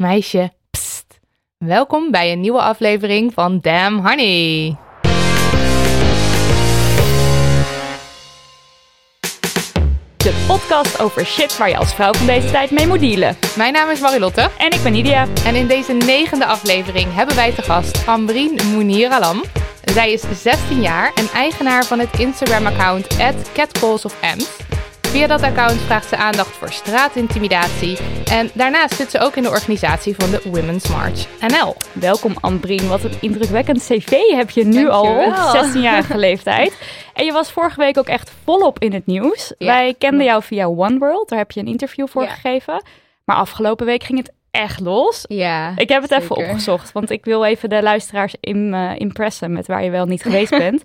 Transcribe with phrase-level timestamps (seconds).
[0.00, 1.20] meisje, pst.
[1.58, 4.76] Welkom bij een nieuwe aflevering van Damn Honey.
[10.16, 13.36] De podcast over shit waar je als vrouw van deze tijd mee moet dealen.
[13.56, 14.50] Mijn naam is Marilotte.
[14.58, 15.26] En ik ben Nidia.
[15.44, 19.42] En in deze negende aflevering hebben wij te gast Ambrien Mounir Alam.
[19.84, 23.16] Zij is 16 jaar en eigenaar van het Instagram-account
[23.54, 24.48] @catcallsofems.
[25.10, 27.98] Via dat account vraagt ze aandacht voor straatintimidatie.
[28.30, 31.74] En daarnaast zit ze ook in de organisatie van de Women's March NL.
[31.92, 35.64] Welkom Ambrien, wat een indrukwekkend cv heb je nu al op Dankjewel.
[35.74, 36.78] 16-jarige leeftijd.
[37.14, 39.52] En je was vorige week ook echt volop in het nieuws.
[39.58, 42.28] Ja, Wij kenden jou via One World, daar heb je een interview voor Ja.
[42.28, 42.82] gegeven.
[43.24, 45.24] Maar afgelopen week ging het echt los.
[45.28, 49.52] Ja, Ik heb het even opgezocht, want ik wil even de luisteraars im, eh, impressen
[49.52, 50.82] met waar je wel niet geweest bent.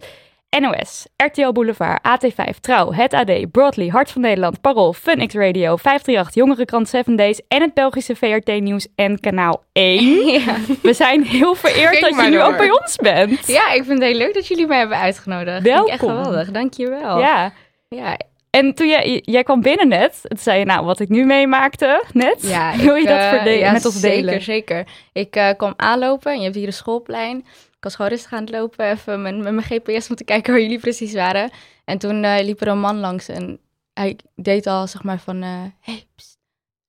[0.59, 6.33] NOS, RTL Boulevard, AT5, Trouw, Het AD, Broadly, Hart van Nederland, Parool, FunX Radio, 538,
[6.33, 10.03] Jongerenkrant 7 Days en het Belgische VRT Nieuws en Kanaal 1.
[10.45, 10.55] Ja.
[10.81, 12.43] We zijn heel vereerd dat je nu door.
[12.43, 13.47] ook bij ons bent.
[13.47, 15.65] ja, ik vind het heel leuk dat jullie mij hebben uitgenodigd.
[15.65, 16.09] Ik echt Welkom.
[16.09, 17.19] geweldig, dankjewel.
[17.19, 17.51] Ja.
[17.89, 18.17] ja,
[18.55, 22.03] En toen jij, jij kwam binnen net, toen zei je nou wat ik nu meemaakte
[22.13, 22.41] net.
[22.41, 24.41] ja Wil je dat eh, verde- ja, met ons delen?
[24.41, 24.87] Zeker, zeker.
[25.13, 27.37] Ik eh, kwam aanlopen en je hebt hier een schoolplein.
[27.75, 30.53] Ik was gewoon rustig aan het lopen, even met, met mijn GPS om te kijken
[30.53, 31.49] waar jullie precies waren.
[31.85, 33.59] En toen eh, liep er een man langs en
[33.93, 36.37] hij deed al zeg maar van, eh hey, pst.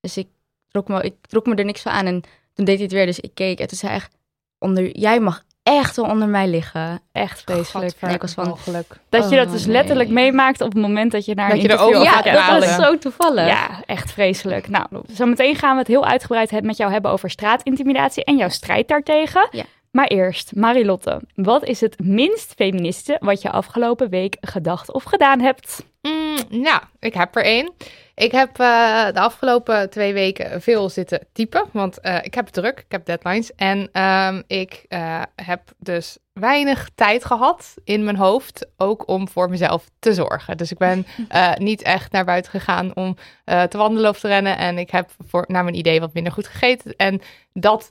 [0.01, 0.29] Dus ik
[0.69, 2.23] trok, me, ik trok me er niks van aan en
[2.55, 3.07] toen deed hij het weer.
[3.07, 4.17] Dus ik keek en toen zei hij echt,
[4.59, 7.01] onder, jij mag echt wel onder mij liggen.
[7.13, 7.91] Echt vreselijk.
[7.91, 8.87] Gadver, ik was van, ongeluk.
[9.09, 9.73] Dat je Oh, dat dus nee.
[9.73, 12.11] letterlijk meemaakt op het moment dat je naar Dat een je er interview ook, ja,
[12.11, 13.47] gaat dat was zo toevallig.
[13.47, 14.69] Ja, echt vreselijk.
[14.69, 18.89] Nou, zometeen gaan we het heel uitgebreid met jou hebben over straatintimidatie en jouw strijd
[18.89, 19.49] daartegen.
[19.51, 19.65] Ja.
[19.91, 25.41] Maar eerst, Marilotte, wat is het minst feministe wat je afgelopen week gedacht of gedaan
[25.41, 25.85] hebt?
[26.03, 27.73] Mm, nou, ik heb er één.
[28.17, 32.79] Ik heb eh, de afgelopen twee weken veel zitten typen, want eh, ik heb druk,
[32.79, 33.55] ik heb deadlines.
[33.55, 39.51] En ehm, ik eh, heb dus weinig tijd gehad in mijn hoofd, ook om voor
[39.51, 40.57] mezelf te zorgen.
[40.57, 41.07] Dus ik ben
[41.69, 44.59] niet echt naar buiten gegaan om te wandelen of te rennen.
[44.59, 46.97] En ik heb voor, naar mijn idee wat minder goed gegeten.
[46.97, 47.21] En
[47.53, 47.91] dat,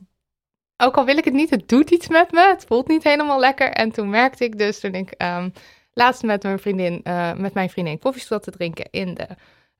[0.77, 2.47] ook al wil ik het niet, het doet iets met me.
[2.47, 3.71] Het voelt niet helemaal lekker.
[3.71, 5.49] En toen merkte ik dus, toen ik ehm,
[5.93, 9.27] laatst met mijn vriendin, eh, met mijn vriendin koffie zat te drinken in de,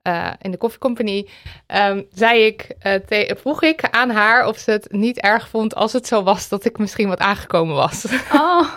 [0.06, 1.28] eh, in de koffiecompagnie,
[1.66, 5.92] ehm, zei ik, eh, vroeg ik aan haar of ze het niet erg vond als
[5.92, 8.06] het zo was dat ik misschien wat aangekomen was.
[8.32, 8.68] Oh,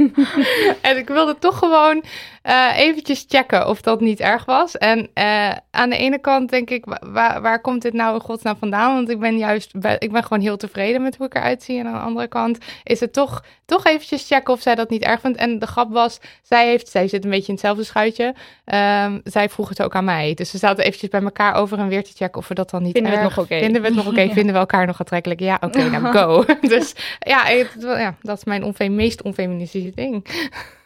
[0.80, 2.04] en ik wilde toch gewoon
[2.42, 4.78] eh, eventjes checken of dat niet erg was.
[4.78, 8.20] En eh, aan de ene kant denk ik, wa- waar, waar komt dit nou in
[8.20, 8.94] godsnaam vandaan?
[8.94, 11.78] Want ik ben juist, ik ben gewoon heel tevreden met hoe ik eruit zie.
[11.78, 15.02] En aan de andere kant is het toch, toch eventjes checken of zij dat niet
[15.02, 15.38] erg vindt.
[15.38, 18.34] En de grap was, zij, heeft, zij zit een beetje in hetzelfde schuitje.
[18.64, 20.34] Ehm, zij vroeg het ook aan mij.
[20.34, 22.82] Dus we zaten eventjes bij elkaar over en weer te checken of we dat dan
[22.82, 23.58] niet Vinden we het erg nog oké?
[23.58, 24.28] Vinden we het nog oké?
[24.34, 25.40] Vinden we elkaar nog aantrekkelijk?
[25.40, 26.44] Ja, oké, nou go.
[26.68, 27.48] dus ja,
[27.78, 30.26] ja, dat is mijn meest onfeministische ding.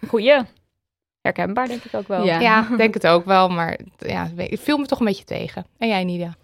[0.09, 0.37] goeie.
[1.27, 2.25] Herkenbaar denk ik ook wel.
[2.25, 2.69] Ja, Ja.
[2.71, 5.67] ik denk het ook wel, maar ja, het viel me toch een beetje tegen.
[5.79, 6.35] En jij, Nidia?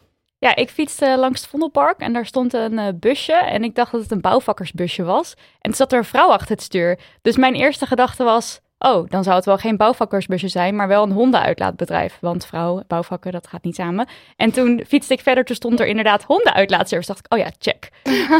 [0.55, 3.33] ik fietste langs het Vondelpark en daar stond een eh, busje.
[3.33, 5.35] En ik dacht dat het een bouwvakkersbusje was.
[5.61, 6.99] En er zat er een vrouw achter het stuur.
[7.23, 8.61] Dus mijn eerste gedachte was...
[8.85, 12.17] Oh, dan zou het wel geen bouwvakkersbusje zijn, maar wel een hondenuitlaatbedrijf.
[12.21, 14.07] Want vrouw, bouwvakker, dat gaat niet samen.
[14.37, 17.13] En toen fietste ik verder, toen stond er inderdaad hondenuitlaatservice.
[17.13, 17.91] dacht ik, oh ja, check.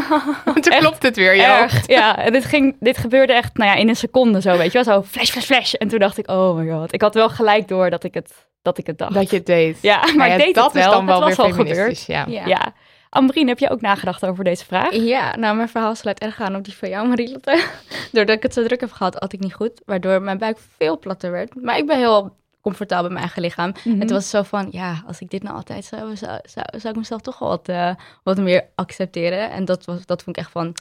[0.61, 1.67] Toen klopt het weer, ja.
[1.85, 4.83] Ja, en dit, ging, dit gebeurde echt nou ja, in een seconde zo, weet je
[4.83, 4.93] wel.
[4.93, 5.73] Zo flash, flash, flash.
[5.73, 6.93] En toen dacht ik, oh my god.
[6.93, 9.13] Ik had wel gelijk door dat ik het, dat ik het dacht.
[9.13, 9.77] Dat je het deed.
[9.81, 10.83] Ja, maar Nou ja, ik deed dat het wel.
[10.83, 11.77] is dan wel het was weer al gebeurd.
[11.77, 12.25] feministisch, ja.
[12.27, 12.45] Ja.
[12.45, 12.73] Ja.
[13.13, 14.93] Ambrien, heb je ook nagedacht over deze vraag?
[14.93, 17.65] Ja, nou, mijn verhaal sluit erg aan op die van jou, Marielotte.
[18.11, 19.81] Doordat ik het zo druk heb gehad, had ik niet goed.
[19.85, 21.55] Waardoor mijn buik veel platter werd.
[21.55, 23.69] Maar ik ben heel comfortabel in mijn eigen lichaam.
[23.83, 23.89] Mhm.
[24.01, 26.39] En toen was het zo van, ja, als ik dit nou altijd zou hebben, zou,
[26.43, 27.89] zou, zou ik mezelf toch wel wat, eh,
[28.23, 29.51] wat meer accepteren.
[29.51, 30.75] En dat, was, dat vond ik echt van,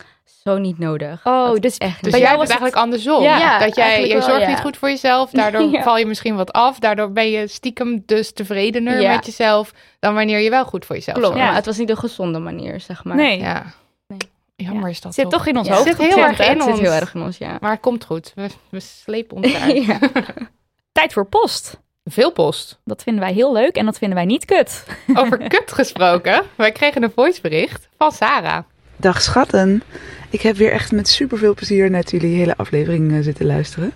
[0.45, 1.21] zo niet nodig.
[1.27, 3.23] Oh, Dat dus echt Dus Bij jij jou was eigenlijk andersom.
[3.23, 4.49] Ja, Ja, dat jij, je wel, zorgt ja.
[4.49, 5.83] niet goed voor jezelf, daardoor Ja.
[5.83, 6.79] val je misschien wat af.
[6.79, 9.15] Daardoor ben je stiekem dus tevredener Ja.
[9.15, 11.47] met jezelf dan wanneer je wel goed voor jezelf Klopt, zorgt.
[11.49, 13.17] maar het was niet een gezonde manier, zeg maar.
[13.17, 13.65] nee, Ja.
[14.07, 14.19] Nee.
[14.57, 14.89] Jammer Ja.
[14.91, 15.75] is dat zit toch in ons Ja.
[15.75, 16.81] hoofd Zit heel erg in Het zit ons.
[16.81, 17.57] heel erg in ons, ja.
[17.61, 18.33] Maar het komt goed.
[18.35, 19.85] We, we slepen ons eruit.
[20.93, 21.81] Tijd voor post.
[22.05, 22.81] Veel post.
[22.85, 24.85] Dat vinden wij heel leuk en dat vinden wij niet kut.
[25.21, 26.43] Over kut gesproken.
[26.55, 28.65] Wij kregen een voicebericht van Sarah.
[28.97, 29.83] Dag schatten.
[30.31, 33.93] Ik heb weer echt met superveel plezier naar jullie hele aflevering eh, zitten luisteren.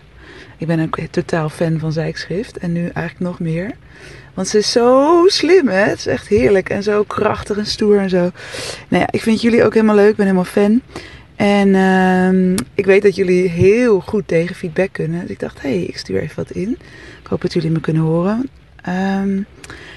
[0.58, 3.70] Ik ben ook totaal fan van Zijkschrift en nu eigenlijk nog meer.
[4.34, 5.84] Want ze is zo slim, hè?
[5.84, 8.30] Het is echt heerlijk en zo krachtig en stoer en zo.
[8.88, 10.10] Nou ja, ik vind jullie ook helemaal leuk.
[10.10, 10.82] Ik ben helemaal fan.
[11.36, 15.20] En ehm, ik weet dat jullie heel goed tegen feedback kunnen.
[15.20, 16.78] Dus ik dacht, hé, hey, ik stuur even wat in.
[17.20, 18.48] Ik hoop dat jullie me kunnen horen.
[18.82, 19.40] Ehm,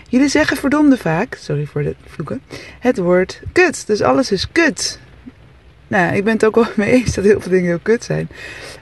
[0.08, 2.42] jullie zeggen verdomde vaak, sorry voor de vloeken,
[2.80, 3.88] het woord kut.
[3.88, 5.00] Dus alles is kut.
[5.88, 8.30] Nou, ik ben het ook wel mee eens dat heel veel dingen heel kut zijn.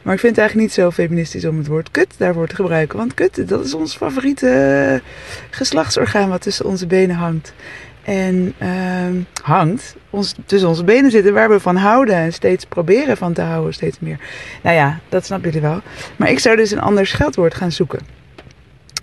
[0.01, 2.97] Maar ik vind het eigenlijk niet zo feministisch om het woord kut daarvoor te gebruiken.
[2.97, 5.01] Want kut, dat is ons favoriete
[5.49, 7.53] geslachtsorgaan wat tussen onze benen hangt.
[8.07, 12.15] En ehm, hangt, ons, tussen onze benen zitten waar we van houden.
[12.15, 14.19] En steeds proberen van te houden, steeds meer.
[14.63, 15.79] Nou ja, dat snappen jullie wel.
[16.15, 17.99] Maar ik zou dus een ander scheldwoord gaan zoeken.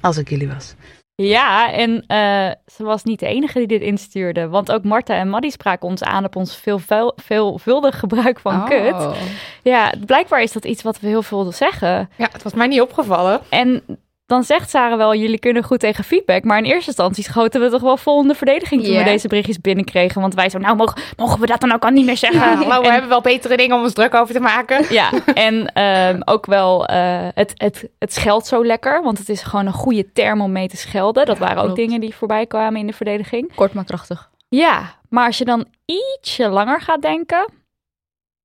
[0.00, 0.74] Als ik jullie was.
[1.16, 4.48] Ja, en eh, ze was niet de enige die dit instuurde.
[4.48, 8.66] Want ook Marta en Maddie spraken ons aan op ons veelvuil- veelvuldig gebruik van Oh.
[8.68, 9.16] kut.
[9.62, 12.10] Ja, blijkbaar is dat iets wat we heel veel zeggen.
[12.16, 13.40] Ja, het was mij niet opgevallen.
[13.48, 13.82] En
[14.26, 16.44] dan zegt Sarah wel, jullie kunnen goed tegen feedback.
[16.44, 19.28] Maar in eerste instantie schoten we toch wel vol in de verdediging toen we deze
[19.28, 20.20] berichtjes binnenkregen.
[20.20, 22.40] Want wij zo, nou mogen, mogen we dat dan ook al niet meer zeggen?
[22.40, 24.84] Ja, hallo, we En- hebben wel betere dingen om ons druk over te maken.
[24.94, 29.02] Ja, en ehm, ook wel eh, het, het, het scheldt zo lekker.
[29.02, 31.26] Want het is gewoon een goede term om mee te schelden.
[31.26, 31.80] Dat Ja, waren ook klopt.
[31.80, 33.54] dingen die voorbij kwamen in de verdediging.
[33.54, 34.30] Kort maar krachtig.
[34.48, 37.48] Ja, maar als je dan ietsje langer gaat denken...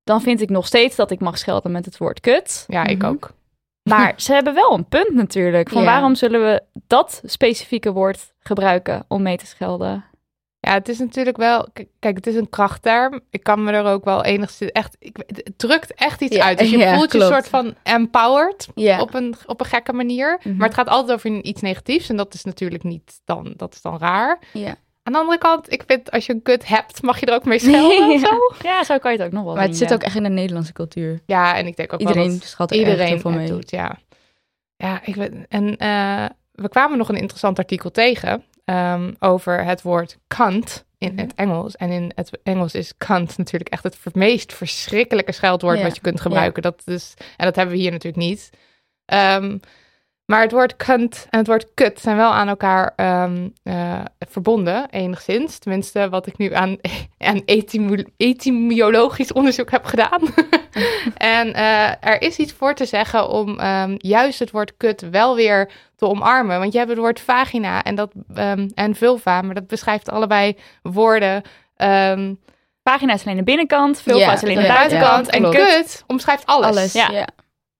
[0.03, 2.63] dan vind ik nog steeds dat ik mag schelden met het woord kut.
[2.67, 3.07] Ja, ik Mhm.
[3.07, 3.31] ook.
[3.83, 5.69] Maar ze hebben wel een punt natuurlijk.
[5.69, 5.87] Van Ja.
[5.87, 10.03] waarom zullen we dat specifieke woord gebruiken om mee te schelden?
[10.61, 11.67] Ja, het is natuurlijk wel...
[11.99, 13.19] Kijk, het is een krachtterm.
[13.29, 14.95] Ik kan me er ook wel enigszins echt...
[14.99, 16.57] Ik, het drukt echt iets Ja, uit.
[16.57, 17.33] Dus je ja, voelt je klopt.
[17.33, 19.01] soort van empowered Ja.
[19.01, 20.39] op, een, op een gekke manier.
[20.43, 20.55] Mhm.
[20.57, 22.09] Maar het gaat altijd over iets negatiefs.
[22.09, 23.53] En dat is natuurlijk niet dan...
[23.57, 24.39] Dat is dan raar.
[25.09, 25.15] Ja.
[25.15, 27.45] Aan de andere kant, ik vind als je een kut hebt, mag je er ook
[27.45, 28.67] mee schelden of zo.
[28.67, 29.95] Ja, zo kan je het ook nog wel Maar het zit ja.
[29.95, 31.19] ook echt in de Nederlandse cultuur.
[31.25, 33.47] Ja, en ik denk ook wel Iedereen dat schat er echt iedereen het mee.
[33.47, 33.69] doet.
[33.71, 33.97] Ja,
[34.75, 39.81] ja ik weet, en eh, we kwamen nog een interessant artikel tegen ehm, over het
[39.81, 41.19] woord kant in Mhm.
[41.21, 41.75] het Engels.
[41.75, 45.83] En in het Engels is kant natuurlijk echt het meest verschrikkelijke scheldwoord Ja.
[45.83, 46.61] wat je kunt gebruiken.
[46.61, 48.49] Dat is, en dat hebben we hier natuurlijk niet.
[49.05, 49.57] Ehm,
[50.29, 54.89] maar het woord kant en het woord kut zijn wel aan elkaar ehm, eh, verbonden,
[54.89, 55.57] enigszins.
[55.57, 56.77] Tenminste, wat ik nu aan,
[57.17, 60.21] aan etymo- etymologisch onderzoek heb gedaan.
[61.37, 65.35] en eh, er is iets voor te zeggen om ehm, juist het woord kut wel
[65.35, 66.59] weer te omarmen.
[66.59, 70.57] Want je hebt het woord vagina en, dat, ehm, en vulva, maar dat beschrijft allebei
[70.81, 71.41] woorden.
[72.83, 75.29] Pagina is alleen de binnenkant, vulva Ja, is alleen de ja, buitenkant.
[75.29, 75.55] en klopt.
[75.57, 76.67] kut omschrijft alles.
[76.67, 76.93] Alles.
[76.93, 77.11] Ja.
[77.11, 77.27] Ja.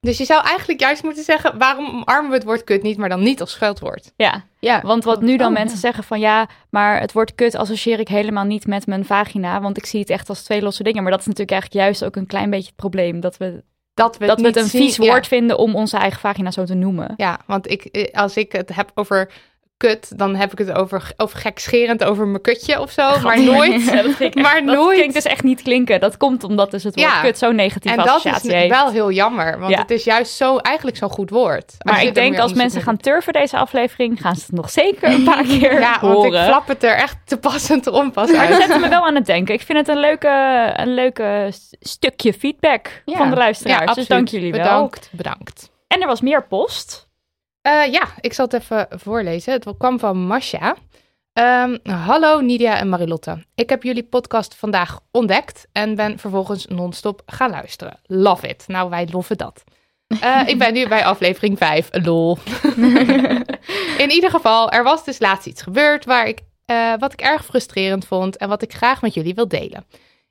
[0.02, 3.10] Dus je zou eigenlijk juist moeten zeggen, waarom omarmen we het woord kut niet, maar
[3.10, 4.12] dan niet als scheldwoord?
[4.16, 4.82] Ja, Ja.
[4.82, 5.82] want wat nu dan Oh, mensen ja.
[5.82, 9.78] zeggen van ja, maar het woord kut associeer ik helemaal niet met mijn vagina, want
[9.78, 11.02] ik zie het echt als twee losse dingen.
[11.04, 13.64] Maar dat is natuurlijk eigenlijk juist ook een klein beetje het probleem, dat we,
[13.94, 15.06] Dat we, dat we het niet een zien- vies ja.
[15.06, 17.14] woord vinden om onze eigen vagina zo te noemen.
[17.18, 19.32] Ja, want ik, eh, als ik het heb over
[19.80, 23.84] kut, dan heb ik het over, over gekscherend over mijn kutje of zo, maar nooit.
[23.86, 24.96] Ja, dat maar dat nooit.
[24.98, 26.00] klinkt dus echt niet klinken.
[26.00, 27.22] Dat komt omdat dus het woord Ja.
[27.22, 28.70] kut zo'n negatieve En dat associatie is heeft.
[28.70, 29.80] wel heel jammer, want Ja.
[29.80, 31.74] het is juist zo, eigenlijk zo'n goed woord.
[31.84, 35.24] Maar ik denk als mensen gaan turven deze aflevering, gaan ze het nog zeker een
[35.24, 38.60] paar keer Ja, want ik flap het er echt te pas en onpas Maar dat
[38.62, 38.70] uit.
[38.72, 39.54] zet me wel aan het denken.
[39.54, 40.28] Ik vind het een leuke,
[40.76, 43.94] een leuke stukje feedback van de luisteraars.
[43.96, 44.62] dus dank jullie wel.
[44.62, 45.72] Bedankt, bedankt.
[45.88, 47.08] En er was meer post.
[47.62, 49.54] Eh, ja, ik zal het even voorlezen.
[49.54, 50.76] Het kwam van Masha.
[51.34, 53.46] Ehm, hallo Nidia en Marilotte.
[53.56, 58.00] Ik heb jullie podcast vandaag ontdekt en ben vervolgens non-stop gaan luisteren.
[58.06, 58.64] Love it.
[58.68, 59.64] Nou, wij loven dat.
[60.22, 61.90] Eh, ik ben nu bij aflevering 5.
[61.92, 62.38] Lol.
[64.04, 67.46] In ieder geval, er was dus laatst iets gebeurd waar ik, eh, wat ik erg
[67.46, 69.86] frustrerend vond en wat ik graag met jullie wil delen.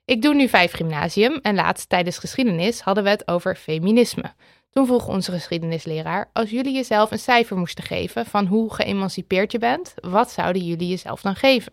[0.05, 4.33] Ik doe nu vijf gymnasium en laatst tijdens geschiedenis hadden we het over feminisme.
[4.69, 9.59] Toen vroeg onze geschiedenisleraar: Als jullie jezelf een cijfer moesten geven van hoe geëmancipeerd je
[9.59, 11.71] bent, wat zouden jullie jezelf dan geven?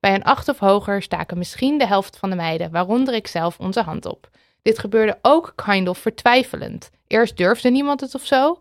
[0.00, 3.58] Bij een acht of hoger staken misschien de helft van de meiden, waaronder ik zelf,
[3.58, 4.28] onze hand op.
[4.62, 6.90] Dit gebeurde ook kind of vertwijfelend.
[7.06, 8.58] Eerst durfde niemand het of zo.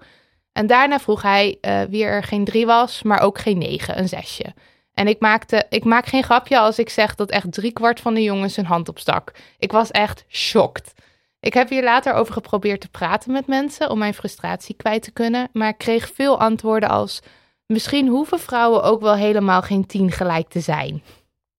[0.51, 4.07] En daarna vroeg hij eh, wie er geen drie was, maar ook geen negen, een
[4.07, 4.53] zesje.
[4.93, 8.23] En ik, maakte, ik maak geen grapje als ik zeg dat echt driekwart van de
[8.23, 9.31] jongens hun hand opstak.
[9.59, 10.93] Ik was echt shocked.
[11.47, 15.11] Ik heb hier later over geprobeerd te praten met mensen om mijn frustratie kwijt te
[15.11, 17.19] kunnen, maar ik kreeg veel antwoorden als:
[17.65, 21.03] misschien hoeven vrouwen ook wel helemaal geen tien gelijk te zijn.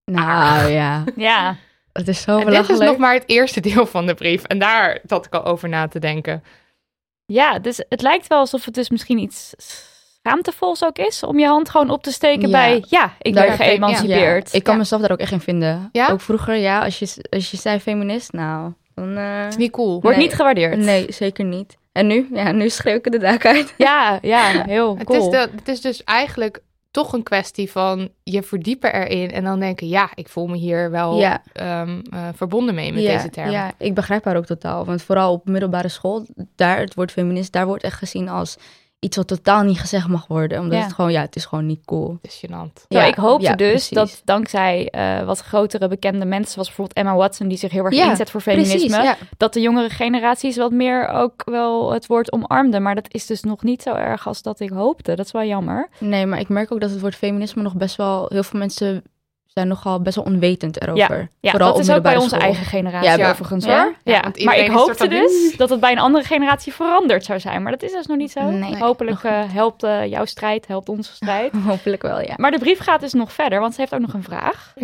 [0.05, 1.57] Nou ja, Ja,
[1.93, 4.43] het is zo En dit is nog maar het eerste deel van de brief.
[4.45, 6.43] En daar zat ik al over na te denken.
[7.27, 11.47] ja, dus het lijkt wel alsof het dus misschien iets schaamtevols ook is om je
[11.47, 12.59] hand gewoon op te steken Ja.
[12.59, 14.55] bij, ja, ik Daar- ben geëmancipeerd.
[14.55, 14.79] Ik kan Ja.
[14.79, 15.89] mezelf daar ook echt in vinden.
[15.93, 16.09] Ja?
[16.09, 19.17] Ook vroeger, ja, als je, als je zei feminist, nou, dan...
[19.17, 20.01] eh, Het is niet cool.
[20.01, 20.27] Wordt Nee.
[20.27, 20.77] niet gewaardeerd.
[20.79, 21.77] nee, zeker niet.
[21.93, 22.29] En nu?
[22.33, 23.75] Ja, nu schreeuw ik de dak uit.
[23.77, 25.19] Ja, ja, heel Het, cool.
[25.19, 29.61] is de, het is dus eigenlijk toch een kwestie van je verdiepen erin en dan
[29.61, 31.43] denken, ja, ik voel me hier wel Ja.
[31.53, 33.51] ehm, eh, verbonden mee met ja, deze term.
[33.51, 34.85] Ja, ik begrijp haar ook totaal.
[34.85, 36.27] Want vooral op middelbare school,
[36.57, 38.57] daar het woord feminist, daar wordt echt gezien als
[39.01, 40.61] iets wat totaal niet gezegd mag worden.
[40.61, 40.85] Omdat Ja.
[40.85, 42.19] het gewoon, ja, het is gewoon niet cool.
[42.23, 42.85] Het is gênant.
[42.89, 43.89] Ja, ik hoopte ja, dus precies.
[43.91, 47.95] dat dankzij eh, wat grotere bekende mensen, zoals bijvoorbeeld Emma Watson, die zich heel erg
[47.95, 52.33] Ja, inzet voor feminisme, Precies, dat de jongere generaties wat meer ook wel het woord
[52.33, 52.83] omarmden.
[52.83, 55.15] Maar dat is dus nog niet zo erg als dat ik hoopte.
[55.17, 55.89] Dat is wel jammer.
[55.99, 58.27] Nee, maar ik merk ook dat het woord feminisme nog best wel...
[58.29, 59.03] Heel veel mensen
[59.53, 61.31] zijn nogal best wel onwetend erover.
[61.41, 62.41] Ja, Vooral dat is ook bij onze school.
[62.41, 63.83] eigen generatie Ja, overigens ja?
[63.83, 63.95] hoor.
[64.05, 67.63] Ja, Ja, maar ik hoopte dus dat het bij een andere generatie veranderd zou zijn.
[67.63, 68.51] Maar dat is dus nog niet zo.
[68.51, 68.77] Nee.
[68.77, 71.53] Hopelijk eh, helpt eh, jouw strijd, helpt onze strijd.
[71.67, 72.35] Hopelijk wel, ja.
[72.37, 74.75] Maar de brief gaat dus nog verder, want ze heeft ook nog een vraag.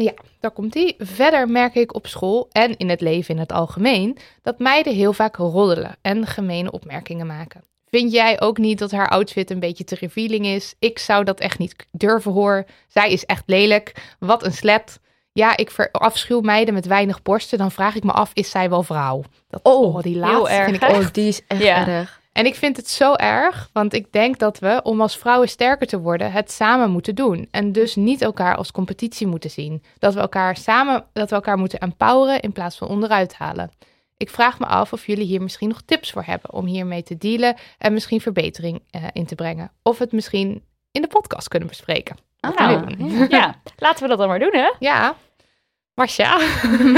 [0.40, 0.94] Daar komt ie.
[0.98, 5.12] Verder merk ik op school en in het leven in het algemeen dat meiden heel
[5.12, 7.62] vaak roddelen en gemene opmerkingen maken.
[7.94, 10.74] Vind jij ook niet dat haar outfit een beetje te revealing is?
[10.78, 12.66] Ik zou dat echt niet durven horen.
[12.88, 14.14] Zij is echt lelijk.
[14.18, 15.00] Wat een slet.
[15.32, 17.58] Ja, ik verafschuw meiden met weinig borsten.
[17.58, 19.22] Dan vraag ik me af, is zij wel vrouw?
[19.48, 21.86] Dat, Oh, die laatste erg, vind ik echt Oh, die is echt Ja.
[21.88, 22.20] erg.
[22.32, 25.86] en ik vind het zo erg, want ik denk dat we, om als vrouwen sterker
[25.86, 27.48] te worden, het samen moeten doen.
[27.50, 29.82] En dus niet elkaar als competitie moeten zien.
[29.98, 33.70] Dat we elkaar samen, dat we elkaar moeten empoweren in plaats van onderuit halen.
[34.24, 37.16] Ik vraag me af of jullie hier misschien nog tips voor hebben om hiermee te
[37.16, 39.72] dealen en misschien verbetering eh, in te brengen.
[39.82, 42.16] Of het misschien in de podcast kunnen bespreken.
[42.40, 43.26] Ah, doen?
[43.28, 44.72] Ja, laten we dat dan maar doen hè.
[44.78, 45.16] Ja.
[45.94, 46.40] Marcia,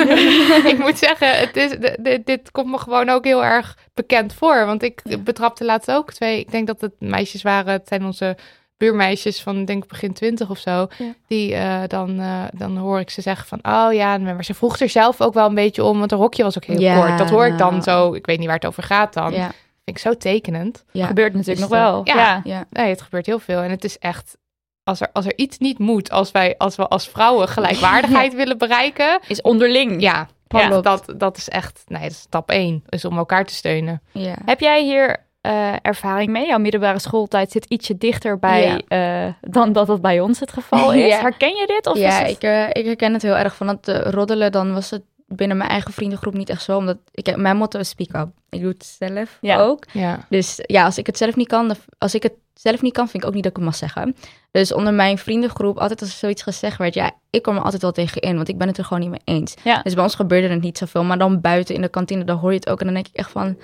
[0.73, 4.67] ik moet zeggen, het is, de- dit komt me gewoon ook heel erg bekend voor.
[4.67, 8.37] Want ik betrapte laatst ook twee, ik denk dat het meisjes waren, het zijn onze
[8.77, 10.87] buurmeisjes van denk ik begin twintig of zo.
[10.99, 11.15] Ja.
[11.27, 14.79] Die eh, dan, eh, dan hoor ik ze zeggen van, oh ja, maar ze vroeg
[14.79, 17.19] er zelf ook wel een beetje om, want haar rokje was ook heel Ja, kort.
[17.19, 17.83] Dat hoor ik dan nou.
[17.83, 19.33] zo, ik weet niet waar het over gaat dan.
[19.33, 19.51] Ja,
[19.85, 20.85] Vind ik zo tekenend.
[20.93, 21.07] ja.
[21.07, 22.01] Gebeurt natuurlijk nog wel.
[22.05, 22.15] Ja.
[22.15, 22.41] ja.
[22.45, 22.65] ja.
[22.71, 23.61] Nee, het gebeurt heel veel.
[23.61, 24.37] En het is echt,
[24.85, 28.59] als er, als er iets niet moet, als wij als we als vrouwen gelijkwaardigheid willen
[28.59, 30.01] bereiken, Is onderling.
[30.01, 30.69] ja, Ja.
[30.69, 32.85] dat, dat, dat is echt, nee, dat is stap één.
[32.89, 34.03] Is om elkaar te steunen.
[34.13, 34.35] ja.
[34.45, 36.47] Heb jij hier eh, ervaring mee?
[36.47, 41.07] Jouw middelbare schooltijd zit ietsje dichterbij eh, dan dat het bij ons het geval is.
[41.13, 41.21] Ja.
[41.21, 41.87] Herken je dit?
[41.87, 42.31] Of ja, het...
[42.31, 43.57] ik, eh, ik herken het heel erg.
[43.57, 46.77] Van dat eh, roddelen, dan was het binnen mijn eigen vriendengroep niet echt zo.
[46.77, 48.29] Omdat ik, mijn motto is speak up.
[48.51, 49.61] Ik doe het zelf Ja.
[49.61, 49.85] ook.
[49.93, 50.19] Ja.
[50.29, 53.23] Dus ja, als ik het zelf niet kan, als ik het zelf niet kan, vind
[53.23, 54.17] ik ook niet dat ik het mag zeggen.
[54.51, 57.83] Dus onder mijn vriendengroep, altijd als er zoiets gezegd werd, ja, ik kom er altijd
[57.83, 59.55] wel tegen in, want ik ben het er gewoon niet mee eens.
[59.65, 59.81] Ja.
[59.83, 62.51] Dus bij ons gebeurde het niet zoveel, maar dan buiten in de kantine, dan hoor
[62.51, 62.79] je het ook.
[62.81, 63.59] En dan denk ik echt van,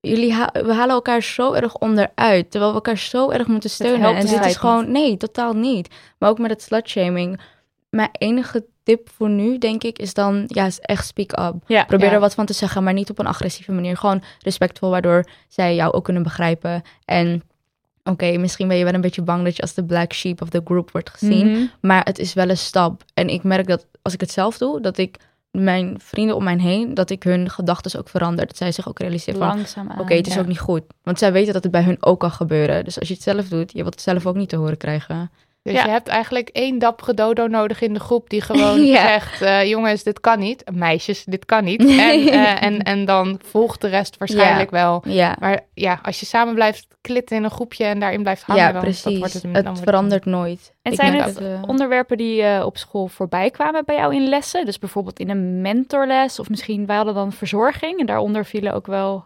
[0.00, 4.00] jullie ha- we halen elkaar zo erg onderuit, terwijl we elkaar zo erg moeten steunen.
[4.00, 5.88] helpt En dit is gewoon, nee, totaal niet.
[6.18, 7.40] Maar ook met het slutshaming.
[7.90, 11.54] Mijn enige tip voor nu, denk ik, is dan, ja, is echt speak up.
[11.66, 11.84] Ja.
[11.84, 12.12] Probeer Ja.
[12.12, 13.96] er wat van te zeggen, maar niet op een agressieve manier.
[13.96, 16.82] Gewoon respectvol, waardoor zij jou ook kunnen begrijpen.
[17.04, 17.42] En
[18.04, 20.48] oké, misschien ben je wel een beetje bang dat je als de black sheep of
[20.48, 21.50] the group wordt gezien.
[21.50, 21.64] Mhm.
[21.80, 23.02] Maar het is wel een stap.
[23.14, 25.16] En ik merk dat als ik het zelf doe, dat ik
[25.50, 28.46] mijn vrienden om mij heen, dat ik hun gedachten ook verander.
[28.46, 30.82] Dat zij zich ook realiseren van, oké, het is ook niet goed.
[31.02, 32.84] Want zij weten dat het bij hun ook kan gebeuren.
[32.84, 35.30] Dus als je het zelf doet, je wilt het zelf ook niet te horen krijgen.
[35.62, 35.84] Dus Ja.
[35.84, 39.06] je hebt eigenlijk één dappere dodo nodig in de groep die gewoon Ja.
[39.06, 40.64] zegt, eh, jongens, dit kan niet.
[40.72, 41.80] Meisjes, dit kan niet.
[42.00, 45.02] En, eh, en, en dan volgt de rest waarschijnlijk wel.
[45.06, 48.62] Ja, Maar ja, als je samen blijft klitten in een groepje en daarin blijft hangen,
[48.62, 49.02] ja dan, precies.
[49.02, 50.72] dat wordt het, dan het wordt verandert nooit.
[50.82, 54.14] En Ik zijn het dat, eh, onderwerpen die eh, op school voorbij kwamen bij jou
[54.14, 54.64] in lessen?
[54.64, 58.86] Dus bijvoorbeeld in een mentorles of misschien wij hadden dan verzorging en daaronder vielen ook
[58.86, 59.24] wel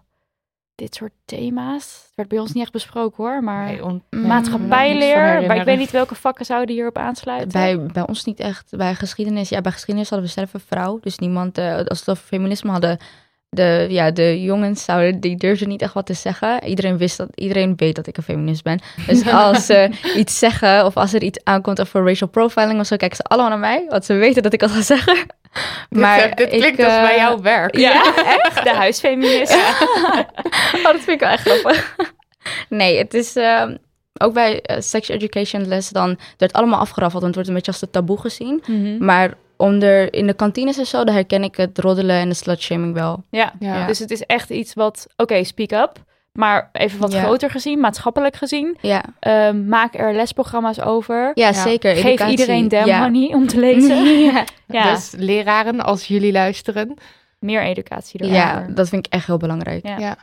[0.74, 2.02] dit soort thema's.
[2.06, 5.78] Het werd bij ons niet echt besproken hoor, maar Nee, on- maatschappijleer, maar ik weet
[5.78, 7.52] niet welke vakken zouden hierop aansluiten.
[7.52, 8.76] Bij, bij ons niet echt.
[8.76, 10.98] Bij geschiedenis, ja, bij geschiedenis hadden we zelf een vrouw.
[11.00, 12.98] Dus niemand, eh, als we het over feminisme hadden,
[13.48, 16.64] de, ja, de jongens zouden, die durfden niet echt wat te zeggen.
[16.64, 18.80] Iedereen wist dat, iedereen weet dat ik een feminist ben.
[19.06, 22.96] Dus als ze iets zeggen of als er iets aankomt over racial profiling of zo,
[22.96, 25.16] kijken ze allemaal naar mij, want ze weten dat ik dat ga zeggen.
[25.90, 27.76] Maar dit, dit ik, klinkt als bij eh, jouw werk.
[27.76, 28.64] Ja, echt?
[28.64, 29.56] De huisfeminist.
[30.74, 31.96] Oh, dat vind ik wel echt grappig.
[32.68, 33.76] Nee, het is ehm,
[34.20, 37.72] ook bij eh, sex education les dan wordt allemaal afgeraffeld en het wordt een beetje
[37.72, 38.62] als een taboe gezien.
[38.66, 39.04] Mhm.
[39.04, 42.94] Maar onder in de kantines en zo, daar herken ik het roddelen en de slutshaming
[42.94, 43.22] wel.
[43.30, 43.86] Ja, Ja.
[43.86, 45.92] dus het is echt iets wat, oké, speak up.
[46.38, 47.22] Maar even wat Ja.
[47.22, 48.76] groter gezien, maatschappelijk gezien.
[48.80, 51.30] Ja, Ehm, maak er lesprogramma's over.
[51.34, 51.52] ja, Ja.
[51.52, 51.94] zeker.
[51.96, 52.30] Geef Educatie.
[52.38, 53.02] iedereen damn ja.
[53.02, 54.04] honey om te lezen.
[54.32, 54.44] ja.
[54.66, 56.94] ja, Dus leraren, als jullie luisteren.
[57.38, 58.38] meer educatie erover.
[58.38, 59.86] ja, dat vind ik echt heel belangrijk.
[59.98, 60.16] Ja.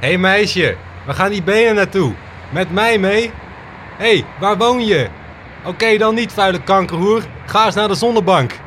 [0.00, 2.12] Hé hey meisje, waar gaan die benen naartoe?
[2.52, 3.30] Met mij mee?
[3.96, 5.08] Hé, hey, waar woon je?
[5.64, 7.26] Oké, dan niet, vuile kankerhoer.
[7.46, 8.58] Ga eens naar de zonnebank.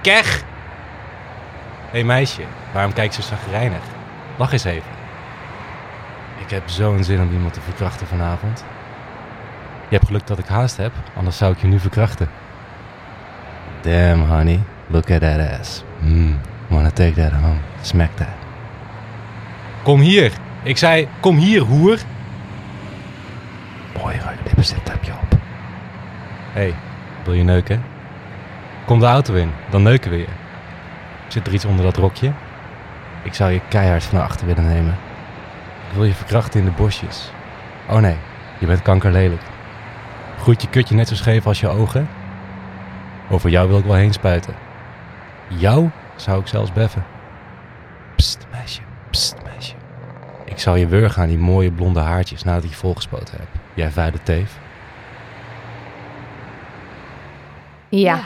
[0.00, 0.42] Kech!
[1.90, 3.82] Hé hey meisje, waarom kijk je zo zagrijnig?
[4.36, 4.90] Lach eens even.
[6.44, 8.64] Ik heb zo'n zin om iemand te verkrachten vanavond.
[9.88, 12.28] Je hebt geluk dat ik haast heb, anders zou ik je nu verkrachten.
[13.80, 14.60] Damn, honey.
[14.86, 15.84] Look at that ass.
[15.98, 17.58] Mm, wanna take that home.
[17.80, 18.28] Smack that.
[19.82, 20.32] Kom hier.
[20.62, 21.98] Ik zei, kom hier, hoer.
[24.70, 25.38] Lippenstift heb op.
[26.52, 26.74] Hé, hey,
[27.24, 27.84] wil je neuken?
[28.86, 30.26] Kom de auto in, dan neuken we je.
[31.28, 32.32] Zit er iets onder dat rokje?
[33.22, 34.96] Ik zou je keihard van achter willen nemen.
[35.88, 37.30] Ik wil je verkrachten in de bosjes.
[37.88, 38.16] Oh nee,
[38.58, 39.42] je bent kankerlelijk.
[40.38, 42.08] Groeit je kutje net zo scheef als je ogen?
[43.30, 44.54] Over jou wil ik wel heen spuiten.
[45.48, 47.04] Jou zou ik zelfs beffen.
[48.16, 48.80] Pst, meisje.
[49.10, 49.74] Pst, meisje.
[50.44, 53.63] Ik zal je wurgen aan die mooie blonde haartjes nadat ik je volgespoten heb.
[53.74, 54.58] Jij vuile teef.
[57.88, 58.22] Ja.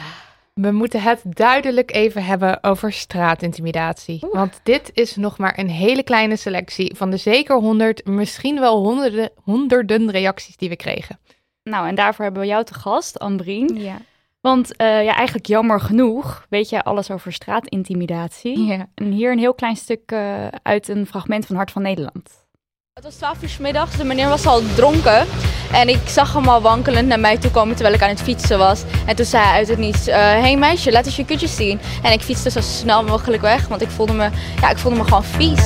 [0.53, 4.27] We moeten het duidelijk even hebben over straatintimidatie.
[4.31, 8.83] Want dit is nog maar een hele kleine selectie van de zeker honderd, misschien wel
[8.83, 11.19] honderden, honderden reacties die we kregen.
[11.63, 13.75] Nou, en daarvoor hebben we jou te gast, Ambrien.
[13.75, 13.97] Ja.
[14.41, 18.65] Want eh, ja, eigenlijk jammer genoeg weet jij alles over straatintimidatie.
[18.65, 18.87] Ja.
[18.95, 22.47] En hier een heel klein stuk eh, uit een fragment van Hart van Nederland.
[22.99, 25.27] Het was 12 uur 's middags, de meneer was al dronken.
[25.71, 28.57] En ik zag hem al wankelend naar mij toe komen terwijl ik aan het fietsen
[28.57, 28.83] was.
[29.05, 31.79] En toen zei hij uit het niets, Hé hey meisje, laat eens je kutjes zien.
[32.03, 34.29] En ik fietste zo snel mogelijk weg, want ik voelde me,
[34.61, 35.61] ja, ik voelde me gewoon vies.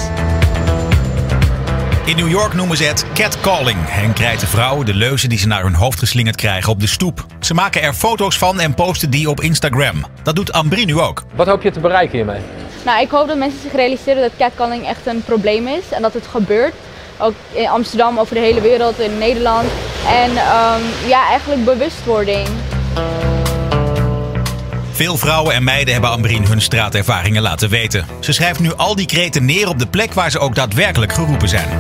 [2.06, 3.80] In New York noemen ze het catcalling.
[3.82, 7.26] Hen krijten vrouwen de leuzen die ze naar hun hoofd geslingerd krijgen op de stoep.
[7.40, 10.06] Ze maken er foto's van en posten die op Instagram.
[10.24, 11.24] Dat doet Ambri nu ook.
[11.36, 12.42] Wat hoop je te bereiken hiermee?
[12.86, 15.92] Nou, ik hoop dat mensen zich realiseren dat catcalling echt een probleem is.
[15.92, 16.74] En dat het gebeurt.
[17.24, 19.70] Ook in Amsterdam, over de hele wereld, in Nederland.
[20.08, 22.48] En ehm, ja, eigenlijk bewustwording.
[24.92, 28.06] Veel vrouwen en meiden hebben Ambrien hun straatervaringen laten weten.
[28.20, 31.50] Ze schrijft nu al die kreten neer op de plek waar ze ook daadwerkelijk geroepen
[31.50, 31.80] zijn.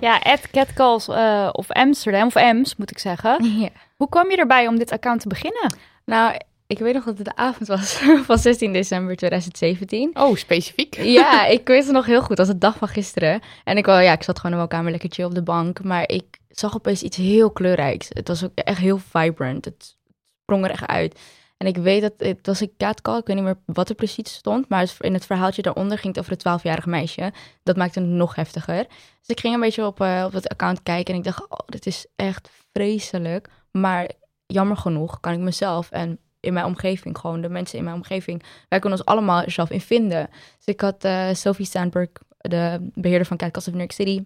[0.00, 3.44] Ja, at Catcalls eh, of Amsterdam, of Ems moet ik zeggen.
[3.60, 3.68] Ja.
[3.96, 5.74] Hoe kwam je erbij om dit account te beginnen?
[6.04, 6.34] Nou,
[6.68, 7.92] ik weet nog dat het de avond was
[8.28, 10.10] van 16 december 2017.
[10.18, 10.96] Oh, specifiek.
[11.02, 12.36] Ja, ik weet het nog heel goed.
[12.36, 13.40] Dat was de dag van gisteren.
[13.64, 15.82] En ik, wel, ja, ik zat gewoon in mijn kamer lekker chill op de bank.
[15.82, 18.06] Maar ik zag opeens iets heel kleurrijks.
[18.08, 19.64] Het was ook echt heel vibrant.
[19.64, 19.96] Het
[20.42, 21.20] sprong er echt uit.
[21.56, 23.18] En ik weet dat het was een catcall.
[23.18, 24.68] Ik weet niet meer wat er precies stond.
[24.68, 27.32] Maar in het verhaaltje daaronder ging het over een 12-jarige meisje.
[27.62, 28.86] Dat maakte het nog heftiger.
[29.20, 31.12] Dus ik ging een beetje op, eh, op het account kijken.
[31.12, 33.48] En ik dacht, oh, dit is echt vreselijk.
[33.70, 34.10] Maar
[34.46, 38.42] jammer genoeg kan ik mezelf en in mijn omgeving, gewoon de mensen in mijn omgeving,
[38.68, 40.28] wij kunnen ons allemaal zelf in vinden.
[40.56, 44.22] Dus ik had eh, Sophie Sandberg, de beheerder van Catcast of New York City,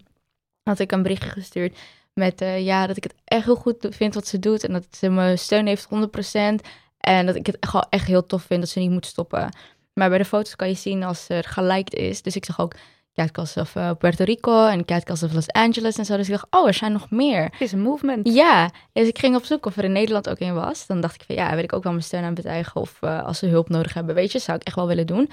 [0.63, 1.77] had ik een berichtje gestuurd
[2.13, 4.85] met eh, ja, dat ik het echt heel goed vind wat ze doet en dat
[4.91, 5.89] ze me steun heeft 100%.
[6.97, 9.49] En dat ik het gewoon echt heel tof vind dat ze niet moet stoppen.
[9.93, 12.21] Maar bij de foto's kan je zien als er geliked is.
[12.21, 12.75] Dus ik zag ook
[13.13, 16.17] Catcast of eh, Puerto Rico en Catcast of Los Angeles en zo.
[16.17, 17.43] Dus ik dacht, oh, er zijn nog meer.
[17.43, 18.33] Het is een movement.
[18.33, 20.87] Ja, dus ik ging op zoek of er in Nederland ook een was.
[20.87, 22.81] Dan dacht ik van ja, wil ik ook wel mijn steun aan betuigen.
[22.81, 25.29] Of eh, als ze hulp nodig hebben, weet je, zou ik echt wel willen doen.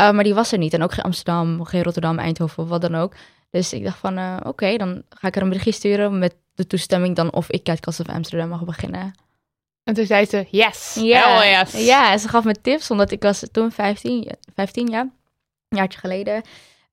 [0.00, 0.74] Uh, maar die was er niet.
[0.74, 3.14] En ook geen Amsterdam, geen Rotterdam, Eindhoven of wat dan ook.
[3.50, 6.34] Dus ik dacht van uh, oké, okay, dan ga ik er een berichtje sturen met
[6.54, 9.12] de toestemming dan of ik Catcast of Amsterdam mag beginnen.
[9.84, 11.86] En toen zei ze yes, ja, yes.
[11.86, 15.08] Ja, en ze gaf me tips, omdat ik was toen 15, 15 jaar,
[15.68, 16.42] een jaartje geleden.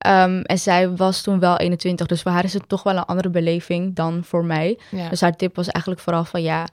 [0.07, 3.05] Um, en zij was toen wel 21, dus voor haar is het toch wel een
[3.05, 4.79] andere beleving dan voor mij.
[4.91, 5.09] Ja.
[5.09, 6.67] Dus haar tip was eigenlijk vooral van ja,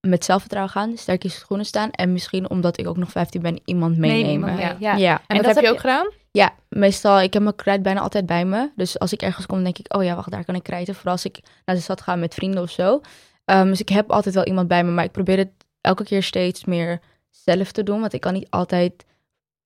[0.00, 1.90] met zelfvertrouwen gaan, sterk in schoenen staan.
[1.90, 4.58] En misschien omdat ik ook nog 15 ben, iemand meenemen.
[4.58, 4.96] Ja.
[4.96, 5.14] ja.
[5.14, 6.10] En, en dat, dat, heb je ook gedaan?
[6.30, 8.70] Ja, meestal, ik heb mijn krijt bijna altijd bij me.
[8.76, 10.94] Dus als ik ergens kom, denk ik, oh ja, wacht, daar kan ik krijten.
[10.94, 13.00] Vooral als ik naar de stad ga met vrienden of zo.
[13.44, 16.22] Um, dus ik heb altijd wel iemand bij me, maar ik probeer het elke keer
[16.22, 18.00] steeds meer zelf te doen.
[18.00, 19.04] Want ik kan niet altijd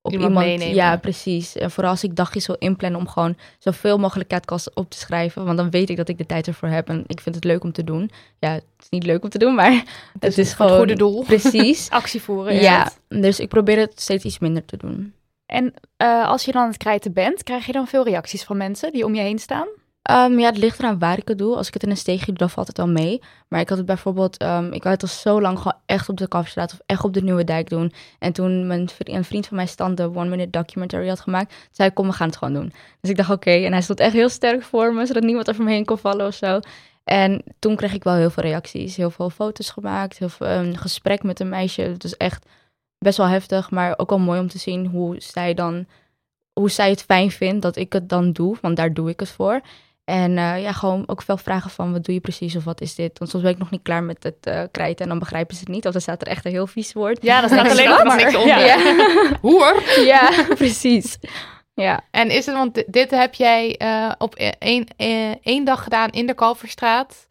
[0.02, 0.74] op iemand, meenemen.
[0.74, 1.56] Ja, precies.
[1.56, 5.44] En vooral als ik dagjes wil inplannen om gewoon zoveel mogelijk catcasts op te schrijven.
[5.44, 6.88] Want dan weet ik dat ik de tijd ervoor heb.
[6.88, 8.10] En ik vind het leuk om te doen.
[8.38, 9.72] Ja, het is niet leuk om te doen, maar
[10.20, 10.76] het is, voor het gewoon...
[10.76, 11.24] goede doel.
[11.24, 11.90] Precies.
[12.00, 12.54] Actie voeren.
[12.54, 15.12] ja, dus ik probeer het steeds iets minder te doen.
[15.46, 18.56] En eh, als je dan aan het krijten bent, krijg je dan veel reacties van
[18.56, 19.68] mensen die om je heen staan?
[20.08, 21.56] Ehm, ja, het ligt eraan waar ik het doe.
[21.56, 23.22] Als ik het in een steegje doe, dan valt het wel mee.
[23.48, 26.16] Maar ik had het bijvoorbeeld, ehm, ik wou het al zo lang gewoon echt op
[26.16, 27.92] de Kalverstraat of echt op de Nieuwe Dijk doen.
[28.18, 31.94] En toen een vriend van mij stand de One Minute Documentary had gemaakt, zei ik,
[31.94, 32.72] kom, we gaan het gewoon doen.
[33.00, 33.50] Dus ik dacht, oké.
[33.50, 36.26] En hij stond echt heel sterk voor me, zodat niemand over me heen kon vallen
[36.26, 36.60] of zo.
[37.04, 38.96] En toen kreeg ik wel heel veel reacties.
[38.96, 41.82] Heel veel foto's gemaakt, heel veel een gesprek met een meisje.
[41.82, 42.46] Het is echt
[42.98, 45.86] best wel heftig, maar ook wel mooi om te zien hoe zij dan,
[46.52, 49.28] hoe zij het fijn vindt dat ik het dan doe, want daar doe ik het
[49.28, 49.60] voor.
[50.08, 52.94] En eh, ja, gewoon ook veel vragen van wat doe je precies of wat is
[52.94, 53.18] dit?
[53.18, 55.60] Want soms ben ik nog niet klaar met het eh, krijten en dan begrijpen ze
[55.60, 55.86] het niet.
[55.86, 57.22] Of dan staat er echt een heel vies woord.
[57.22, 58.58] Ja, dan staat alleen nog niks onder.
[58.66, 58.76] Ja.
[59.40, 59.82] Hoer.
[60.12, 61.18] ja, precies.
[61.74, 62.00] Ja.
[62.10, 64.86] En is het, want di- dit heb jij eh, op e- één,
[65.42, 67.26] één dag gedaan in de Kalverstraat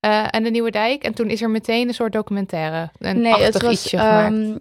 [0.00, 1.02] eh, en de Nieuwe Dijk.
[1.04, 4.32] En toen is er meteen een soort documentaire, een Nee, het was, ietsje gemaakt.
[4.34, 4.56] ehm,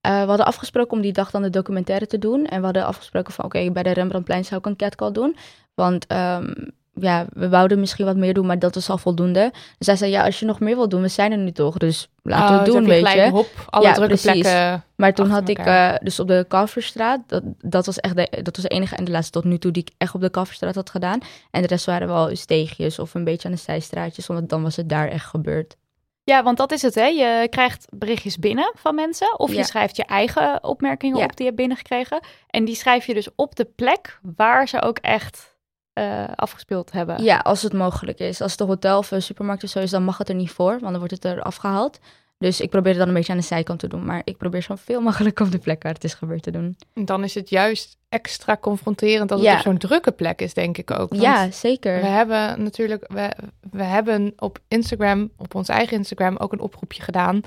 [0.00, 2.44] eh, we hadden afgesproken om die dag dan de documentaire te doen.
[2.46, 5.36] En we hadden afgesproken van oké, bij de Rembrandtplein zou ik een catcall doen.
[5.74, 6.52] Want ehm,
[7.00, 9.52] ja, we wouden misschien wat meer doen, maar dat was al voldoende.
[9.78, 11.76] Dus hij zei, ja, als je nog meer wil doen, we zijn er nu toch.
[11.76, 13.28] Dus laten we Oh, het dus doen, weet je.
[13.30, 17.86] hop, alle drukke plekken Maar toen had ik, eh, dus op de Kalverstraat, dat, dat
[17.86, 19.90] was echt de, dat was de enige en de laatste tot nu toe die ik
[19.98, 21.18] echt op de Kalverstraat had gedaan.
[21.50, 24.76] En de rest waren wel steegjes of een beetje aan de zijstraatjes, omdat dan was
[24.76, 25.76] het daar echt gebeurd.
[26.24, 27.04] Ja, want dat is het, hè.
[27.06, 29.38] Je krijgt berichtjes binnen van mensen.
[29.38, 29.56] Of Ja.
[29.56, 31.24] je schrijft je eigen opmerkingen Ja.
[31.24, 32.20] op die je hebt binnengekregen.
[32.50, 35.54] En die schrijf je dus op de plek waar ze ook echt
[35.96, 37.22] eh, afgespeeld hebben.
[37.22, 38.40] Ja, als het mogelijk is.
[38.40, 40.50] Als het een hotel of een supermarkt of zo is, dan mag het er niet
[40.50, 41.98] voor, want dan wordt het er afgehaald.
[42.38, 44.04] Dus ik probeer het dan een beetje aan de zijkant te doen.
[44.04, 46.76] Maar ik probeer zoveel mogelijk op de plek waar het is gebeurd te doen.
[46.94, 49.48] Dan is het juist extra confronterend als Ja.
[49.50, 51.08] het op zo'n drukke plek is, denk ik ook.
[51.10, 52.00] Want Ja, zeker.
[52.00, 53.30] We hebben natuurlijk, we,
[53.70, 57.40] we hebben op Instagram, op ons eigen Instagram, ook een oproepje gedaan.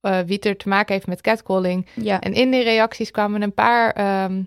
[0.00, 1.86] eh, wie het er te maken heeft met catcalling.
[1.94, 2.20] Ja.
[2.20, 4.42] En in die reacties kwamen een paar ehm,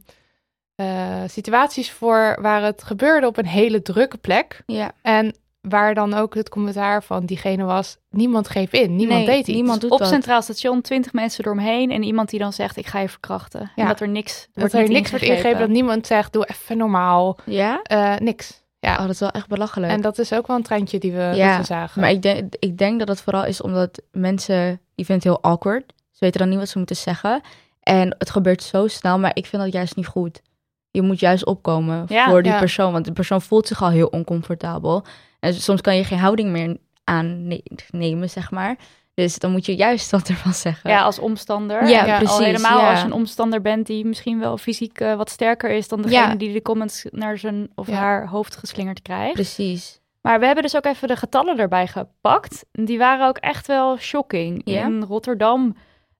[0.79, 4.63] eh, situaties voor waar het gebeurde op een hele drukke plek.
[4.65, 4.91] Ja.
[5.01, 9.47] En waar dan ook het commentaar van diegene was: niemand greep in, niemand Nee, deed
[9.47, 9.57] iets.
[9.57, 10.07] niemand doet Op dat.
[10.07, 11.91] Centraal Station, twintig mensen eromheen.
[11.91, 13.71] En iemand die dan zegt, ik ga je verkrachten.
[13.75, 16.45] En dat er niks dat wordt er niet niks wordt ingegrepen, dat niemand zegt: doe
[16.45, 17.37] even normaal.
[17.45, 17.81] Ja?
[17.81, 18.63] Eh, niks.
[18.79, 18.93] Ja.
[18.93, 19.91] Oh, dat is wel echt belachelijk.
[19.91, 22.01] En dat is ook wel een trendje die we, ja, we zagen.
[22.01, 25.51] maar ik denk, ik denk dat het vooral is omdat mensen, die vinden het heel
[25.51, 25.93] awkward.
[26.11, 27.41] Ze weten dan niet wat ze moeten zeggen.
[27.83, 30.41] En het gebeurt zo snel, maar ik vind dat juist niet goed.
[30.91, 32.59] Je moet juist opkomen Ja, voor die ja.
[32.59, 35.05] persoon, want de persoon voelt zich al heel oncomfortabel.
[35.39, 38.77] En soms kan je geen houding meer aannemen, zeg maar.
[39.13, 40.89] Dus dan moet je juist wat ervan zeggen.
[40.89, 41.87] Ja, als omstander.
[41.87, 42.89] Ja, precies, Al helemaal ja.
[42.89, 46.27] als je een omstander bent die misschien wel fysiek eh, wat sterker is dan degene
[46.27, 46.35] Ja.
[46.35, 49.33] die de comments naar zijn of haar hoofd geslingerd krijgt.
[49.33, 49.99] Precies.
[50.21, 52.65] Maar we hebben dus ook even de getallen erbij gepakt.
[52.71, 54.63] Die waren ook echt wel shocking.
[54.63, 55.75] In Rotterdam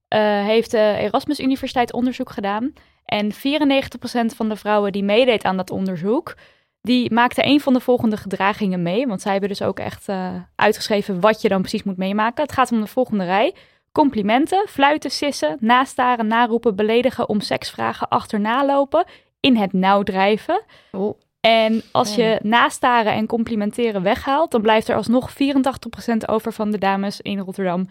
[0.07, 2.73] eh, heeft de Erasmus Universiteit onderzoek gedaan.
[3.09, 3.35] En 94%
[4.35, 6.35] van de vrouwen die meedeed aan dat onderzoek,
[6.81, 9.07] die maakte een van de volgende gedragingen mee.
[9.07, 12.43] Want zij hebben dus ook echt eh, uitgeschreven wat je dan precies moet meemaken.
[12.43, 13.55] Het gaat om de volgende rij.
[13.91, 19.05] Complimenten, fluiten, sissen, nastaren, naroepen, beledigen, om seks vragen, achterna lopen,
[19.39, 20.61] in het nauw drijven.
[20.91, 21.19] Oh.
[21.39, 25.35] En als je nastaren en complimenteren weghaalt, dan blijft er alsnog 84%
[26.25, 27.87] over van de dames in Rotterdam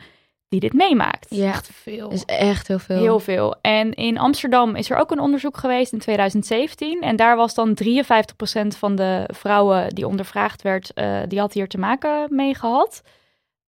[0.49, 1.27] die dit meemaakt.
[1.29, 2.11] Ja, Echt veel.
[2.11, 2.99] is echt heel veel.
[2.99, 3.57] Heel veel.
[3.61, 7.01] En in Amsterdam is er ook een onderzoek geweest in 2017.
[7.01, 11.69] En daar was dan 53% van de vrouwen die ondervraagd werd, eh, die had hier
[11.69, 13.03] te maken mee gehad.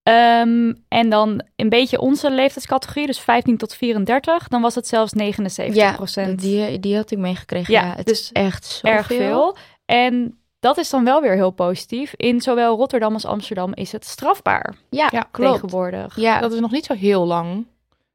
[0.03, 5.13] Ehm, en dan een beetje onze leeftijdscategorie, dus 15 tot 34, dan was het zelfs
[5.13, 6.43] 79%.
[6.43, 7.75] Ja, die, die had ik meegekregen.
[7.75, 9.57] Ja, Ja, het dus is echt zo erg veel.
[9.85, 12.15] En dat is dan wel weer heel positief.
[12.17, 15.53] In zowel Rotterdam als Amsterdam is het strafbaar Ja, Ja, klopt.
[15.53, 16.17] tegenwoordig.
[16.17, 17.67] Ja, Dat is nog niet zo heel lang.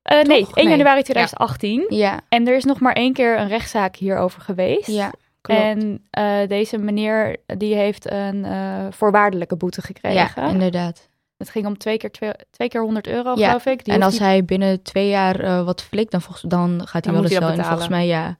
[0.01, 0.67] Eh, nee, 1 Nee.
[0.67, 1.85] januari 2018.
[1.89, 4.87] ja, En er is nog maar één keer een rechtszaak hierover geweest.
[4.87, 5.11] ja.
[5.41, 5.61] Klopt.
[5.61, 10.41] En eh, deze meneer die heeft een eh, voorwaardelijke boete gekregen.
[10.43, 11.09] Ja, inderdaad.
[11.37, 13.85] Het ging om twee keer, twee, twee keer 100 euro, Ja, geloof ik.
[13.85, 17.01] Die en als hij binnen twee jaar eh, wat flikt, dan, volgens, dan gaat hij
[17.01, 17.63] Dan wel de moet hij cel in.
[17.65, 18.37] Volgens mij ja.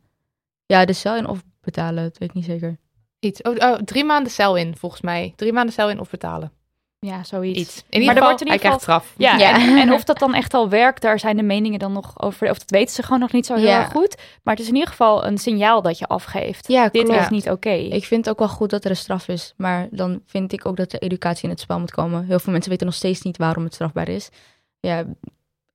[0.66, 2.78] Ja, de cel in of betalen, dat weet ik niet zeker.
[3.26, 3.42] Iets.
[3.42, 5.34] Oh, oh, drie maanden cel in, volgens mij.
[5.36, 6.52] Drie maanden cel in of betalen.
[7.00, 7.60] Ja, zoiets.
[7.60, 7.78] Iets.
[7.78, 9.14] In Maar ieder er geval, wordt in hij krijgt straf.
[9.18, 9.54] Ja, Ja.
[9.60, 12.50] En, en of dat dan echt al werkt, daar zijn de meningen dan nog over.
[12.50, 13.80] Of dat weten ze gewoon nog niet zo heel Ja.
[13.82, 14.16] erg goed.
[14.44, 16.68] Maar het is in ieder geval een signaal dat je afgeeft.
[16.68, 17.22] Ja, Dit klopt.
[17.22, 17.70] is niet oké.
[17.70, 19.54] Ik vind het ook wel goed dat er een straf is.
[19.58, 22.26] Maar dan vind ik ook dat er educatie in het spel moet komen.
[22.26, 24.30] Heel veel mensen weten nog steeds niet waarom het strafbaar is.
[24.80, 25.04] Ja,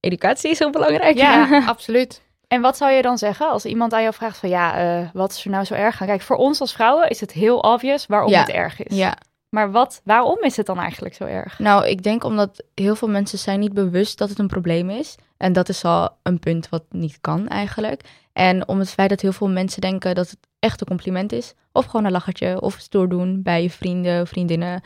[0.00, 1.16] educatie is heel belangrijk.
[1.16, 2.22] Ja, absoluut.
[2.52, 5.30] En wat zou je dan zeggen als iemand aan jou vraagt van ja, eh, wat
[5.32, 6.06] is er nou zo erg aan?
[6.06, 8.40] Kijk, voor ons als vrouwen is het heel obvious waarom Ja.
[8.40, 8.96] het erg is.
[8.96, 9.16] Ja.
[9.48, 11.58] Maar wat, waarom is het dan eigenlijk zo erg?
[11.58, 15.14] Nou, ik denk omdat heel veel mensen zijn niet bewust dat het een probleem is.
[15.36, 18.02] En dat is al een punt wat niet kan eigenlijk.
[18.32, 21.54] En om het feit dat heel veel mensen denken dat het echt een compliment is.
[21.72, 24.82] Of gewoon een lachertje, of stoer doen bij je vrienden, vriendinnen.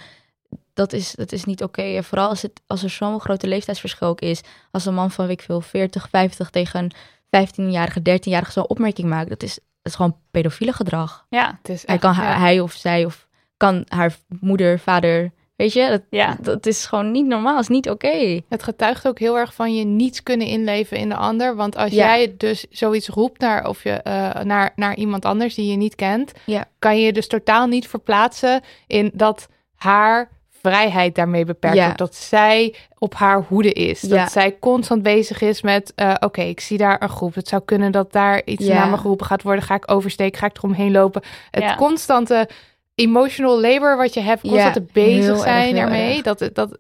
[0.74, 1.82] Dat is, dat is niet oké.
[1.82, 4.40] En vooral als, het, als er zo'n grote leeftijdsverschil ook is.
[4.70, 6.92] Als een man van, weet ik veel, 40, 50 tegen een
[7.36, 9.28] 15-jarige, 13-jarige zo'n opmerking maakt.
[9.28, 11.26] Dat is, dat is gewoon pedofiele gedrag.
[11.28, 12.38] Ja, Het is Hij, echt, kan, ja.
[12.38, 15.32] hij of zij of kan haar moeder, vader...
[15.56, 16.36] Weet je, dat, Ja.
[16.40, 17.58] dat is gewoon niet normaal.
[17.58, 18.40] is niet oké.
[18.48, 21.56] Het getuigt ook heel erg van je niets kunnen inleven in de ander.
[21.56, 21.96] Want als Ja.
[22.16, 25.94] jij dus zoiets roept naar, of je, eh, naar, naar iemand anders die je niet
[25.94, 26.64] kent, Ja.
[26.78, 30.30] kan je je dus totaal niet verplaatsen in dat haar
[30.68, 31.82] vrijheid daarmee beperkt Ja.
[31.84, 31.98] wordt.
[31.98, 34.00] Dat zij op haar hoede is.
[34.00, 34.28] Dat Ja.
[34.28, 37.34] zij constant bezig is met, eh, oké, ik zie daar een groep.
[37.34, 38.74] Het zou kunnen dat daar iets Ja.
[38.74, 39.64] naar me geroepen gaat worden.
[39.64, 40.38] Ga ik oversteken?
[40.38, 41.22] Ga ik eromheen lopen?
[41.50, 41.74] Het Ja.
[41.74, 42.48] constante
[42.94, 46.22] emotional labor wat je hebt, Ja, constant bezig heel erg, zijn.
[46.22, 46.76] Dat, dat, dat,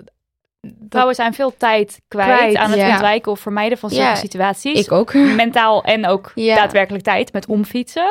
[0.88, 2.90] Vrouwen zijn veel tijd kwijt, Kwijt, aan het ja.
[2.90, 4.84] ontwijken of vermijden van zulke Ja, situaties.
[4.84, 5.14] Ik ook.
[5.36, 6.54] Mentaal en ook Ja.
[6.54, 8.08] daadwerkelijk tijd met omfietsen.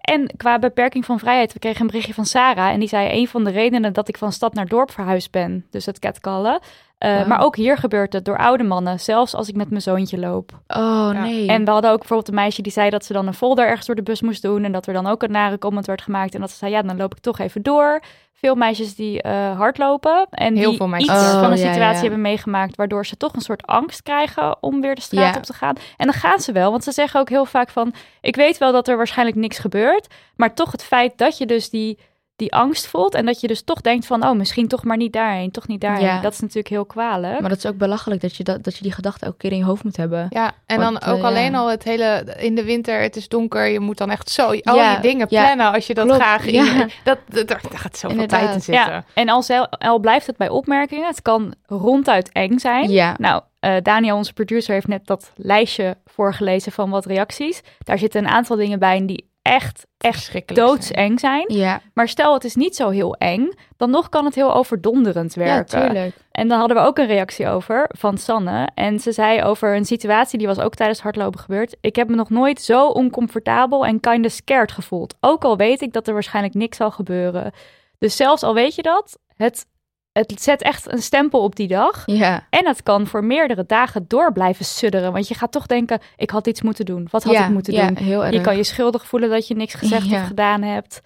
[0.00, 2.68] En qua beperking van vrijheid, we kregen een berichtje van Sarah.
[2.72, 5.66] En die zei, een van de redenen dat ik van stad naar dorp verhuisd ben,
[5.70, 6.60] dus het catcallen.
[6.98, 7.26] eh.
[7.26, 10.52] Maar ook hier gebeurt het door oude mannen, zelfs als ik met mijn zoontje loop.
[10.66, 11.22] Oh, Ja.
[11.22, 11.46] nee.
[11.48, 13.86] En we hadden ook bijvoorbeeld een meisje die zei dat ze dan een folder ergens
[13.86, 14.64] door de bus moest doen.
[14.64, 16.34] En dat er dan ook een nare comment werd gemaakt.
[16.34, 18.02] En dat ze zei, ja, dan loop ik toch even door.
[18.42, 20.26] Veel meisjes die eh, hardlopen.
[20.30, 21.14] En Heel die veel meisjes.
[21.14, 22.00] iets Oh, van een ja, situatie ja.
[22.00, 22.76] hebben meegemaakt.
[22.76, 25.36] Waardoor ze toch een soort angst krijgen om weer de straat Ja.
[25.36, 25.74] op te gaan.
[25.96, 26.70] En dan gaan ze wel.
[26.70, 30.06] Want ze zeggen ook heel vaak van, ik weet wel dat er waarschijnlijk niks gebeurt.
[30.36, 31.98] Maar toch het feit dat je dus die,
[32.36, 33.14] die angst voelt.
[33.14, 35.50] En dat je dus toch denkt van, oh, misschien toch maar niet daarheen.
[35.50, 36.04] Toch niet daarheen.
[36.04, 36.20] Ja.
[36.20, 37.40] Dat is natuurlijk heel kwalijk.
[37.40, 39.56] Maar dat is ook belachelijk dat je, dat, dat je die gedachte elke keer in
[39.58, 40.26] je hoofd moet hebben.
[40.30, 41.58] Ja, en Want, dan ook eh, alleen ja.
[41.58, 44.76] al het hele in de winter, het is donker, je moet dan echt zo al
[44.76, 46.64] Ja, die dingen ja, plannen als je dat klopt, graag in.
[46.64, 46.86] ja.
[47.04, 48.40] Dat, dat, daar gaat zoveel Inderdaad.
[48.40, 48.92] tijd in zitten.
[48.92, 52.90] Ja, en al, zel- al blijft het bij opmerkingen, het kan ronduit eng zijn.
[52.90, 53.14] Ja.
[53.18, 57.60] Nou, eh, Daniel, onze producer, heeft net dat lijstje voorgelezen van wat reacties.
[57.78, 61.44] Daar zitten een aantal dingen bij die echt, echt doodseng zijn.
[61.46, 65.34] Ja, Maar stel, het is niet zo heel eng, dan nog kan het heel overdonderend
[65.34, 65.80] ja werken.
[65.80, 66.16] tuurlijk.
[66.30, 68.68] En dan hadden we ook een reactie over van Sanne.
[68.74, 71.76] En ze zei over een situatie die was ook tijdens hardlopen gebeurd.
[71.80, 75.14] Ik heb me nog nooit zo oncomfortabel en kinda scared gevoeld.
[75.20, 77.52] Ook al weet ik dat er waarschijnlijk niks zal gebeuren.
[77.98, 79.66] Dus zelfs al weet je dat, het,
[80.12, 82.02] het zet echt een stempel op die dag.
[82.06, 82.46] Ja.
[82.50, 85.12] En het kan voor meerdere dagen door blijven sudderen.
[85.12, 87.08] Want je gaat toch denken, ik had iets moeten doen.
[87.10, 87.96] Wat had ja, ik moeten ja, doen?
[87.96, 88.34] heel erg.
[88.34, 91.00] Je kan je schuldig voelen dat je niks gezegd of gedaan hebt.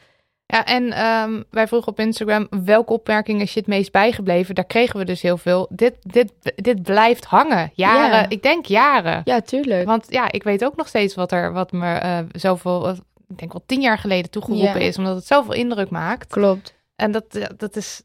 [0.47, 4.55] Ja, en ehm, wij vroegen op Instagram welke opmerking is je het meest bijgebleven.
[4.55, 5.69] Daar kregen we dus heel veel.
[5.71, 7.71] Dit, dit, dit blijft hangen.
[7.75, 8.29] Jaren, Ja.
[8.29, 9.21] ik denk jaren.
[9.25, 9.87] Ja, tuurlijk.
[9.87, 12.95] Want ja, ik weet ook nog steeds wat er wat me eh, zoveel, eh,
[13.29, 16.33] ik denk wel tien jaar geleden toegeroepen is, omdat het zoveel indruk maakt.
[16.33, 16.75] Klopt.
[16.97, 18.03] En dat, dat is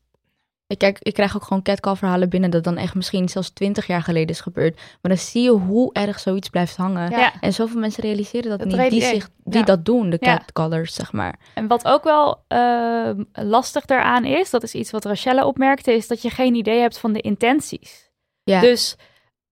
[0.72, 3.88] Ik, kijk, ik krijg ook gewoon catcall verhalen binnen dat dan echt misschien zelfs twintig
[3.88, 4.76] jaar geleden is gebeurd.
[4.76, 7.12] Maar dan zie je hoe erg zoiets blijft hangen.
[7.12, 7.34] Ja.
[7.40, 8.90] En zoveel mensen realiseren dat, Dat niet.
[8.90, 9.66] Die, zich, die Ja.
[9.66, 11.40] dat doen, de catcallers, zeg maar.
[11.54, 16.08] En wat ook wel eh, lastig daaraan is, dat is iets wat Rachelle opmerkte, is
[16.08, 18.10] dat je geen idee hebt van de intenties.
[18.44, 18.60] Ja.
[18.60, 18.96] Dus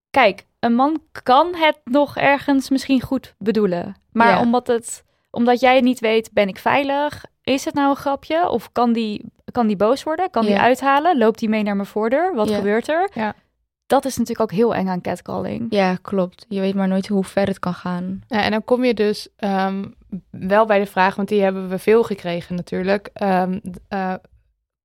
[0.10, 3.95] kijk, een man kan het nog ergens misschien goed bedoelen.
[4.12, 7.25] Maar omdat, het, omdat jij niet weet, ben ik veilig?
[7.43, 8.49] Is het nou een grapje?
[8.49, 10.29] Of kan die, kan die boos worden?
[10.29, 11.17] Kan die uithalen?
[11.17, 12.35] Loopt die mee naar mijn voordeur?
[12.35, 13.09] Wat gebeurt er?
[13.13, 13.35] Ja.
[13.85, 15.65] Dat is natuurlijk ook heel eng aan catcalling.
[15.69, 16.45] ja, klopt.
[16.49, 18.21] Je weet maar nooit hoe ver het kan gaan.
[18.27, 19.85] Ja, en dan kom je dus ehm,
[20.29, 23.09] wel bij de vraag, want die hebben we veel gekregen natuurlijk.
[23.13, 24.13] Ehm, eh,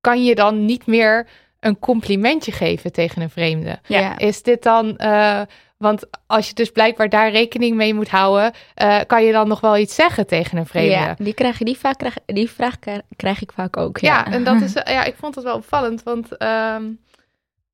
[0.01, 1.27] kan je dan niet meer
[1.59, 3.79] een complimentje geven tegen een vreemde?
[3.87, 4.17] Ja.
[4.17, 5.41] Is dit dan, eh,
[5.85, 9.59] want als je dus blijkbaar daar rekening mee moet houden, eh, kan je dan nog
[9.59, 10.89] wel iets zeggen tegen een vreemde?
[10.91, 12.75] Ja, die, krijg, je- die, vaak krijg, die vraag
[13.15, 13.97] krijg, ik vaak ook.
[13.97, 16.83] Ja, Ja, en dat is, eh, ja, ik vond het wel opvallend, want ehm,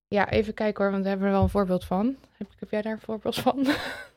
[0.07, 2.15] ja, even kijken hoor, want we hebben er wel een voorbeeld van.
[2.37, 3.67] Heb, heb jij daar een voorbeeld van?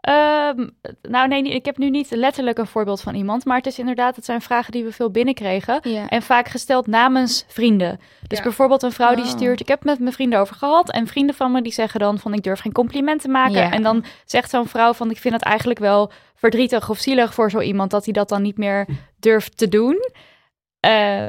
[0.00, 0.68] Ehm,
[1.02, 4.16] nou nee, ik heb nu niet letterlijk een voorbeeld van iemand, maar het is inderdaad,
[4.16, 5.80] het zijn vragen die we veel binnenkregen.
[5.82, 6.08] Ja.
[6.08, 8.00] En vaak gesteld namens vrienden.
[8.28, 8.44] Dus Ja.
[8.44, 9.30] bijvoorbeeld een vrouw die Oh.
[9.30, 10.90] stuurt, ik heb het met mijn vrienden over gehad.
[10.90, 13.54] En vrienden van me die zeggen dan van, ik durf geen complimenten maken.
[13.54, 13.70] Ja.
[13.70, 17.50] En dan zegt zo'n vrouw van, ik vind het eigenlijk wel verdrietig of zielig voor
[17.50, 18.86] zo iemand dat hij dat dan niet meer
[19.18, 20.08] durft te doen.
[20.80, 21.24] Eh,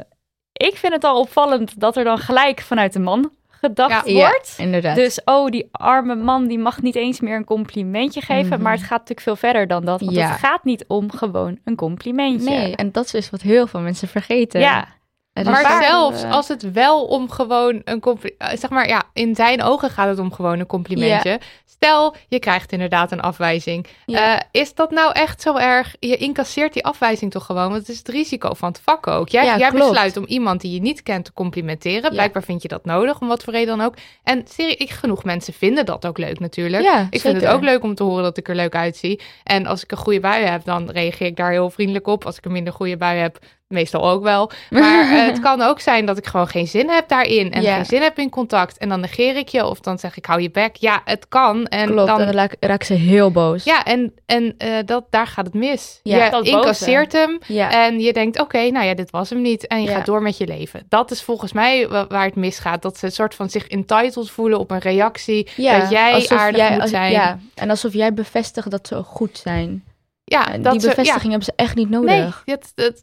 [0.52, 3.30] ik vind het al opvallend dat er dan gelijk vanuit de man
[3.62, 4.54] gedacht Ja, wordt.
[4.58, 4.96] inderdaad.
[4.96, 8.52] Dus, oh, die arme man, die mag niet eens meer een complimentje geven.
[8.52, 8.62] Mhm.
[8.62, 10.00] Maar het gaat natuurlijk veel verder dan dat.
[10.00, 10.28] Want Ja.
[10.30, 12.50] het gaat niet om gewoon een complimentje.
[12.50, 14.60] nee, en dat is dus wat heel veel mensen vergeten.
[14.60, 14.86] Ja,
[15.32, 18.58] Het maar waar, zelfs eh, als het wel om gewoon een compliment...
[18.58, 21.40] Zeg maar, ja, in zijn ogen gaat het om gewoon een complimentje.
[21.64, 23.86] Stel, je krijgt inderdaad een afwijzing.
[24.06, 25.96] Eh, is dat nou echt zo erg?
[25.98, 27.68] Je incasseert die afwijzing toch gewoon?
[27.68, 29.28] Want het is het risico van het vak ook.
[29.28, 32.10] Jij, Ja, jij besluit om iemand die je niet kent te complimenteren.
[32.10, 33.94] Blijkbaar vind je dat nodig, om wat voor reden dan ook.
[34.22, 36.82] En serie, ik, genoeg mensen vinden dat ook leuk natuurlijk.
[36.82, 39.20] Ja, ik vind het ook leuk om te horen dat ik er leuk uitzie.
[39.44, 42.26] En als ik een goede bui heb, dan reageer ik daar heel vriendelijk op.
[42.26, 43.38] Als ik een minder goede bui heb,
[43.72, 44.50] meestal ook wel.
[44.70, 47.52] Maar het kan ook zijn dat ik gewoon geen zin heb daarin.
[47.52, 48.78] En geen zin heb in contact.
[48.78, 49.64] En dan negeer ik je.
[49.66, 50.76] Of dan zeg ik, hou je bek.
[50.76, 51.66] Ja, het kan.
[51.66, 52.18] En Klopt, dan...
[52.20, 53.64] en dan raak, raak ze heel boos.
[53.64, 56.00] Ja, en, en eh, dat, daar gaat het mis.
[56.02, 56.56] Ja, je dat boze.
[56.56, 57.70] incasseert hem Ja.
[57.86, 59.66] en je denkt, oké, nou ja, dit was hem niet.
[59.66, 59.96] En je Ja.
[59.96, 60.82] gaat door met je leven.
[60.88, 62.82] Dat is volgens mij wa- waar het misgaat.
[62.82, 65.48] Dat ze een soort van zich entitled voelen op een reactie.
[65.56, 67.10] Ja, dat jij aardig jij- moet als- zijn.
[67.12, 69.84] Ja, en alsof jij bevestigt dat ze goed zijn.
[70.24, 71.28] Ja, En dat die ze- bevestiging ja.
[71.30, 72.42] hebben ze echt niet Nee, nodig.
[72.44, 73.02] dat, dat,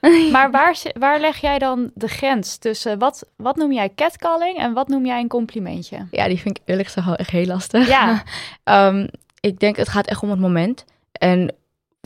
[0.32, 4.72] Maar waar, waar leg jij dan de grens tussen wat, wat noem jij catcalling en
[4.72, 6.06] wat noem jij een complimentje?
[6.10, 7.88] Ja, die vind ik eerlijk gezegd echt heel lastig.
[7.88, 8.22] Ja.
[8.64, 9.06] Ehm,
[9.40, 10.84] ik denk het gaat echt om het moment.
[11.12, 11.54] En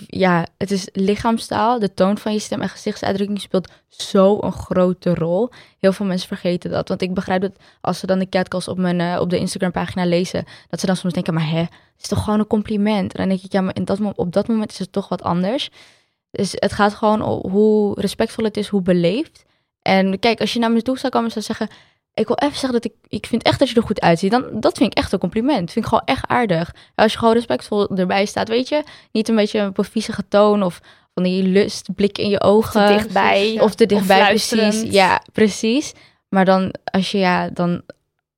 [0.07, 5.14] ja, het is lichaamstaal, de toon van je stem en gezichtsuitdrukking speelt zo een grote
[5.14, 5.50] rol.
[5.79, 6.88] Heel veel mensen vergeten dat.
[6.88, 9.70] Want ik begrijp dat als ze dan de catcalls op, mijn, eh, op de Instagram
[9.70, 13.12] pagina lezen, dat ze dan soms denken, maar hè, het is toch gewoon een compliment?
[13.12, 15.22] En dan denk ik, ja, maar in dat, op dat moment is het toch wat
[15.22, 15.70] anders.
[16.36, 19.44] Dus het gaat gewoon om hoe respectvol het is, hoe beleefd.
[19.82, 21.76] En kijk, als je naar me toe zou komen en zou zeggen,
[22.14, 24.30] ik wil even zeggen dat ik, ik vind echt dat je er goed uitziet.
[24.30, 25.72] Dan, dat vind ik echt een compliment.
[25.72, 26.74] Vind ik gewoon echt aardig.
[26.94, 28.82] Als je gewoon respectvol erbij staat, weet je.
[29.12, 30.80] Niet een beetje op een viezige toon of
[31.14, 32.86] van die lustblik in je ogen.
[32.86, 33.60] Te dichtbij.
[33.60, 34.82] Of te dichtbij, Of precies.
[34.92, 35.92] Ja, precies.
[36.28, 37.82] Maar dan, als je ja, dan,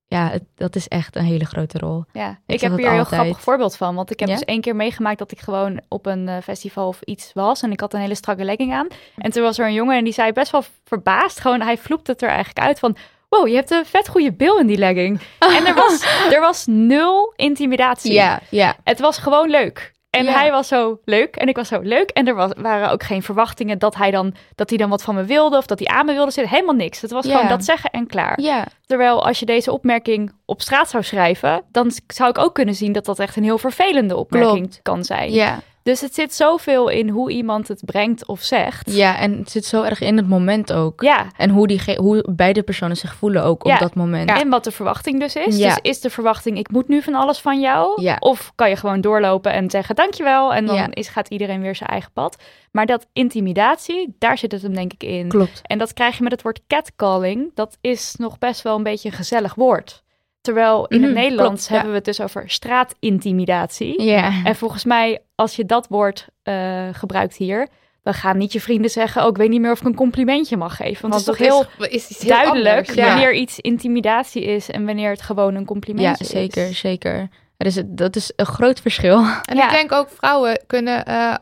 [0.08, 2.04] ja, het- dat is echt een hele grote rol.
[2.12, 3.20] Ja, Ik heb hier een heel altijd.
[3.20, 3.94] grappig voorbeeld van.
[3.94, 4.34] Want ik heb Ja?
[4.34, 7.62] dus één keer meegemaakt dat ik gewoon op een eh, festival of iets was.
[7.62, 8.86] En ik had een hele strakke legging aan.
[9.16, 11.40] En toen was er een jongen en die zei best wel verbaasd.
[11.40, 12.96] Gewoon, hij vloepte het er eigenlijk uit van...
[13.28, 15.20] Wow, je hebt een vet goede bil in die legging.
[15.38, 18.12] en er was, er was nul intimidatie.
[18.12, 18.76] Ja, ja.
[18.84, 19.92] Het was gewoon leuk.
[20.10, 20.32] En Ja.
[20.32, 22.10] hij was zo leuk en ik was zo leuk.
[22.10, 25.14] En er was, waren ook geen verwachtingen dat hij, dan, dat hij dan wat van
[25.14, 26.52] me wilde of dat hij aan me wilde zitten.
[26.54, 27.00] Helemaal niks.
[27.00, 27.32] Het was Ja.
[27.34, 28.40] gewoon dat zeggen en klaar.
[28.40, 32.74] Ja, Terwijl als je deze opmerking op straat zou schrijven, dan zou ik ook kunnen
[32.74, 34.80] zien dat dat echt een heel vervelende opmerking Klopt.
[34.82, 35.32] kan zijn.
[35.32, 35.58] ja.
[35.86, 38.92] Dus het zit zoveel in hoe iemand het brengt of zegt.
[38.92, 41.02] Ja, en het zit zo erg in het moment ook.
[41.02, 41.26] Ja.
[41.36, 43.74] En hoe, die, hoe beide personen zich voelen ook Ja.
[43.74, 44.30] op dat moment.
[44.30, 45.56] En wat de verwachting dus is.
[45.56, 45.68] Ja.
[45.68, 48.02] Dus is de verwachting, ik moet nu van alles van jou?
[48.02, 48.16] Ja.
[48.18, 50.86] Of kan je gewoon doorlopen en zeggen dankjewel en dan Ja.
[50.90, 52.42] is, gaat iedereen weer zijn eigen pad.
[52.72, 55.28] Maar dat intimidatie, daar zit het hem denk ik in.
[55.28, 55.60] Klopt.
[55.62, 57.50] En dat krijg je met het woord catcalling.
[57.54, 60.04] Dat is nog best wel een beetje een gezellig woord.
[60.46, 61.72] Terwijl in Mhm, het Nederlands klopt, ja.
[61.72, 64.02] hebben we het dus over straatintimidatie.
[64.02, 64.32] Ja.
[64.44, 67.68] En volgens mij, als je dat woord eh, gebruikt hier,
[68.02, 70.56] dan gaan niet je vrienden zeggen: Oh, ik weet niet meer of ik een complimentje
[70.56, 71.08] mag geven.
[71.08, 72.94] Want, het is toch heel is heel duidelijk anders.
[72.96, 73.06] Ja.
[73.06, 76.30] wanneer iets intimidatie is en wanneer het gewoon een Ja, complimentje is.
[76.30, 77.28] zeker, zeker.
[77.56, 79.16] Er is, dat is een groot verschil.
[79.42, 79.64] En Ja.
[79.64, 81.34] ik denk ook vrouwen kunnen eh,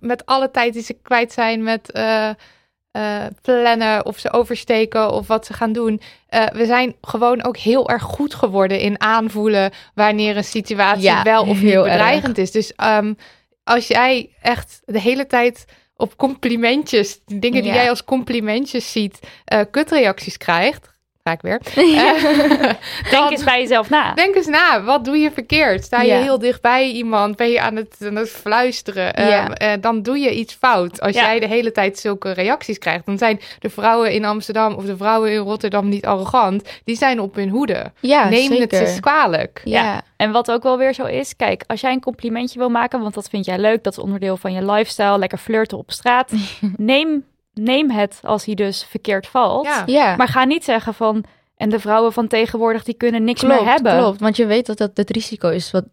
[0.00, 2.28] met alle tijd die ze kwijt zijn met eh,
[2.92, 6.00] eh, plannen of ze oversteken of wat ze gaan doen.
[6.28, 11.22] eh, we zijn gewoon ook heel erg goed geworden in aanvoelen wanneer een situatie Ja,
[11.22, 11.82] wel of niet erg.
[11.82, 12.50] bedreigend is.
[12.50, 13.14] Dus ehm,
[13.64, 15.64] als jij echt de hele tijd
[15.96, 17.76] op complimentjes, dingen die Ja.
[17.78, 20.91] jij als complimentjes ziet, eh kutreacties krijgt.
[21.24, 21.60] Ga ik weer.
[23.02, 24.14] Eh, Denk eens bij jezelf na.
[24.14, 25.84] Denk eens na, wat doe je verkeerd?
[25.84, 26.20] Sta je Ja.
[26.20, 27.36] heel dichtbij iemand?
[27.36, 29.14] Ben je aan het, aan het fluisteren?
[29.14, 31.00] Ehm, eh, dan doe je iets fout.
[31.00, 34.84] Als jij de hele tijd zulke reacties krijgt, dan zijn de vrouwen in Amsterdam of
[34.84, 36.80] de vrouwen in Rotterdam niet arrogant.
[36.84, 37.92] Die zijn op hun hoede.
[38.00, 39.60] Ja, Neem het eens kwalijk.
[39.64, 43.00] Ja, En wat ook wel weer zo is, kijk, als jij een complimentje wil maken,
[43.00, 46.32] want dat vind jij leuk, dat is onderdeel van je lifestyle, lekker flirten op straat,
[46.76, 49.66] neem, neem het als hij dus verkeerd valt.
[49.66, 49.82] Ja.
[49.86, 50.16] ja.
[50.16, 51.24] Maar ga niet zeggen van,
[51.56, 53.98] en de vrouwen van tegenwoordig, die kunnen niks klopt, meer hebben.
[53.98, 54.20] klopt.
[54.20, 55.84] Want je weet dat dat het risico is wat,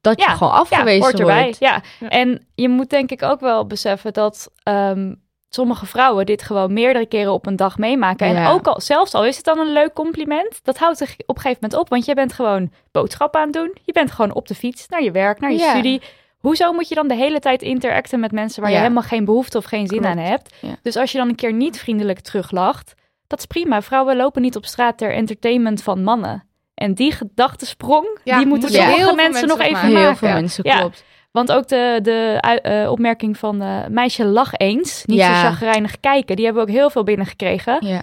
[0.00, 1.42] dat je Ja, gewoon Ja, afgewezen hoort erbij.
[1.42, 1.58] wordt.
[1.58, 1.82] Ja.
[2.08, 5.14] En je moet denk ik ook wel beseffen dat ehm,
[5.48, 8.26] sommige vrouwen dit gewoon meerdere keren op een dag meemaken.
[8.26, 8.50] En Ja.
[8.50, 11.42] ook al, zelfs al is het dan een leuk compliment, dat houdt zich op een
[11.42, 11.88] gegeven moment op.
[11.88, 13.74] Want je bent gewoon boodschappen aan het doen.
[13.84, 15.70] Je bent gewoon op de fiets naar je werk, naar je Ja.
[15.70, 16.02] studie.
[16.38, 19.58] Hoezo moet je dan de hele tijd interacten met mensen waar je helemaal geen behoefte
[19.58, 20.16] of geen zin Klopt.
[20.16, 20.54] aan hebt?
[20.60, 20.76] Ja.
[20.82, 22.94] Dus als je dan een keer niet vriendelijk teruglacht,
[23.26, 23.82] dat is prima.
[23.82, 26.42] Vrouwen lopen niet op straat ter entertainment van mannen.
[26.74, 29.96] En die gedachtesprong, Ja, die moeten heel veel mensen mensen nog even maken.
[29.98, 30.78] Heel veel mensen, Ja.
[30.78, 31.04] klopt.
[31.32, 35.34] Want ook de, de ui- eh, opmerking van eh, meisje lach eens, niet Ja.
[35.40, 37.86] zo chagrijnig kijken, die hebben we ook heel veel binnengekregen.
[37.86, 38.02] Ja.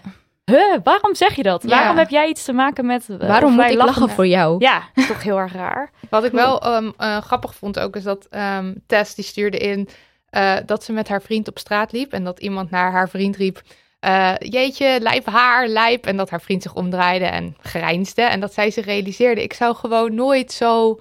[0.52, 1.64] Huh, waarom zeg je dat?
[1.64, 1.70] Ja.
[1.70, 3.10] Waarom heb jij iets te maken met...
[3.10, 4.56] eh, Waarom moet ik lachen voor jou?
[4.60, 5.92] Ja, is toch heel erg raar.
[6.10, 9.90] Wat ik wel ehm, eh, grappig vond ook, is dat ehm, Tess die stuurde in
[10.30, 12.14] eh, dat ze met haar vriend op straat liep.
[12.14, 13.62] En dat iemand naar haar vriend riep,
[14.40, 16.06] jeetje, lijp haar, lijp.
[16.06, 18.22] En dat haar vriend zich omdraaide en grijnsde.
[18.22, 21.00] En dat zij zich realiseerde, ik zou gewoon nooit zo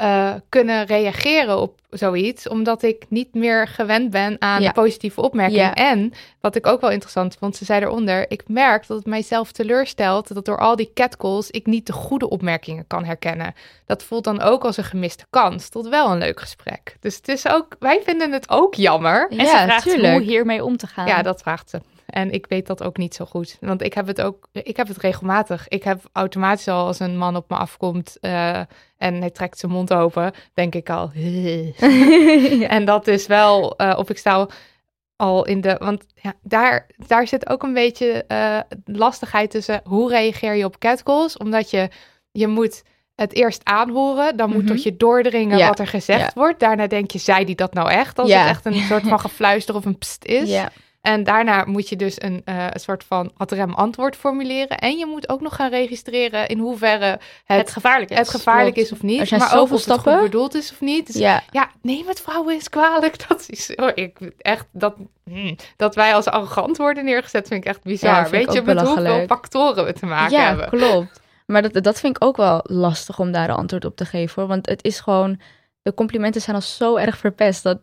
[0.00, 2.48] eh, kunnen reageren op zoiets.
[2.48, 4.72] Omdat ik niet meer gewend ben aan Ja.
[4.72, 5.64] positieve opmerkingen.
[5.64, 5.74] Ja.
[5.74, 8.30] En, wat ik ook wel interessant vond, ze zei eronder...
[8.30, 10.34] ik merk dat het mijzelf teleurstelt...
[10.34, 13.54] dat door al die catcalls ik niet de goede opmerkingen kan herkennen.
[13.86, 16.96] Dat voelt dan ook als een gemiste kans tot wel een leuk gesprek.
[17.00, 19.28] Dus het is ook, wij vinden het ook jammer.
[19.30, 21.06] En ze vraagt hoe hiermee om te gaan.
[21.06, 21.80] Ja, dat vraagt ze.
[22.10, 23.56] En ik weet dat ook niet zo goed.
[23.60, 25.68] Want ik heb het ook, ik heb het regelmatig.
[25.68, 28.58] Ik heb automatisch al als een man op me afkomt eh,
[28.96, 31.10] en hij trekt zijn mond open, denk ik al.
[32.68, 34.46] En dat is wel, eh, of ik sta
[35.16, 39.80] al, in de, want ja, daar, daar zit ook een beetje eh, lastigheid tussen.
[39.84, 41.36] Hoe reageer je op catcalls?
[41.36, 41.88] Omdat je,
[42.30, 42.82] je moet
[43.14, 44.72] het eerst aanhoren, dan moet Mhm.
[44.72, 45.68] tot je doordringen Ja.
[45.68, 46.30] wat er gezegd Ja.
[46.34, 46.60] wordt.
[46.60, 48.18] Daarna denk je, zei die dat nou echt?
[48.18, 48.40] Als Ja.
[48.40, 50.50] het echt een soort van gefluister of een pst is.
[51.02, 51.12] Ja.
[51.12, 54.78] En daarna moet je dus een, eh, een soort van ad rem antwoord formuleren.
[54.78, 57.06] En je moet ook nog gaan registreren in hoeverre
[57.44, 58.18] het, Het gevaarlijk is.
[58.18, 58.90] het gevaarlijk Klopt.
[58.90, 59.20] is of niet.
[59.20, 61.06] Er zijn maar ook of het goed bedoeld is of niet.
[61.06, 61.42] Dus ja.
[61.50, 61.70] Ja.
[61.82, 63.18] neem het vrouwen eens kwalijk.
[63.28, 64.94] Dat is oh, ik, echt, dat,
[65.24, 68.24] hmm, dat wij als arrogant worden neergezet vind ik echt bizar.
[68.24, 70.68] Ja, Weet je met hoeveel factoren we te maken ja, hebben.
[70.68, 71.20] klopt.
[71.46, 74.34] Maar dat, dat vind ik ook wel lastig om daar een antwoord op te geven.
[74.34, 74.50] Hoor.
[74.50, 75.40] Want het is gewoon...
[75.82, 77.78] De complimenten zijn al zo erg verpest dat...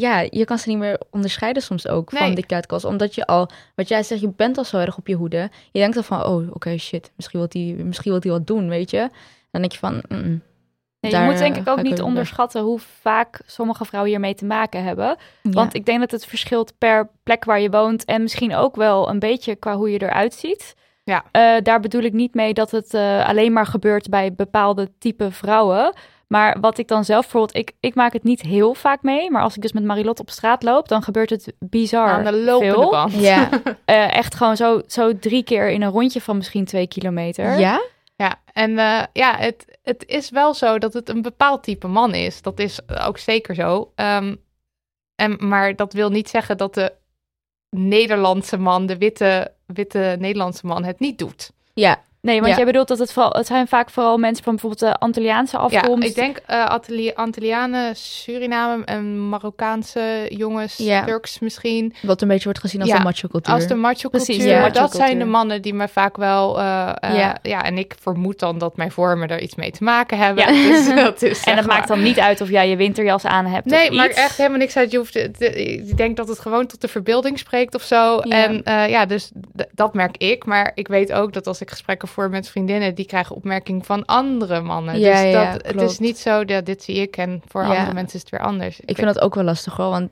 [0.00, 2.22] Ja, je kan ze niet meer onderscheiden soms ook Nee.
[2.22, 2.84] van die catcalls.
[2.84, 3.50] Omdat je al...
[3.74, 5.50] Wat jij zegt, je bent al zo erg op je hoede.
[5.72, 7.10] Je denkt dan van, oh, oké, shit.
[7.16, 9.10] Misschien wil hij misschien wilt hij wat doen, weet je.
[9.50, 10.02] Dan denk je van...
[10.08, 10.42] mm, mm.
[11.00, 14.10] Nee, je moet denk eh, ik ga ook ik niet onderschatten hoe vaak sommige vrouwen
[14.12, 15.16] hiermee te maken hebben.
[15.42, 15.50] Ja.
[15.50, 19.08] Want ik denk dat het verschilt per plek waar je woont en misschien ook wel
[19.08, 20.74] een beetje qua hoe je eruit ziet.
[21.04, 21.24] Ja.
[21.32, 25.30] Eh, daar bedoel ik niet mee dat het eh, alleen maar gebeurt bij bepaalde type
[25.30, 25.92] vrouwen.
[26.28, 29.30] Maar wat ik dan zelf bijvoorbeeld, ik, ik maak het niet heel vaak mee.
[29.30, 32.32] Maar als ik dus met Marilot op straat loop, dan gebeurt het bizar Aan de
[32.32, 32.90] lopende veel.
[32.90, 33.12] band.
[33.12, 33.48] Ja.
[33.84, 37.58] Eh, echt gewoon zo, zo drie keer in een rondje van misschien twee kilometer.
[37.58, 37.82] ja?
[38.16, 42.14] Ja, en eh, ja, het, het is wel zo dat het een bepaald type man
[42.14, 42.42] is.
[42.42, 43.92] Dat is ook zeker zo.
[43.94, 44.34] Ehm,
[45.14, 46.92] en, maar dat wil niet zeggen dat de
[47.70, 51.50] Nederlandse man, de witte, witte Nederlandse man, het niet doet.
[51.74, 52.02] Ja.
[52.28, 52.56] Nee, want Ja.
[52.56, 56.02] jij bedoelt dat het vooral, het zijn vaak vooral mensen van bijvoorbeeld de Antilliaanse afkomst.
[56.02, 61.04] Ja, ik denk eh Antili- Antillianen, Suriname en Marokkaanse jongens, Ja.
[61.04, 61.94] Turks misschien.
[62.02, 63.54] Wat een beetje wordt gezien als Ja, een macho cultuur.
[63.54, 64.54] Als de macho Precies, cultuur.
[64.54, 64.60] ja.
[64.60, 66.58] Maar dat zijn de mannen die me vaak wel...
[66.58, 67.36] eh, eh, Ja.
[67.42, 67.62] ja.
[67.64, 70.54] en ik vermoed dan dat mijn vormen er iets mee te maken hebben.
[70.54, 70.66] Ja.
[70.68, 73.46] Dus dat is En dat maar- maakt dan niet uit of jij je winterjas aan
[73.46, 74.18] hebt Nee, of maar iets.
[74.18, 74.90] echt helemaal niks uit.
[74.90, 78.20] Je hoeft, ik denk dat het gewoon tot de verbeelding spreekt of zo.
[78.22, 78.44] Ja.
[78.44, 79.30] En eh, ja, dus
[79.72, 80.44] dat merk ik.
[80.44, 84.04] Maar ik weet ook dat als ik gesprekken voer met vriendinnen, die krijgen opmerking van
[84.04, 84.98] andere mannen.
[84.98, 85.90] Ja, dus ja, dat, het klopt.
[85.90, 87.68] is niet zo, dat dit zie ik en voor Ja.
[87.68, 88.80] andere mensen is het weer anders.
[88.80, 90.10] Ik vind dat ook wel lastig hoor, want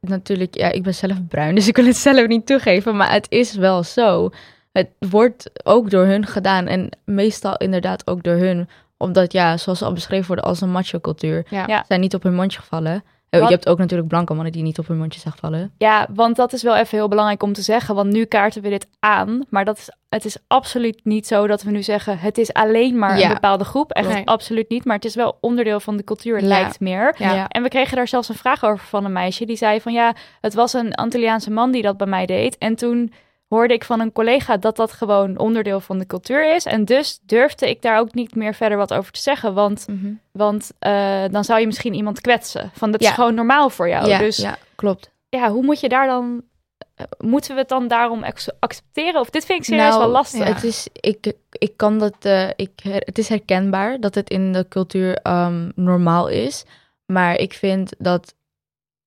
[0.00, 3.26] natuurlijk, ja, ik ben zelf bruin, dus ik wil het zelf niet toegeven, maar het
[3.28, 4.30] is wel zo.
[4.72, 9.82] Het wordt ook door hun gedaan en meestal inderdaad ook door hun, omdat ja, zoals
[9.82, 11.64] al beschreven worden als een macho cultuur, Ja.
[11.66, 11.84] Ja.
[11.88, 13.04] zijn niet op hun mondje gevallen.
[13.30, 15.72] Wat- Je hebt ook natuurlijk blanke mannen die niet op hun mondje zijn gevallen.
[15.78, 17.94] Ja, want dat is wel even heel belangrijk om te zeggen.
[17.94, 19.44] Want nu kaarten we dit aan.
[19.48, 22.18] Maar dat is, het is absoluut niet zo dat we nu zeggen...
[22.18, 23.26] het is alleen maar Ja.
[23.28, 23.92] een bepaalde groep.
[23.92, 24.26] Echt Nee.
[24.26, 24.84] absoluut niet.
[24.84, 26.46] Maar het is wel onderdeel van de cultuur, Ja.
[26.46, 27.14] lijkt meer.
[27.18, 27.34] Ja.
[27.34, 27.48] Ja.
[27.48, 29.44] En we kregen daar zelfs een vraag over van een meisje.
[29.46, 32.58] Die zei van ja, het was een Antilliaanse man die dat bij mij deed.
[32.58, 33.12] En toen
[33.48, 36.64] hoorde ik van een collega dat dat gewoon onderdeel van de cultuur is.
[36.64, 39.54] En dus durfde ik daar ook niet meer verder wat over te zeggen.
[39.54, 40.12] Want, Mhm.
[40.32, 42.70] want eh, dan zou je misschien iemand kwetsen.
[42.74, 44.08] Van dat is gewoon normaal voor jou.
[44.08, 45.10] ja, dus ja, klopt.
[45.28, 46.42] ja, hoe moet je daar dan...
[46.94, 48.24] eh, Moeten we het dan daarom
[48.58, 49.20] accepteren?
[49.20, 50.46] Of dit vind ik serieus Nou, wel lastig.
[50.46, 50.54] ja.
[50.54, 54.66] Het is, ik, ik kan dat, eh, ik, het is herkenbaar dat het in de
[54.68, 56.64] cultuur ehm, normaal is.
[57.06, 58.34] Maar ik vind dat,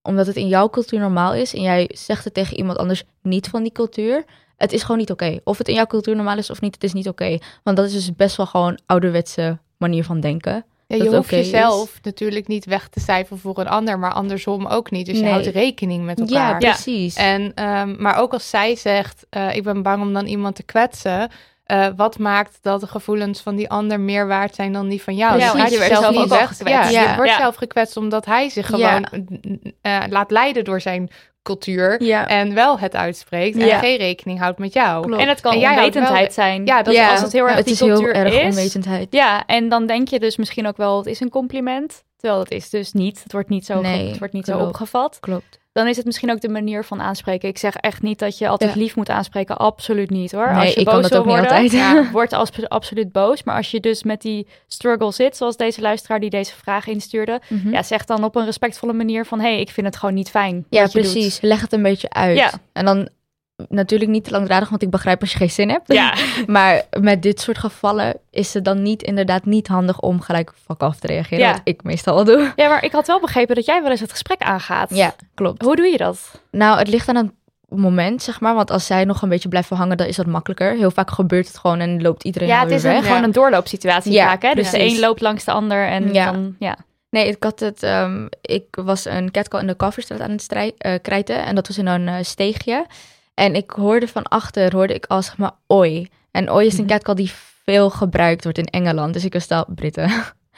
[0.10, 3.48] omdat het in jouw cultuur normaal is en jij zegt het tegen iemand anders niet
[3.48, 4.24] van die cultuur,
[4.58, 5.40] het is gewoon niet oké.
[5.44, 7.38] Of het in jouw cultuur normaal is of niet, het is niet oké.
[7.64, 10.66] Want dat is dus best wel gewoon ouderwetse manier van denken.
[10.88, 11.38] Ja, je hoeft is.
[11.50, 15.06] jezelf natuurlijk niet weg te cijferen voor een ander, maar andersom ook niet.
[15.06, 15.32] Dus je Nee.
[15.32, 16.58] houdt rekening met Ja, elkaar.
[16.60, 17.16] precies.
[17.16, 20.64] En, ehm, maar ook als zij zegt, eh, ik ben bang om dan iemand te
[20.64, 21.30] kwetsen.
[21.70, 25.16] Eh, wat maakt dat de gevoelens van die ander meer waard zijn dan die van
[25.16, 25.38] jou?
[25.40, 26.68] Ja, Dus want je jezelf zelf niet ook gekwetst.
[26.68, 27.10] Ja, Ja.
[27.10, 27.38] je wordt Ja.
[27.38, 28.96] zelf gekwetst omdat hij zich Ja.
[28.96, 29.28] gewoon
[29.82, 31.10] eh, laat leiden door zijn
[31.44, 32.04] cultuur.
[32.04, 32.28] Ja.
[32.28, 33.80] En wel het uitspreekt en Ja.
[33.80, 35.06] geen rekening houdt met jou.
[35.06, 35.22] Klopt.
[35.22, 36.66] En het kan En wel onwetendheid zijn.
[36.66, 38.44] Ja, dat Ja, als het heel erg het die is heel erg is.
[38.56, 39.08] onwetendheid.
[39.14, 42.04] Ja, en dan denk je dus misschien ook wel, het is een compliment.
[42.18, 43.24] Terwijl het is dus niet.
[43.24, 45.18] Het wordt niet zo, Nee, het wordt niet zo opgevat.
[45.20, 45.60] Klopt.
[45.80, 47.50] Dan is het misschien ook de manier van aanspreken.
[47.50, 48.80] Ik zeg echt niet dat je altijd Ja.
[48.80, 49.58] lief moet aanspreken.
[49.58, 50.52] Absoluut niet hoor.
[50.52, 51.72] Nee, als je ik boos kan dat wil ook niet worden, altijd.
[51.72, 53.44] Ja, word als, absoluut boos.
[53.44, 57.42] Maar als je dus met die struggle zit, zoals deze luisteraar die deze vraag instuurde.
[57.48, 57.70] Mhm.
[57.70, 59.40] Ja, zeg dan op een respectvolle manier van...
[59.40, 61.12] hé, hey, ik vind het gewoon niet fijn Ja, wat je doet.
[61.12, 61.42] precies.
[61.42, 62.38] Leg het een beetje uit.
[62.38, 62.52] Ja.
[62.74, 63.10] En dan
[63.70, 65.94] natuurlijk niet te langdradig, want ik begrijp als je geen zin hebt.
[65.94, 66.14] Ja.
[66.48, 70.82] maar met dit soort gevallen is het dan niet inderdaad niet handig om gelijk fuck
[70.82, 71.46] af te reageren.
[71.46, 71.52] Ja.
[71.52, 72.52] Wat ik meestal al doe.
[72.56, 74.96] Ja, maar ik had wel begrepen dat jij wel eens het gesprek aangaat.
[74.96, 75.62] Ja, klopt.
[75.64, 76.42] Hoe doe je dat?
[76.52, 77.34] Nou, het ligt aan een
[77.70, 78.56] moment, zeg maar.
[78.56, 80.76] Want als zij nog een beetje blijven hangen, dan is dat makkelijker.
[80.76, 84.12] Heel vaak gebeurt het gewoon en loopt iedereen Ja, het is een, gewoon een doorloopsituatie
[84.12, 84.54] Ja, vaak, hè?
[84.54, 86.32] Dus de een loopt langs de ander en Ja.
[86.32, 86.56] dan...
[86.60, 86.78] Ja.
[87.10, 87.84] Nee, ik had het.
[87.84, 91.46] ehm, ik was een catcall in de Kalverstraat aan het strij- eh, krijten.
[91.46, 92.86] En dat was in een eh, steegje.
[93.40, 96.08] En ik hoorde van achter, hoorde ik al zeg maar oi.
[96.32, 96.94] En oi is een Mhm.
[96.94, 97.32] catcall die
[97.66, 99.14] veel gebruikt wordt in Engeland.
[99.14, 100.10] Dus ik was al Britten.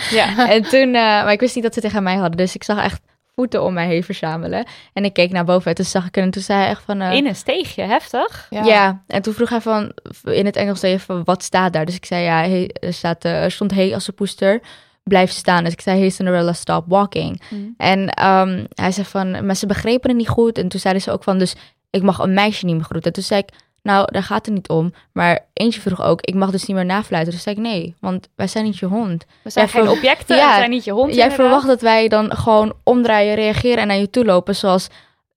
[0.10, 0.50] Ja.
[0.56, 2.38] en toen, eh, maar ik wist niet dat ze tegen mij hadden.
[2.38, 3.02] Dus ik zag echt
[3.36, 4.66] voeten om mij heen verzamelen.
[4.94, 6.18] En ik keek naar boven en toen zag ik.
[6.18, 7.02] En toen zei hij echt van...
[7.02, 8.48] eh, In een steegje, heftig.
[8.50, 9.04] ja.
[9.08, 9.92] en toen vroeg hij van,
[10.24, 11.86] in het Engels zei van, wat staat daar?
[11.86, 14.62] Dus ik zei, ja, hey, er, staat, eh, er stond, hey, als een poester,
[15.04, 15.64] blijf staan.
[15.64, 17.42] Dus ik zei, hey, Cinderella, stop walking.
[17.50, 17.74] Mm.
[17.78, 20.58] En ehm, hij zei van, maar ze begrepen het niet goed.
[20.58, 21.56] En toen zeiden ze ook van, dus
[21.92, 23.14] ik mag een meisje niet meer groeten.
[23.14, 23.50] Toen zei ik,
[23.84, 24.94] nou, daar gaat het niet om.
[25.14, 27.34] Maar eentje vroeg ook, ik mag dus niet meer nafluiten.
[27.34, 29.26] Dus zei ik, nee, want wij zijn niet je hond.
[29.44, 31.46] We zijn Jij geen ver- objecten, Ja, we zijn niet je hond Jij inderdaad.
[31.46, 34.88] verwacht dat wij dan gewoon omdraaien, reageren en naar je toe lopen zoals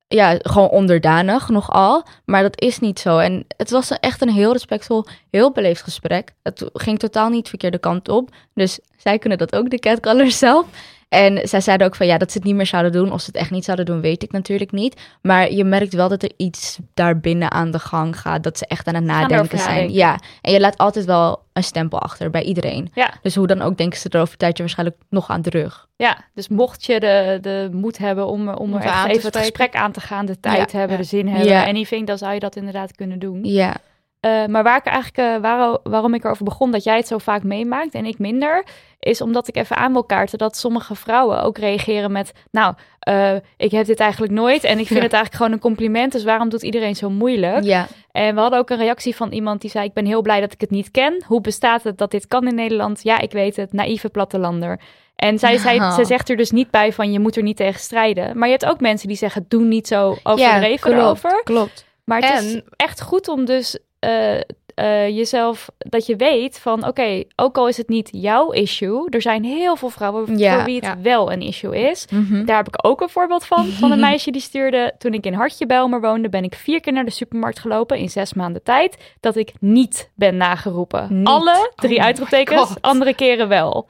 [0.09, 2.07] ja, gewoon onderdanig nogal.
[2.25, 3.19] Maar dat is niet zo.
[3.19, 6.33] En het was een- echt een heel respectvol, heel beleefd gesprek.
[6.43, 8.31] Het ging totaal niet de verkeerde kant op.
[8.55, 10.67] Dus zij kunnen dat ook, de catcallers zelf.
[11.15, 13.12] En zij zeiden ook van ja, dat ze het niet meer zouden doen.
[13.12, 15.01] Of ze het echt niet zouden doen, weet ik natuurlijk niet.
[15.23, 18.43] Maar je merkt wel dat er iets daarbinnen aan de gang gaat.
[18.43, 19.93] Dat ze echt aan het nadenken zijn.
[19.93, 22.91] Ja, en je laat altijd wel een stempel achter bij iedereen.
[22.95, 23.11] Ja.
[23.23, 25.87] Dus hoe dan ook denken ze er over een tijdje waarschijnlijk nog aan terug.
[25.97, 29.75] Ja, dus mocht je de, de moed hebben om, om er echt even het gesprek
[29.75, 31.67] aan te gaan, de tijd Ja, hebben, de zin hebben, Ja.
[31.67, 33.41] anything, dan zou je dat inderdaad kunnen doen.
[33.45, 33.75] Ja.
[34.21, 37.19] Eh, maar waar ik eigenlijk, eh, waar- waarom ik erover begon dat jij het zo
[37.19, 38.65] vaak meemaakt en ik minder,
[39.05, 43.35] is omdat ik even aan wil kaarten dat sommige vrouwen ook reageren met, nou, eh,
[43.57, 45.05] ik heb dit eigenlijk nooit en ik vind Ja.
[45.09, 47.65] het eigenlijk gewoon een compliment, dus waarom doet iedereen zo moeilijk?
[47.65, 47.87] Ja.
[48.11, 50.53] En we hadden ook een reactie van iemand die zei, ik ben heel blij dat
[50.53, 51.23] ik het niet ken.
[51.27, 53.01] Hoe bestaat het dat dit kan in Nederland?
[53.03, 54.81] Ja, ik weet het, naïeve plattelander.
[55.17, 55.95] En zij, Oh.
[55.95, 58.39] ze zegt er dus niet bij van, je moet er niet tegen strijden.
[58.39, 61.41] Maar je hebt ook mensen die zeggen, doe niet zo overdreven klopt, erover.
[61.45, 61.85] Klopt.
[62.05, 64.41] Maar het is echt goed om dus eh,
[64.75, 69.22] eh, jezelf, dat je weet van oké, ook al is het niet jouw issue, er
[69.22, 70.55] zijn heel veel vrouwen Ja.
[70.55, 70.97] voor wie het Ja.
[71.03, 72.07] wel een issue is.
[72.11, 72.45] Mhm.
[72.45, 75.33] Daar heb ik ook een voorbeeld van, van een meisje die stuurde, toen ik in
[75.35, 78.62] Hartje bij Elmer woonde, ben ik vier keer naar de supermarkt gelopen in zes maanden
[78.62, 81.07] tijd, dat ik niet ben nageroepen.
[81.18, 81.27] Niet.
[81.27, 83.87] Alle drie Oh uitroeptekens, andere keren wel.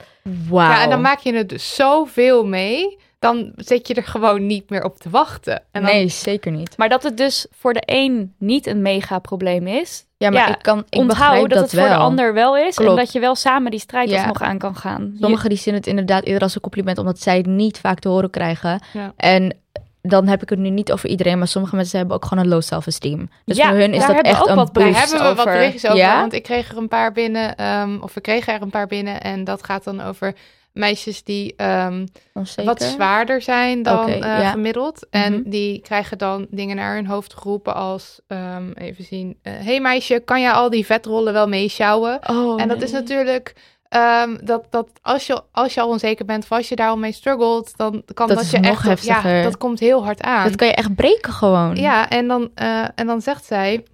[0.49, 0.70] Wauw.
[0.70, 2.99] Ja, en dan maak je het dus zoveel mee.
[3.25, 5.55] Dan zit je er gewoon niet meer op te wachten.
[5.70, 6.77] En dan, Nee, zeker niet.
[6.77, 10.49] Maar dat het dus voor de een niet een mega probleem is, Ja, maar Ja,
[10.49, 11.18] ik kan ik dat,
[11.49, 12.77] dat, het voor de ander wel is.
[12.77, 12.99] En Klopt.
[13.01, 14.16] dat je wel samen die strijd Ja.
[14.16, 15.16] alsnog aan kan gaan.
[15.20, 18.09] Sommigen die zien het inderdaad eerder als een compliment, omdat zij het niet vaak te
[18.09, 18.81] horen krijgen.
[18.93, 19.12] Ja.
[19.16, 19.57] En
[20.03, 22.51] dan heb ik het nu niet over iedereen, maar sommige mensen hebben ook gewoon een
[22.51, 23.29] low self-esteem.
[23.45, 24.99] Dus Ja, voor hun is daar dat hebben we echt ook een wat Daar boost
[24.99, 25.53] hebben we wat over.
[25.53, 26.20] berichtjes over, Ja?
[26.20, 29.20] want ik kreeg er een paar binnen, ehm, of we kregen er een paar binnen.
[29.20, 30.35] En dat gaat dan over
[30.75, 32.64] meisjes die ehm, Onzeker.
[32.64, 34.51] wat zwaarder zijn dan eh, ja.
[34.51, 35.07] gemiddeld.
[35.11, 35.51] En Mhm.
[35.51, 40.22] die krijgen dan dingen naar hun hoofd geroepen als, ehm, even zien, Hé hey meisje,
[40.25, 42.18] kan jij al die vetrollen wel meesjouwen?
[42.31, 43.55] Oh, en dat is natuurlijk...
[43.89, 47.12] ehm, dat, dat als, je, als je al onzeker bent of als je daarom mee
[47.12, 49.05] struggelt, dan kan Dat je echt...
[49.05, 50.45] Ja, dat komt heel hard aan.
[50.47, 51.77] Dat kan je echt breken gewoon.
[51.77, 53.85] Ja, en dan, eh, en dan zegt zij: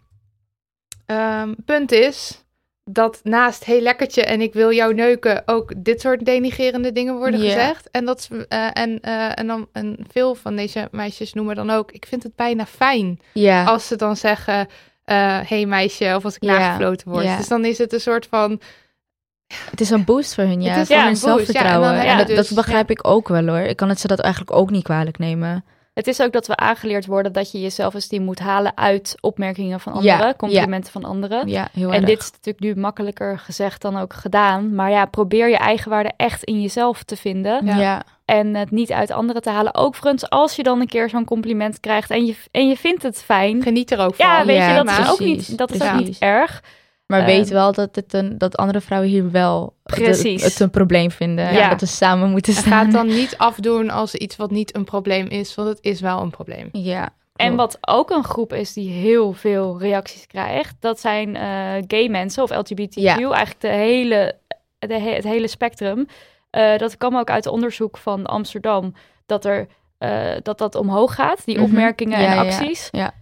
[1.64, 2.44] Punt is
[2.92, 7.40] dat naast heel lekkertje en ik wil jou neuken ook dit soort denigerende dingen worden
[7.40, 7.90] gezegd.
[7.90, 11.92] En, dat, eh, en, eh, en, dan, en veel van deze meisjes noemen dan ook:
[11.92, 13.20] Ik vind het bijna fijn
[13.64, 14.68] als ze dan zeggen:
[15.04, 16.58] eh, Hey meisje, of als ik Ja.
[16.58, 17.36] nagefloten word.
[17.36, 18.60] Dus dan is het een soort van.
[19.70, 20.84] Het is een boost voor hun, ja.
[20.84, 22.10] Voor ja, hun boost, ja, en zelfvertrouwen.
[22.10, 23.58] je dat, dus- dat begrijp ik ook wel hoor.
[23.58, 25.64] Ik kan het ze dat eigenlijk ook niet kwalijk nemen.
[25.92, 29.80] Het is ook dat we aangeleerd worden dat je je zelfesteem moet halen uit opmerkingen
[29.80, 31.48] van Ja, anderen, complimenten van anderen.
[31.48, 32.04] Ja, heel en erg.
[32.04, 34.74] dit is natuurlijk nu makkelijker gezegd dan ook gedaan.
[34.74, 37.66] Maar ja, probeer je eigenwaarde echt in jezelf te vinden.
[37.66, 38.02] ja.
[38.24, 39.74] En het niet uit anderen te halen.
[39.74, 43.02] Ook voor als je dan een keer zo'n compliment krijgt en je, en je vindt
[43.02, 43.62] het fijn.
[43.62, 44.26] Geniet er ook van.
[44.26, 46.62] Ja, weet je, dat is ook niet, dat is ook niet erg.
[47.10, 50.42] Maar Ehm, weet wel dat, het een, dat andere vrouwen hier wel het- Precies.
[50.42, 51.52] het een probleem vinden.
[51.52, 51.68] Ja.
[51.68, 52.72] Dat we samen moeten En staan.
[52.72, 56.00] ga het dan niet afdoen als iets wat niet een probleem is, want het is
[56.00, 56.68] wel een probleem.
[56.72, 57.08] Ja.
[57.36, 62.08] En wat ook een groep is die heel veel reacties krijgt, dat zijn eh, gay
[62.08, 63.14] mensen of LGBTQ, Ja.
[63.16, 64.36] eigenlijk de hele,
[64.78, 66.06] de he- het hele spectrum.
[66.50, 68.94] Eh, dat kwam ook uit onderzoek van Amsterdam,
[69.26, 69.66] dat er,
[69.98, 71.64] eh, dat, dat omhoog gaat, die Mhm.
[71.64, 72.88] opmerkingen Ja, en ja, acties.
[72.90, 73.12] ja.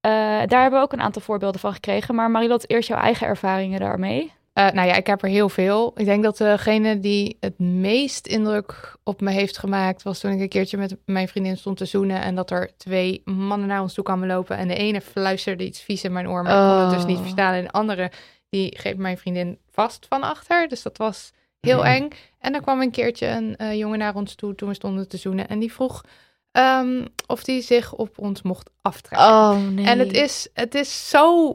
[0.00, 0.10] Eh,
[0.46, 2.14] daar hebben we ook een aantal voorbeelden van gekregen.
[2.14, 4.32] Maar Marilot, eerst jouw eigen ervaringen daarmee.
[4.52, 5.92] Eh, nou ja, ik heb er heel veel.
[5.96, 10.02] Ik denk dat degene die het meest indruk op me heeft gemaakt...
[10.02, 12.20] was toen ik een keertje met mijn vriendin stond te zoenen...
[12.20, 14.56] en dat er twee mannen naar ons toe kwamen lopen...
[14.56, 17.16] en de ene fluisterde iets vies in mijn oor, maar ik kon het dus niet
[17.16, 17.22] Oh.
[17.22, 17.54] verstaan.
[17.54, 18.10] En de andere,
[18.48, 20.68] die greep mijn vriendin vast van achter.
[20.68, 21.86] Dus dat was heel Mhm.
[21.86, 22.08] eng.
[22.38, 25.16] En er kwam een keertje een eh, jongen naar ons toe toen we stonden te
[25.16, 25.48] zoenen...
[25.48, 26.04] en die vroeg
[26.52, 29.26] ehm, of die zich op ons mocht aftrekken.
[29.28, 29.86] Oh nee.
[29.86, 31.52] En het is, het is zo.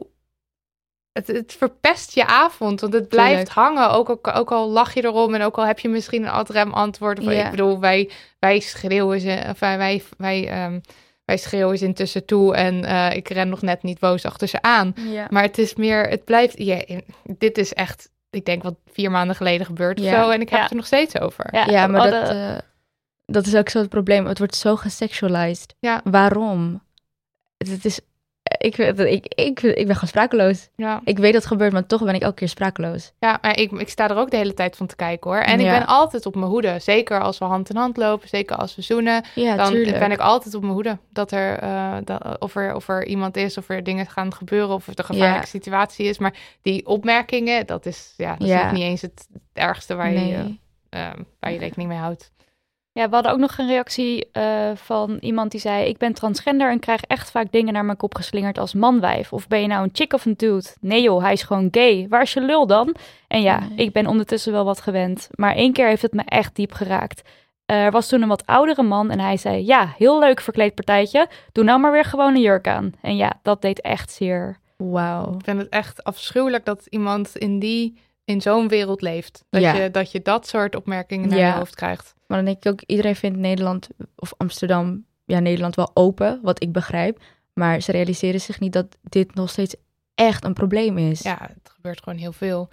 [1.12, 3.50] Het, het verpest je avond, want het blijft Tuurlijk.
[3.50, 3.90] hangen.
[3.90, 6.72] Ook, ook, ook al lach je erom en ook al heb je misschien een adrem
[6.72, 7.18] antwoord.
[7.18, 7.44] Of, Ja.
[7.44, 9.44] Ik bedoel, wij, wij schreeuwen ze.
[9.50, 10.80] Of wij, wij, wij, ehm,
[11.24, 14.62] wij schreeuwen ze intussen toe en eh, ik ren nog net niet boos achter ze
[14.62, 14.94] aan.
[14.96, 15.26] Ja.
[15.30, 16.58] Maar het is meer, het blijft.
[16.58, 16.84] Ja,
[17.22, 20.30] dit is echt, ik denk wat vier maanden geleden gebeurd of zo.
[20.30, 20.60] En ik heb Ja.
[20.62, 21.48] het er nog steeds over.
[21.70, 22.56] Ja, maar dat, eh,
[23.26, 24.26] dat is ook zo het probleem.
[24.26, 25.74] Het wordt zo gesexualized.
[25.78, 26.00] Ja.
[26.04, 26.82] Waarom?
[27.56, 28.00] Het, het is...
[28.58, 30.68] Ik, ik, ik, ik, ben gewoon sprakeloos.
[30.76, 31.00] Ja.
[31.04, 33.12] Ik weet dat het gebeurt, maar toch ben ik elke keer sprakeloos.
[33.18, 35.40] Ja, maar ik, ik sta er ook de hele tijd van te kijken hoor.
[35.40, 36.78] En ik ben altijd op mijn hoede.
[36.78, 39.24] Zeker als we hand in hand lopen, zeker als we zoenen.
[39.34, 39.98] Ja, dan tuurlijk.
[39.98, 40.98] ben ik altijd op mijn hoede.
[41.12, 44.74] Dat er, eh, dat, of, er, of er iemand is, of er dingen gaan gebeuren,
[44.74, 45.46] of het een gevaarlijke Ja.
[45.46, 46.18] situatie is.
[46.18, 50.28] Maar die opmerkingen, dat is, ja, dat is niet eens het ergste waar, Nee.
[50.28, 50.56] je,
[50.88, 51.10] eh,
[51.40, 52.32] waar je rekening mee houdt.
[52.96, 56.70] Ja, we hadden ook nog een reactie eh, van iemand die zei: Ik ben transgender
[56.70, 59.32] en krijg echt vaak dingen naar mijn kop geslingerd als manwijf.
[59.32, 60.66] Of ben je nou een chick of een dude?
[60.80, 62.06] Nee joh, hij is gewoon gay.
[62.08, 62.94] Waar is je lul dan?
[63.28, 63.78] En ja, Nee.
[63.86, 65.28] ik ben ondertussen wel wat gewend.
[65.34, 67.22] Maar één keer heeft het me echt diep geraakt.
[67.66, 71.28] Er was toen een wat oudere man en hij zei: Ja, heel leuk verkleedpartijtje.
[71.52, 72.92] Doe nou maar weer gewoon een jurk aan.
[73.02, 74.58] En ja, dat deed echt zeer.
[74.76, 75.34] Wauw.
[75.34, 79.44] Ik vind het echt afschuwelijk dat iemand in, die, in zo'n wereld leeft.
[79.50, 79.72] Dat, Ja.
[79.74, 81.46] je, dat je dat soort opmerkingen naar Ja.
[81.46, 82.14] je hoofd krijgt.
[82.26, 86.62] Maar dan denk ik ook, iedereen vindt Nederland of Amsterdam, ja, Nederland wel open, wat
[86.62, 87.20] ik begrijp.
[87.54, 89.74] Maar ze realiseren zich niet dat dit nog steeds
[90.14, 91.22] echt een probleem is.
[91.22, 92.68] Ja, het gebeurt gewoon heel veel.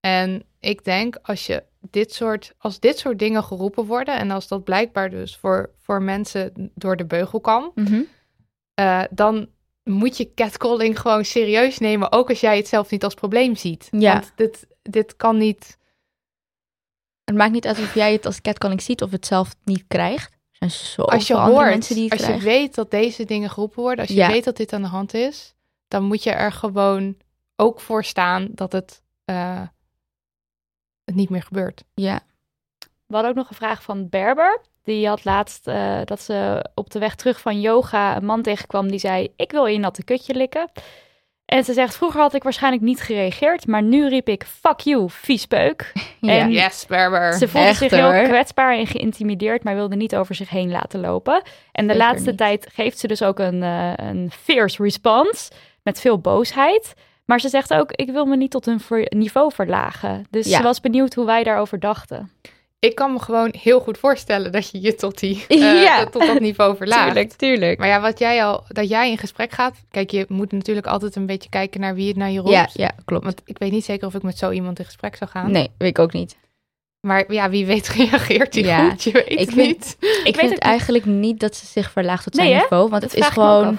[0.00, 4.48] En ik denk als je dit soort, als dit soort dingen geroepen worden en als
[4.48, 8.00] dat blijkbaar dus voor, voor mensen door de beugel kan, Mhm.
[8.74, 9.48] eh, dan
[9.84, 13.88] moet je catcalling gewoon serieus nemen, ook als jij het zelf niet als probleem ziet.
[13.90, 14.12] Ja.
[14.12, 15.78] Want dit, dit kan niet.
[17.28, 20.32] Het maakt niet uit of jij het als catcalling ziet of het zelf niet krijgt.
[20.32, 23.24] Er zijn zo Als je andere hoort, mensen die het als je weet dat deze
[23.24, 24.28] dingen geroepen worden, als je Ja.
[24.28, 25.54] weet dat dit aan de hand is,
[25.88, 27.16] dan moet je er gewoon
[27.56, 29.62] ook voor staan dat het, eh,
[31.04, 31.84] het niet meer gebeurt.
[31.94, 32.20] Ja.
[32.78, 34.60] We hadden ook nog een vraag van Berber.
[34.82, 38.90] Die had laatst eh, dat ze op de weg terug van yoga een man tegenkwam
[38.90, 40.70] die zei: Ik wil je natte kutje likken.
[41.48, 45.04] En ze zegt: Vroeger had ik waarschijnlijk niet gereageerd, maar nu riep ik: Fuck you,
[45.10, 45.92] viespeuk.
[46.20, 46.32] Ja.
[46.38, 47.32] En Yes, Berber.
[47.32, 48.22] Ze voelde Echt, zich heel hoor.
[48.22, 51.42] kwetsbaar en geïntimideerd, maar wilde niet over zich heen laten lopen.
[51.72, 52.38] En de Zeker laatste niet.
[52.38, 55.50] tijd geeft ze dus ook een, eh, een fierce response
[55.82, 56.94] met veel boosheid.
[57.24, 60.26] Maar ze zegt ook, ik wil me niet tot hun niveau verlagen.
[60.30, 60.56] Dus Ja.
[60.56, 62.30] ze was benieuwd hoe wij daarover dachten.
[62.80, 66.06] Ik kan me gewoon heel goed voorstellen dat je je tot, die, eh, Ja.
[66.06, 67.04] tot dat niveau verlaagt.
[67.06, 67.78] Tuurlijk, tuurlijk.
[67.78, 69.76] Maar ja, wat jij al, dat jij in gesprek gaat.
[69.90, 72.50] Kijk, je moet natuurlijk altijd een beetje kijken naar wie het naar je roept.
[72.52, 73.24] Ja, ja, klopt.
[73.24, 75.50] Want ik weet niet zeker of ik met zo iemand in gesprek zou gaan.
[75.50, 76.36] Nee, weet ik ook niet.
[77.00, 79.02] Maar ja, wie weet reageert hij Ja, goed.
[79.02, 79.96] Je weet ik het vind- niet.
[80.00, 82.88] Ik weet vind het eigenlijk niet dat ze zich verlaagt tot zijn niveau.
[82.88, 83.78] Want Dat het is gewoon...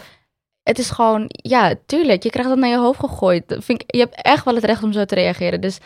[0.64, 1.24] Het is gewoon...
[1.28, 2.24] Ja, tuurlijk.
[2.24, 3.44] Je krijgt dat naar je hoofd gegooid.
[3.48, 5.62] Vind ik, je hebt echt wel het recht om zo te reageren.
[5.62, 5.78] Dus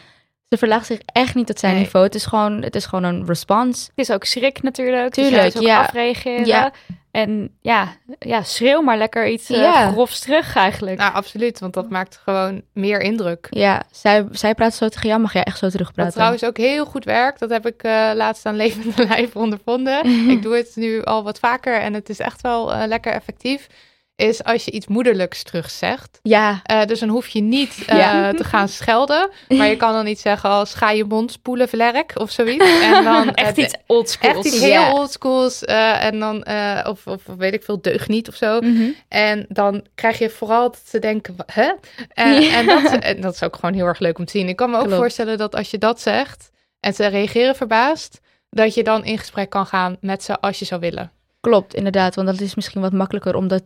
[0.53, 1.81] ze verlaagt zich echt niet tot zijn Nee.
[1.83, 2.05] niveau.
[2.05, 3.81] Het is, gewoon, het is gewoon een response.
[3.95, 5.13] Het is ook schrik natuurlijk.
[5.13, 5.79] Tuurlijk, dus ja, het is ook ja.
[5.81, 6.45] afreageren.
[6.45, 6.71] Ja.
[7.11, 7.87] En ja,
[8.19, 9.91] ja, schreeuw maar lekker iets eh, Ja.
[9.91, 10.97] grofs terug eigenlijk.
[10.97, 11.59] Nou, absoluut.
[11.59, 13.47] Want dat maakt gewoon meer indruk.
[13.49, 15.21] Ja, zij, zij praat zo tegen jou.
[15.21, 16.13] Mag jij echt zo terugpraten?
[16.13, 17.39] trouwens ook heel goed werkt.
[17.39, 20.05] Dat heb ik eh, laatst aan levende lijf ondervonden.
[20.35, 23.67] ik doe het nu al wat vaker en het is echt wel eh, lekker effectief.
[24.15, 26.19] Is als je iets moederlijks terugzegt.
[26.21, 28.31] Ja, Eh, dus dan hoef je niet eh, Ja.
[28.33, 29.29] te gaan schelden.
[29.47, 32.81] Maar je kan dan iets zeggen als ga je mond spoelen, vlerk of zoiets.
[32.81, 34.35] En dan, Echt iets oldschools.
[34.35, 35.63] Echt iets heel oldschools.
[35.63, 36.45] eh en dan,
[36.87, 38.59] of, of weet ik veel, deugd niet of zo.
[38.61, 38.89] Mhm.
[39.07, 41.71] En dan krijg je vooral te denken, hè?
[42.13, 42.57] En, Ja.
[42.57, 44.47] en, dat, en dat is ook gewoon heel erg leuk om te zien.
[44.49, 44.97] Ik kan me ook Klopt.
[44.97, 46.49] voorstellen dat als je dat zegt
[46.79, 50.65] en ze reageren verbaasd, dat je dan in gesprek kan gaan met ze als je
[50.65, 51.11] zou willen.
[51.39, 52.15] klopt, inderdaad.
[52.15, 53.63] Want dat is misschien wat makkelijker, omdat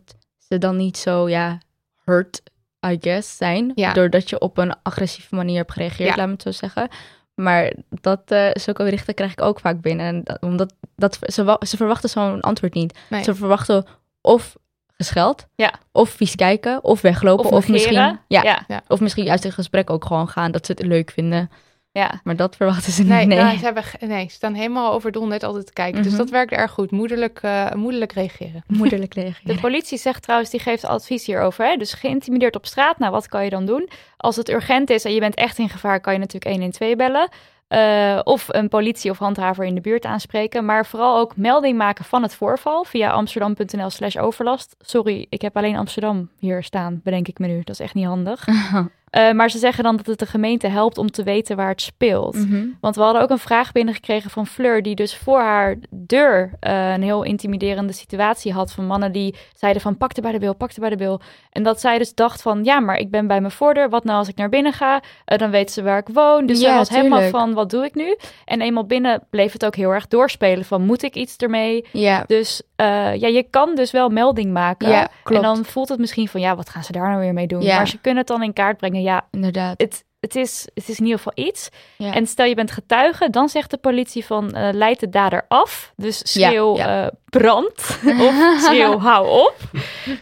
[0.48, 1.58] ze dan niet zo, ja,
[2.04, 2.42] hurt,
[2.86, 3.72] I guess, zijn.
[3.74, 3.92] Ja.
[3.92, 6.16] Doordat je op een agressieve manier hebt gereageerd, Ja.
[6.16, 6.88] laat me het zo zeggen.
[7.34, 10.06] Maar dat, eh zulke berichten krijg ik ook vaak binnen.
[10.06, 12.98] En dat, omdat dat, ze, ze verwachten zo'n antwoord niet.
[13.10, 13.22] Nee.
[13.22, 13.84] Ze verwachten
[14.20, 14.56] of
[14.96, 15.72] gescheld, Ja.
[15.92, 18.20] of vies kijken, of weglopen, Of of, misschien, Ja.
[18.28, 18.82] Ja.
[18.88, 21.50] of misschien juist in gesprek ook gewoon gaan, dat ze het leuk vinden.
[21.98, 22.20] Ja.
[22.24, 23.28] Maar dat verwachten ze Nee, niet.
[23.28, 23.38] Nee.
[23.38, 26.02] nou, ze, hebben, nee, ze staan helemaal overdonderd altijd te kijken.
[26.02, 26.20] Dus Mhm.
[26.20, 26.90] dat werkt erg goed.
[26.90, 28.64] Moederlijk, eh, moederlijk reageren.
[28.66, 29.54] Moederlijk reageren.
[29.54, 31.66] De politie zegt trouwens, die geeft advies hierover.
[31.66, 31.76] Hè?
[31.76, 33.88] Dus geïntimideerd op straat, nou wat kan je dan doen?
[34.16, 37.28] Als het urgent is en je bent echt in gevaar, kan je natuurlijk 112 bellen.
[37.68, 40.64] Eh, of een politie of handhaver in de buurt aanspreken.
[40.64, 44.76] Maar vooral ook melding maken van het voorval via amsterdam.nl slash overlast.
[44.80, 47.56] Sorry, ik heb alleen Amsterdam hier staan, bedenk ik me nu.
[47.58, 48.46] Dat is echt niet handig.
[49.10, 51.80] Eh, maar ze zeggen dan dat het de gemeente helpt om te weten waar het
[51.82, 52.34] speelt.
[52.34, 52.66] Mhm.
[52.80, 56.92] Want we hadden ook een vraag binnengekregen van Fleur, die dus voor haar deur eh,
[56.92, 60.54] een heel intimiderende situatie had van mannen die zeiden van pak er bij de bil,
[60.54, 61.20] pak er bij de bil.
[61.52, 64.18] En dat zij dus dacht van ja, maar ik ben bij mijn voordeur, wat nou
[64.18, 65.02] als ik naar binnen ga?
[65.24, 66.46] Eh, dan weten ze waar ik woon.
[66.46, 68.16] Dus zij Ja, was helemaal van wat doe ik nu?
[68.44, 71.84] En eenmaal binnen bleef het ook heel erg doorspelen van moet ik iets ermee?
[71.92, 74.88] Ja, Dus eh, ja, je kan dus wel melding maken.
[74.88, 77.46] Ja, En dan voelt het misschien van ja, wat gaan ze daar nou weer mee
[77.46, 77.62] doen?
[77.62, 77.76] Ja.
[77.76, 79.02] Maar ze kunnen het dan in kaart brengen.
[79.02, 79.80] Ja, inderdaad.
[79.80, 81.68] het, het, is, het is in ieder geval iets.
[81.96, 82.14] Ja.
[82.14, 85.92] En stel je bent getuige, dan zegt de politie van eh leid de dader af.
[85.96, 87.98] Dus schreeuw Ja, eh, brand
[88.28, 89.54] of schreeuw hou op.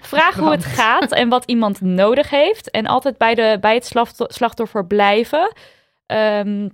[0.00, 2.70] Vraag hoe het gaat en wat iemand nodig heeft.
[2.70, 5.52] En altijd bij, de, bij het slacht- slachtoffer blijven.
[6.06, 6.68] Ehm,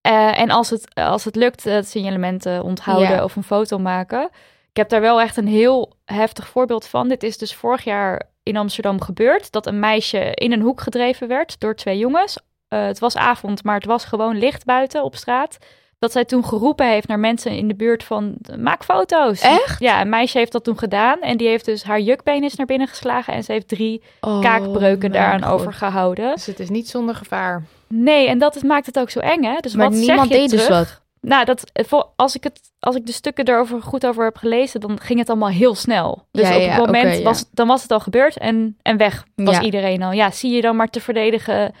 [0.00, 4.30] eh, en als het, als het lukt, het signalement onthouden of een foto maken.
[4.78, 7.08] Ik heb daar wel echt een heel heftig voorbeeld van.
[7.08, 9.52] Dit is dus vorig jaar in Amsterdam gebeurd.
[9.52, 12.38] Dat een meisje in een hoek gedreven werd door twee jongens.
[12.68, 15.58] Eh, het was avond, maar het was gewoon licht buiten op straat.
[15.98, 19.40] Dat zij toen geroepen heeft naar mensen in de buurt van maak foto's.
[19.40, 19.80] Echt?
[19.80, 21.20] Ja, een meisje heeft dat toen gedaan.
[21.20, 23.32] En die heeft dus haar jukbeen is naar binnen geslagen.
[23.32, 25.60] En ze heeft drie Oh, kaakbreuken daaraan God.
[25.60, 26.34] overgehouden.
[26.34, 27.64] Dus het is niet zonder gevaar.
[27.86, 29.56] Nee, en dat maakt het ook zo eng, hè?
[29.60, 30.78] Dus Maar wat zeg niemand je deed dus terug?
[30.78, 31.06] wat.
[31.20, 34.80] Nou, dat, voor- als, ik het, als ik de stukken erover goed over heb gelezen,
[34.80, 36.26] dan ging het allemaal heel snel.
[36.30, 39.26] Dus Ja, op ja, het moment was, dan was het al gebeurd en, en weg
[39.34, 39.62] was Ja.
[39.62, 40.12] iedereen al.
[40.12, 41.74] Ja, zie je dan maar te verdedigen.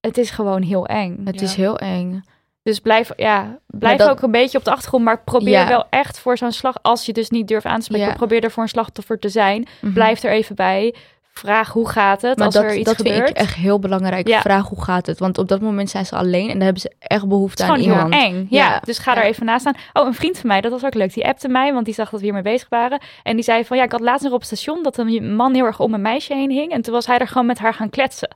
[0.00, 1.20] Het is gewoon heel eng.
[1.24, 2.22] Het is heel eng.
[2.62, 5.68] Dus blijf, ja, blijf dat- ook een beetje op de achtergrond, maar probeer Ja.
[5.68, 8.14] wel echt voor zo'n slag, als je dus niet durft aan te spreken, Ja.
[8.14, 9.66] probeer er voor een slachtoffer te zijn.
[9.80, 9.92] Mhm.
[9.92, 10.94] Blijf er even bij.
[11.32, 13.16] Vraag hoe gaat het Maar als dat, er iets dat gebeurt.
[13.16, 14.28] vind ik echt heel belangrijk.
[14.28, 14.40] Ja.
[14.40, 15.18] Vraag hoe gaat het?
[15.18, 17.84] Want op dat moment zijn ze alleen en dan hebben ze echt behoefte aan gewoon
[17.84, 18.14] iemand.
[18.14, 18.46] heel eng.
[18.50, 18.80] Ja, Ja.
[18.84, 19.22] dus ga Ja.
[19.22, 19.74] even naast staan.
[19.92, 21.14] Oh, een vriend van mij, dat was ook leuk.
[21.14, 23.00] Die appte mij, want die zag dat we hiermee bezig waren.
[23.22, 25.54] En die zei van, ja, ik had laatst nog op het station dat een man
[25.54, 26.72] heel erg om een meisje heen hing.
[26.72, 28.28] En toen was hij er gewoon met haar gaan kletsen.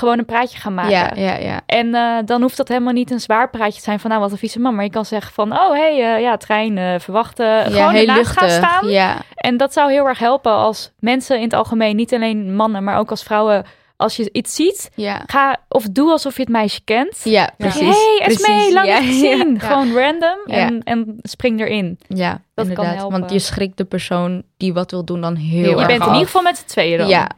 [0.00, 0.90] Gewoon een praatje gaan maken.
[0.90, 1.60] Ja, ja, ja.
[1.66, 4.32] En eh, dan hoeft dat helemaal niet een zwaar praatje te zijn van, nou, wat
[4.32, 4.74] een vieze man.
[4.74, 7.46] Maar je kan zeggen van, oh, hé, hey, eh, ja, trein, eh, verwachten.
[7.46, 8.68] ja, gewoon heel ernaast gaan luchtig.
[8.68, 8.88] staan.
[8.88, 12.84] Ja, En dat zou heel erg helpen als mensen in het algemeen, niet alleen mannen,
[12.84, 13.64] maar ook als vrouwen,
[13.96, 15.22] als je iets ziet, ja.
[15.26, 17.20] ga of doe alsof je het meisje kent.
[17.24, 17.80] Ja, precies.
[17.80, 19.52] Hey, Esmee, lang ja, niet gezien.
[19.60, 21.98] Ja, Gewoon random en, en spring erin.
[22.08, 22.94] ja Dat kan inderdaad.
[22.96, 23.18] helpen.
[23.18, 26.02] Want je schrikt de persoon die wat wil doen dan heel, Heel Je erg bent
[26.02, 27.08] in ieder geval met z'n tweeën dan.
[27.08, 27.28] Ja.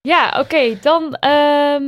[0.00, 0.36] Ja.
[0.38, 0.78] Oké.
[0.80, 1.82] dan ehm,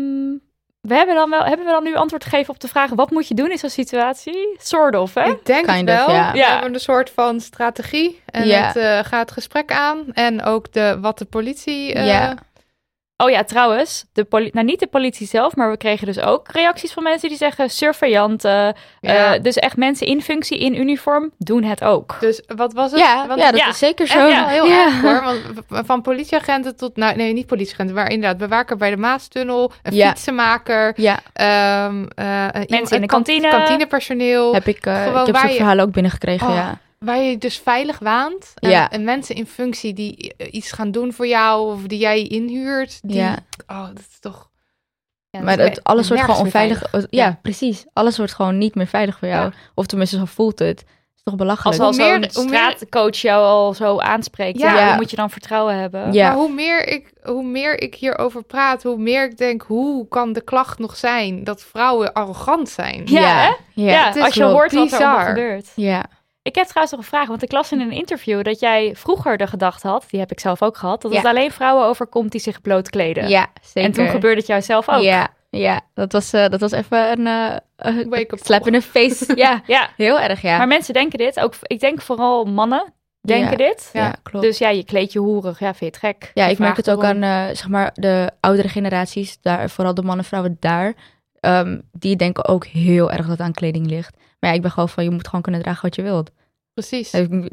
[0.80, 2.90] we hebben, dan wel, hebben we dan nu antwoord gegeven op de vraag...
[2.90, 4.56] wat moet je doen in zo'n situatie?
[4.60, 5.24] Soort of, hè?
[5.24, 6.14] Ik denk Kind het of, wel.
[6.14, 6.32] ja.
[6.32, 8.22] We hebben een soort van strategie.
[8.26, 10.04] En het eh, gaat het gesprek aan.
[10.12, 11.92] En ook de, wat de politie...
[11.94, 12.34] eh, Ja.
[13.16, 15.56] Oh ja, trouwens, de nou, niet de politie zelf...
[15.56, 17.70] maar we kregen dus ook reacties van mensen die zeggen...
[17.70, 19.34] surveillanten, Ja.
[19.34, 21.30] eh, dus echt mensen in functie, in uniform...
[21.38, 22.16] doen het ook.
[22.20, 23.00] Dus wat was het?
[23.00, 23.68] Ja, Want ja, dat ja.
[23.68, 24.18] is zeker zo.
[24.18, 24.84] wel heel ja.
[24.86, 25.22] erg hoor.
[25.22, 25.40] Want
[25.86, 26.96] van politieagenten tot...
[26.96, 27.94] Nou, nee, niet politieagenten.
[27.94, 29.72] Maar inderdaad, bewaker bij de Maastunnel.
[29.82, 30.08] Een Ja.
[30.08, 30.92] fietsenmaker.
[30.96, 33.48] Ja, ehm, eh, iemand- in de kantine.
[33.50, 34.54] Kantinepersoneel.
[34.54, 36.78] heb ik, Gewoon ik heb zo'n verhalen ook binnengekregen, Oh, ja.
[37.02, 38.52] Waar je dus veilig waant.
[38.54, 38.90] En, Ja.
[38.90, 41.72] en mensen in functie die eh, iets gaan doen voor jou.
[41.72, 42.98] Of die jij inhuurt.
[43.02, 43.36] Die, Ja.
[43.66, 44.50] Oh, dat is toch...
[45.42, 46.92] Maar is het, alles wordt gewoon onveilig.
[46.92, 47.38] Ja, Ja.
[47.42, 47.84] precies.
[47.92, 49.44] Alles wordt gewoon niet meer veilig voor jou.
[49.44, 49.52] Ja.
[49.74, 50.84] Of tenminste, zo voelt het.
[51.16, 51.78] is toch belachelijk.
[51.80, 54.58] Als al zo'n hoe meer- straatcoach jou al zo aanspreekt...
[54.58, 54.74] Ja.
[54.78, 56.12] Ja, dan moet je dan vertrouwen hebben.
[56.12, 56.28] Ja.
[56.28, 60.32] Maar hoe meer, ik, hoe meer ik hierover praat, hoe meer ik denk, hoe kan
[60.32, 63.02] de klacht nog zijn dat vrouwen arrogant zijn?
[63.04, 63.46] Ja, hè?
[63.46, 65.72] Ja, Ja, het is als je hoort wat er gebeurt.
[65.76, 66.04] ja.
[66.42, 69.36] Ik heb trouwens nog een vraag, want ik las in een interview dat jij vroeger
[69.36, 72.40] de gedachte had, die heb ik zelf ook gehad, dat het alleen vrouwen overkomt die
[72.40, 73.28] zich blootkleden.
[73.28, 73.82] ja zeker.
[73.90, 75.02] en toen gebeurde het jou zelf ook.
[75.02, 75.80] Ja, ja.
[75.94, 77.56] Dat, was, eh, dat was even een eh,
[78.00, 79.32] eh, Wake-up slap in de face.
[79.36, 80.58] ja, Ja, heel erg, ja.
[80.58, 83.56] maar mensen denken dit, ook ik denk vooral mannen denken Ja.
[83.68, 83.90] dit.
[83.92, 84.44] ja, klopt.
[84.44, 86.30] Dus ja, je kleed je hoerig, ja, vind je het gek?
[86.34, 90.02] Ja, ik merk het ook aan eh, zeg maar de oudere generaties, daar, vooral de
[90.02, 90.94] mannen en vrouwen daar.
[91.40, 94.16] ehm, die denken ook heel erg dat het aan kleding ligt.
[94.42, 96.30] Maar ja, ik ben gewoon van, je moet gewoon kunnen dragen wat je wilt.
[96.74, 97.10] Precies.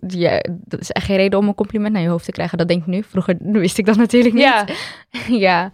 [0.08, 2.58] Ja, dat is echt geen reden om een compliment naar je hoofd te krijgen.
[2.58, 3.04] Dat denk ik nu.
[3.04, 4.44] Vroeger wist ik dat natuurlijk niet.
[4.44, 4.66] Ja,
[5.48, 5.72] ja.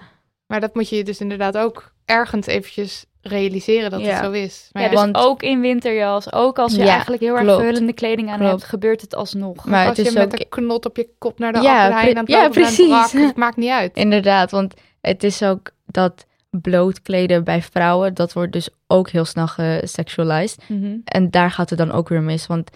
[0.47, 4.05] Maar dat moet je dus inderdaad ook ergens eventjes realiseren dat Ja.
[4.07, 4.69] het zo is.
[4.71, 7.43] Maar ja, ja, dus want- ook in winterjas, ook als je Ja, eigenlijk heel erg
[7.43, 7.57] klopt.
[7.57, 8.51] verhullende kleding aan Klopt.
[8.51, 9.65] hebt, gebeurt het alsnog.
[9.65, 11.93] Maar als het je met ook een knot op je kop naar de Ja, Albert
[12.01, 12.87] Heijn pre- aan het ja, precies.
[12.87, 13.95] brak, het maakt niet uit.
[14.05, 16.25] Inderdaad, want het is ook dat
[16.61, 20.63] bloot kleden bij vrouwen, dat wordt dus ook heel snel gesexualized.
[20.67, 20.97] Mhm.
[21.03, 22.69] En daar gaat het dan ook weer mis, want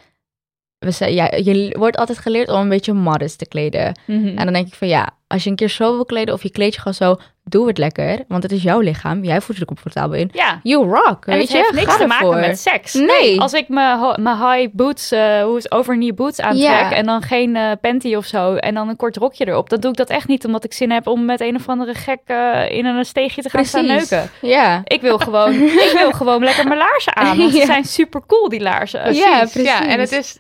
[0.80, 4.00] we zei, ja, je wordt altijd geleerd om een beetje modest te kleden.
[4.06, 4.28] Mhm.
[4.28, 6.50] En dan denk ik van ja, als je een keer zo wil kleden of je
[6.52, 9.24] kleed je gewoon zo, doe het lekker, want het is jouw lichaam.
[9.24, 10.30] Jij voelt je er comfortabel in.
[10.34, 10.60] Ja.
[10.64, 11.58] You rock, En weet het je?
[11.58, 12.40] heeft niks Ga te maken ervoor.
[12.42, 12.94] met seks.
[12.94, 13.42] Nee.
[13.42, 16.92] Als ik mijn high boots, eh hoe is overknee boots aantrek Ja.
[16.92, 19.92] en dan geen eh, panty of zo en dan een kort rokje erop, dan doe
[19.92, 22.70] ik dat echt niet omdat ik zin heb om met een of andere gek eh,
[22.72, 24.10] in een steegje te gaan staan Precies.
[24.10, 24.30] neuken.
[24.42, 24.82] Ja.
[24.84, 25.54] Ik wil gewoon,
[25.88, 29.14] ik wil gewoon lekker mijn laarzen aan, want ze zijn super cool die laarzen.
[29.14, 29.64] Ja, precies.
[29.64, 30.38] Ja, en het is,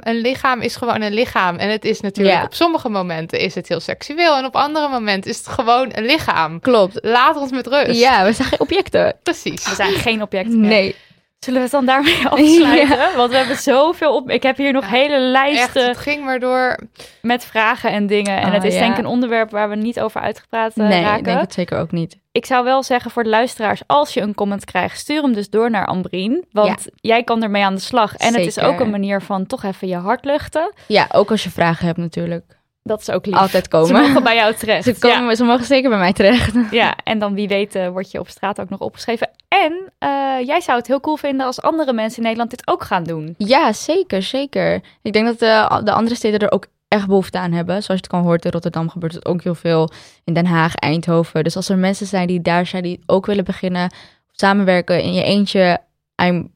[0.00, 1.56] een lichaam is gewoon een lichaam.
[1.56, 2.44] En het is natuurlijk, Ja.
[2.44, 4.36] op sommige momenten is het heel seksueel.
[4.36, 6.60] En op andere momenten is het gewoon een lichaam.
[6.60, 6.98] Klopt.
[7.02, 8.00] Laat ons met rust.
[8.00, 9.16] Ja, we zijn geen objecten.
[9.22, 9.68] Precies.
[9.68, 10.68] We zijn geen objecten meer.
[10.70, 10.96] Nee.
[11.38, 13.16] Zullen we het dan daarmee afsluiten?
[13.16, 14.30] Want we hebben zoveel op.
[14.30, 16.78] Ik heb hier nog hele Echt, lijsten het ging maar door.
[17.22, 18.38] met vragen en dingen.
[18.40, 18.80] En Ah, het is ja.
[18.80, 21.18] denk ik een onderwerp waar we niet over uitgepraat eh, nee, raken.
[21.18, 22.16] ik denk het zeker ook niet.
[22.32, 25.50] Ik zou wel zeggen voor de luisteraars, als je een comment krijgt, stuur hem dus
[25.50, 26.44] door naar Ambrien.
[26.52, 28.14] Want jij kan ermee aan de slag.
[28.16, 30.72] En het is ook een manier van toch even je hart luchten.
[30.86, 32.56] Ja, ook als je vragen hebt natuurlijk.
[32.88, 33.34] Dat is ook lief.
[33.34, 33.86] Altijd komen.
[33.86, 34.84] Ze mogen bij jou terecht.
[34.84, 36.54] Ze, komen, ze mogen zeker bij mij terecht.
[36.70, 39.30] Ja, en dan wie weet eh, word je op straat ook nog opgeschreven.
[39.48, 40.08] En eh,
[40.46, 43.34] jij zou het heel cool vinden als andere mensen in Nederland dit ook gaan doen.
[43.38, 44.80] Ja, zeker, zeker.
[45.02, 47.74] Ik denk dat de, de andere steden er ook echt behoefte aan hebben.
[47.74, 49.90] Zoals je het kan hoort, in Rotterdam gebeurt het ook heel veel.
[50.24, 51.44] In Den Haag, Eindhoven.
[51.44, 53.92] Dus als er mensen zijn die daar zijn, die ook willen beginnen,
[54.32, 55.78] samenwerken in je eentje,
[56.22, 56.52] I'm,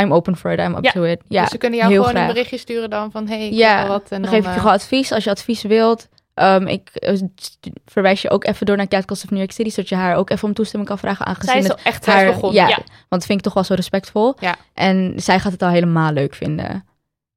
[0.00, 0.90] I'm open for it, I'm up Ja.
[0.90, 1.20] to it.
[1.28, 2.20] Ja, dus ze kunnen jou gewoon graag.
[2.22, 3.28] een berichtje sturen dan van...
[3.28, 4.02] hey, ik Ja, wat.
[4.02, 5.12] En dan dan, geef ik je eh, gewoon advies.
[5.12, 7.18] Als je advies wilt, Ehm, ik eh,
[7.86, 10.30] verwijs je ook even door naar Catcalls of New York City, zodat je haar ook
[10.30, 12.52] even om toestemming kan vragen, aangezien Zij is het echt haar, begonnen.
[12.62, 12.76] Ja, Ja.
[12.76, 14.36] want dat vind ik toch wel zo respectvol.
[14.38, 14.56] Ja.
[14.74, 16.84] En zij gaat het al helemaal leuk vinden.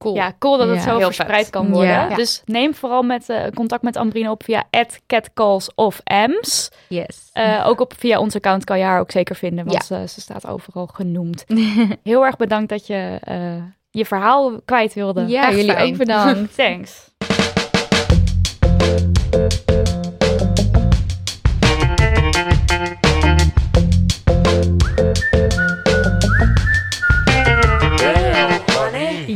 [0.04, 0.16] Cool.
[0.16, 0.84] Ja, cool dat het Ja.
[0.84, 1.50] zo verspreid vet.
[1.50, 1.90] kan worden.
[1.90, 2.16] Ja.
[2.16, 4.64] Dus neem vooral met eh, contact met Ambrine op via
[5.08, 6.70] catcalls of Ms.
[6.88, 7.30] Yes.
[7.34, 10.22] Eh, ook op, via ons account kan je haar ook zeker vinden, want eh, ze
[10.22, 11.44] staat overal genoemd.
[12.04, 13.38] Heel erg bedankt dat je eh,
[13.92, 15.26] je verhaal kwijt wilde.
[15.28, 15.92] ja, Echt jullie fijn.
[15.92, 16.56] ook bedankt.
[16.64, 17.12] Thanks.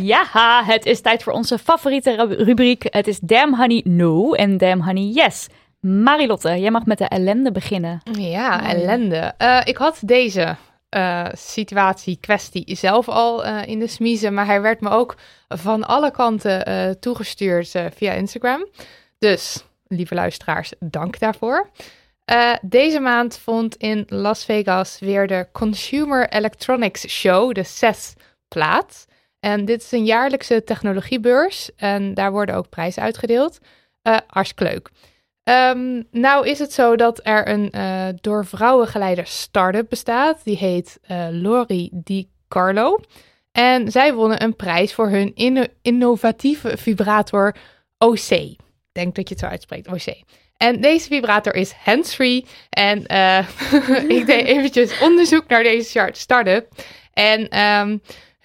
[0.08, 2.86] Ja, het is tijd voor onze favoriete ru- rubriek.
[2.89, 5.47] Het is Damn Honey No en Damn Honey Yes.
[5.80, 8.01] Marilotte, jij mag met de ellende beginnen.
[8.12, 9.34] Ja, ellende.
[9.38, 10.55] Eh, ik had deze
[10.89, 15.16] eh, situatie, kwestie zelf al eh, in de smiezen, maar hij werd me ook
[15.47, 18.68] van alle kanten eh, toegestuurd eh, via Instagram.
[19.20, 21.70] Dus, lieve luisteraars, dank daarvoor.
[22.26, 28.14] Eh, deze maand vond in Las Vegas weer de Consumer Electronics Show, de CES,
[28.47, 29.05] plaats.
[29.39, 33.59] En dit is een jaarlijkse technologiebeurs en daar worden ook prijzen uitgedeeld.
[34.01, 34.89] Eh hartstikke leuk.
[35.43, 40.43] Ehm, nou is het zo dat er een eh, door vrouwen geleide start-up bestaat.
[40.43, 42.99] Die heet eh, Lori Di Carlo.
[43.51, 47.55] En zij wonnen een prijs voor hun inno- innovatieve vibrator
[47.97, 48.29] OC.
[48.29, 48.57] Ik
[48.91, 50.15] denk dat je het zo uitspreekt, OC.
[50.57, 52.45] En deze vibrator is hands-free.
[52.69, 52.97] En
[54.17, 56.71] ik deed eventjes onderzoek naar deze start- start-up.
[57.13, 57.97] En ehm,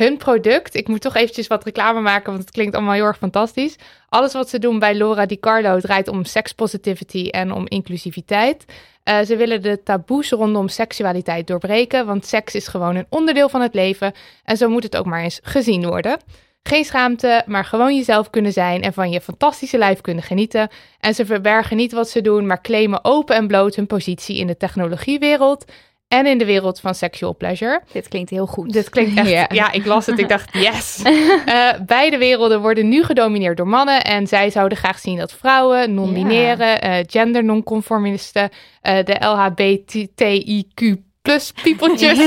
[0.03, 3.19] hun product, ik moet toch eventjes wat reclame maken, want het klinkt allemaal heel erg
[3.19, 3.77] fantastisch.
[4.09, 8.65] Alles wat ze doen bij Laura Di Carlo draait om sex positivity en om inclusiviteit.
[9.03, 13.61] Eh, ze willen de taboes rondom seksualiteit doorbreken, want seks is gewoon een onderdeel van
[13.61, 14.13] het leven
[14.45, 16.19] en zo moet het ook maar eens gezien worden.
[16.63, 20.69] Geen schaamte, maar gewoon jezelf kunnen zijn en van je fantastische lijf kunnen genieten.
[21.01, 24.47] En ze verbergen niet wat ze doen, maar claimen open en bloot hun positie in
[24.47, 25.65] de technologiewereld
[26.13, 27.83] en in de wereld van sexual pleasure.
[27.93, 28.73] Dit klinkt heel goed.
[28.73, 29.31] Dit klinkt echt...
[29.39, 29.47] Ja.
[29.49, 30.19] Ja, ik las het.
[30.19, 31.03] Ik dacht, yes.
[31.45, 34.05] Eh, beide werelden worden nu gedomineerd door mannen.
[34.05, 38.51] En zij zouden graag zien dat vrouwen, non-binaire, eh, gender-nonconformisten,
[38.81, 42.19] eh, de LHBTIQ plus peopletjes,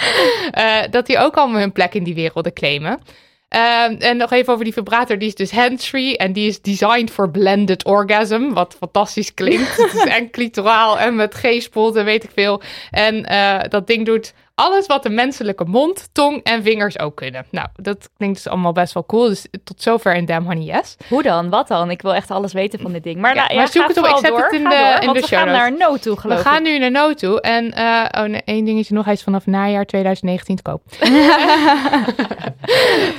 [0.90, 3.00] dat die ook allemaal hun plek in die werelden claimen.
[3.48, 5.18] Ehm, en nog even over die vibrator.
[5.18, 8.52] Die is dus hands-free en die is designed for blended orgasm.
[8.52, 9.76] Wat fantastisch klinkt.
[9.76, 12.62] Het is en clitoraal en met G-spot en weet ik veel.
[12.90, 17.46] En eh, dat ding doet alles wat de menselijke mond, tong en vingers ook kunnen.
[17.50, 19.28] Nou, dat klinkt dus allemaal best wel cool.
[19.28, 20.96] Dus tot zover in Damn Honey Yes.
[21.08, 21.50] Hoe dan?
[21.50, 21.90] Wat dan?
[21.90, 23.16] Ik wil echt alles weten van dit ding.
[23.20, 24.04] Maar, Ja, nou, maar ja, zoek ga het op.
[24.06, 24.42] Ik zet door.
[24.42, 25.72] het in Ga de- door, in want de we show gaan naar.
[25.76, 26.48] No toe, geloof We ik.
[26.48, 27.40] gaan nu naar No toe.
[27.40, 29.04] En eh, oh nee, één dingetje nog.
[29.04, 30.82] Hij is vanaf najaar 2019 te koop.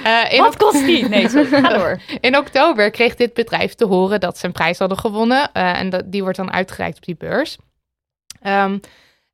[0.04, 1.08] Eh, in Wat kost die?
[1.10, 1.62] Nee, sorry.
[1.62, 2.00] Ga door.
[2.22, 5.50] In oktober kreeg dit bedrijf te horen dat ze een prijs hadden gewonnen.
[5.54, 7.58] eh, en dat, die wordt dan uitgereikt op die beurs.
[8.42, 8.78] Ehm,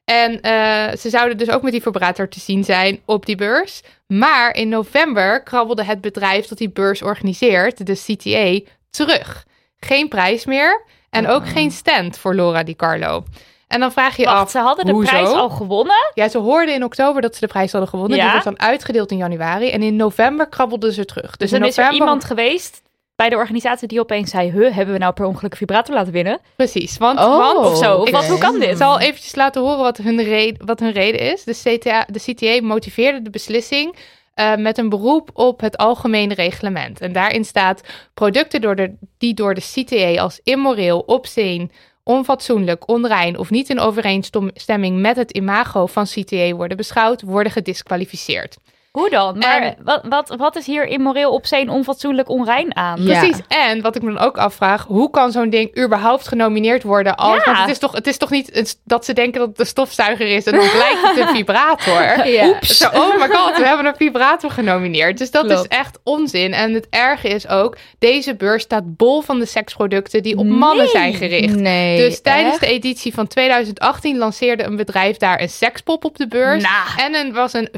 [0.05, 3.81] en eh, ze zouden dus ook met die vibrator te zien zijn op die beurs.
[4.07, 9.45] Maar in november krabbelde het bedrijf dat die beurs organiseert, de CTA, terug.
[9.79, 13.23] Geen prijs meer en ook geen stand voor Laura Di Carlo.
[13.67, 15.09] En dan vraag je Wacht, af, ze hadden de hoezo?
[15.09, 16.11] prijs al gewonnen?
[16.13, 18.17] Ja, ze hoorden in oktober dat ze de prijs hadden gewonnen.
[18.17, 18.23] Ja.
[18.23, 19.69] Die wordt dan uitgedeeld in januari.
[19.69, 21.29] En in november krabbelden ze terug.
[21.29, 22.81] Dus, Dus in dan is er iemand geweest
[23.15, 24.51] bij de organisatie die opeens zei...
[24.51, 26.39] Huh, hebben we nou per ongeluk een vibrator laten winnen?
[26.55, 27.95] Precies, want, Oh, want Of zo.
[27.95, 28.69] Of hoe kan dit?
[28.69, 31.43] Ik zal eventjes laten horen wat hun, reden, wat hun reden is.
[31.43, 33.95] De, CTA, de CTA motiveerde de beslissing
[34.33, 37.01] eh, met een beroep op het algemene reglement.
[37.01, 37.81] En daarin staat
[38.13, 41.69] producten door de, die door de CTA als immoreel, obscene,
[42.03, 48.57] onfatsoenlijk, onrein of niet in overeenstemming met het imago van CTA worden beschouwd, worden gedisqualificeerd.
[48.95, 49.37] Hoe dan?
[49.37, 53.03] Maar En- wat, wat, wat is hier immoreel, obscene, onfatsoenlijk, onrein aan?
[53.03, 53.19] Ja.
[53.19, 53.41] Precies.
[53.47, 57.15] En wat ik me dan ook afvraag, hoe kan zo'n ding überhaupt genomineerd worden?
[57.15, 57.43] Als, Ja.
[57.45, 60.27] Want het is, toch, het is toch niet dat ze denken dat het een stofzuiger
[60.27, 62.27] is en dan blijkt het een vibrator.
[62.27, 62.47] Ja.
[62.47, 62.77] Oeps.
[62.77, 65.17] Zo, oh my god, we hebben een vibrator genomineerd.
[65.17, 65.59] Dus dat Klopt.
[65.71, 66.53] is echt onzin.
[66.53, 70.87] En het erge is ook, deze beurs staat bol van de seksproducten die op mannen
[70.89, 71.55] zijn gericht.
[71.55, 72.59] Nee, Dus tijdens echt?
[72.59, 76.63] de editie van 2018 lanceerde een bedrijf daar een sekspop op de beurs.
[76.63, 77.13] Nou.
[77.13, 77.69] En er was een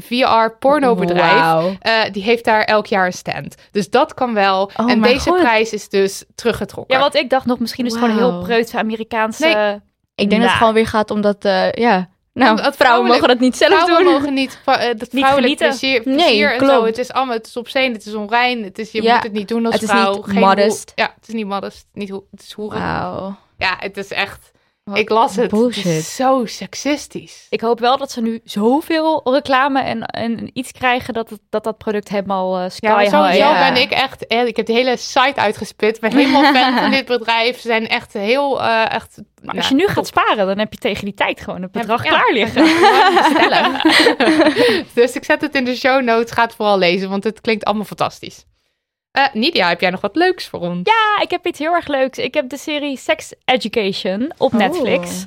[1.80, 3.54] Eh, die heeft daar elk jaar een stand.
[3.70, 4.70] Dus dat kan wel.
[4.76, 5.38] Oh en deze God.
[5.40, 6.94] prijs is dus teruggetrokken.
[6.96, 9.46] Ja, want ik dacht nog, misschien is het gewoon een heel preutse Amerikaanse...
[9.46, 9.80] Nee.
[10.14, 10.58] Ik denk dat het Nou.
[10.58, 12.08] gewoon weer gaat omdat, eh, ja...
[12.32, 14.12] Nou, Omdat vrouwen mogen dat niet zelf Vrouwen doen.
[14.12, 15.66] mogen niet, eh, dat Niet vrouwelijk genieten.
[15.68, 16.72] plezier, Nee, en klopt.
[16.72, 16.84] zo.
[16.84, 18.62] Het is allemaal, het is obscene, het is onrein.
[18.64, 20.14] Het is, je Ja, moet het niet doen als het is vrouw.
[20.14, 20.92] niet Geen modest.
[20.94, 21.86] hoe- ja, het is niet modest.
[21.92, 22.80] Niet hoe, het is hoeren.
[23.58, 24.50] Ja, het is echt...
[24.88, 25.50] Wat ik las het.
[25.50, 25.84] Het bullshit.
[25.84, 27.46] is zo seksistisch.
[27.50, 31.64] Ik hoop wel dat ze nu zoveel reclame en, en iets krijgen dat het, dat,
[31.64, 33.10] dat product helemaal Ja, sky high...
[33.10, 33.72] sowieso ja.
[33.72, 34.26] ben ik echt...
[34.26, 36.00] eh, Ik heb de hele site uitgespit.
[36.00, 37.60] Ben helemaal fan van dit bedrijf.
[37.60, 38.62] Ze zijn echt heel...
[38.62, 41.62] eh, echt, Maar als je nu gaat sparen, dan heb je tegen die tijd gewoon
[41.62, 42.64] het bedrag Ja, klaar liggen.
[44.94, 46.30] dus ik zet het in de show notes.
[46.30, 48.44] Ga het vooral lezen, want het klinkt allemaal fantastisch.
[49.18, 50.80] Eh Nidia, heb jij nog wat leuks voor ons?
[50.82, 52.18] Ja, ik heb iets heel erg leuks.
[52.18, 55.26] Ik heb de serie Sex Education op Netflix.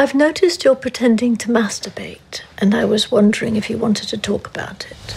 [0.00, 4.46] I've noticed you're pretending to masturbate, and I was wondering if you wanted to talk
[4.46, 5.14] about it.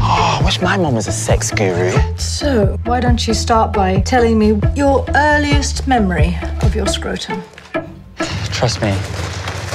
[0.00, 1.90] Oh, I wish my mom was a sex guru.
[2.16, 7.42] So, why don't you start by telling me your earliest memory of your scrotum?
[8.50, 8.92] Trust me,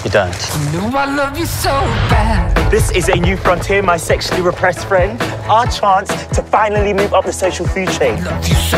[0.04, 0.34] you don't.
[0.74, 1.70] You know I love you so
[2.10, 2.72] bad.
[2.72, 5.22] This is a new frontier, my sexually repressed friend.
[5.50, 8.24] Our chance to finally move up the social food chain.
[8.24, 8.78] Love you so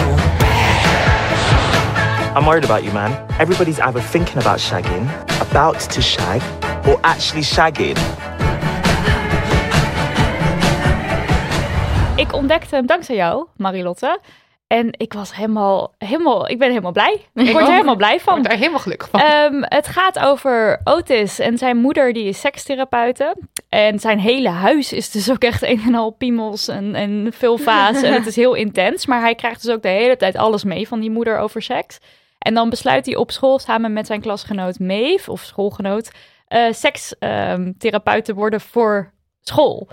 [2.35, 3.11] I'm worried about you, man.
[3.39, 5.05] Everybody's either thinking about shagging,
[5.39, 6.41] about to shag,
[6.87, 7.97] or actually shagging.
[12.15, 14.19] Ik ontdekte hem dankzij jou, Marilotte.
[14.67, 17.13] En ik was helemaal, helemaal, ik ben helemaal blij.
[17.33, 18.33] Ik word er helemaal blij Ik van.
[18.33, 19.19] word daar helemaal gelukkig van.
[19.19, 23.35] Ehm, het gaat over Otis en zijn moeder, die is sekstherapeute.
[23.69, 27.57] En zijn hele huis is dus ook echt een en al piemels en, en veel
[27.57, 28.01] vaas.
[28.01, 29.05] en het is heel intens.
[29.05, 31.99] Maar hij krijgt dus ook de hele tijd alles mee van die moeder over seks.
[32.39, 36.11] En dan besluit hij op school samen met zijn klasgenoot Maeve, of schoolgenoot,
[36.47, 39.11] eh sekstherapeut te worden voor
[39.41, 39.87] school.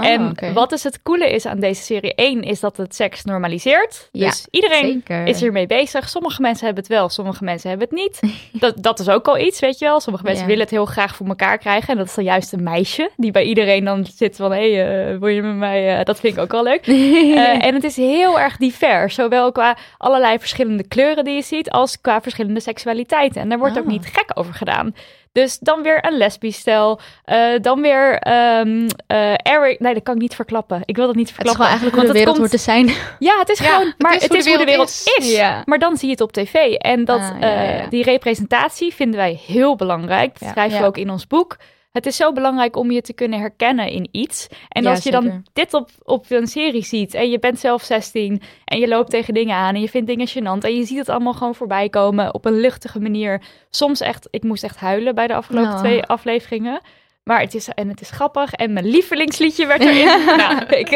[0.00, 3.24] Ah, en wat dus het coole is aan deze serie 1 is dat het seks
[3.24, 4.08] normaliseert.
[4.12, 5.26] Ja, dus iedereen zeker.
[5.26, 6.08] is hiermee bezig.
[6.08, 8.20] Sommige mensen hebben het wel, sommige mensen hebben het niet.
[8.62, 10.00] dat, dat is ook al iets, weet je wel.
[10.00, 11.88] Sommige mensen willen het heel graag voor elkaar krijgen.
[11.88, 14.52] En dat is dan juist een meisje die bij iedereen dan zit van...
[14.52, 15.98] hé, hey, eh, wil je met mij...
[15.98, 16.86] eh, dat vind ik ook wel leuk.
[17.30, 19.14] Eh, en het is heel erg divers.
[19.14, 21.70] Zowel qua allerlei verschillende kleuren die je ziet...
[21.70, 23.40] als qua verschillende seksualiteiten.
[23.40, 23.90] En daar wordt ook Ah.
[23.90, 24.94] niet gek over gedaan.
[25.32, 27.00] Dus dan weer een lesbisch stel.
[27.24, 29.80] eh, dan weer ehm, eh, Eric...
[29.80, 30.80] Nee, dat kan ik niet verklappen.
[30.84, 31.64] Ik wil dat niet Het is verklappen.
[31.66, 33.16] gewoon eigenlijk hoe de want wereld komt- te zijn.
[33.28, 34.88] ja, het is Ja, gewoon, het maar is het hoe is de hoe de wereld
[34.88, 35.14] is.
[35.18, 35.34] is.
[35.36, 35.62] Ja.
[35.64, 36.54] Maar dan zie je het op tv.
[36.74, 37.78] En dat, Ah, ja, ja, ja.
[37.80, 40.32] eh, die representatie vinden wij heel belangrijk.
[40.32, 40.50] Dat Ja.
[40.50, 41.56] schrijven we ook in ons boek.
[41.92, 44.46] Het is zo belangrijk om je te kunnen herkennen in iets.
[44.68, 47.82] En Ja, als je dan dit op, op een serie ziet en je bent zelf
[47.82, 50.98] 16 en je loopt tegen dingen aan en je vindt dingen gênant en je ziet
[50.98, 53.42] het allemaal gewoon voorbij komen op een luchtige manier.
[53.70, 56.80] Soms echt, ik moest echt huilen bij de afgelopen twee afleveringen.
[57.24, 58.52] Maar het is, en het is grappig.
[58.52, 60.26] En mijn lievelingsliedje werd erin.
[60.36, 60.88] nou, ik,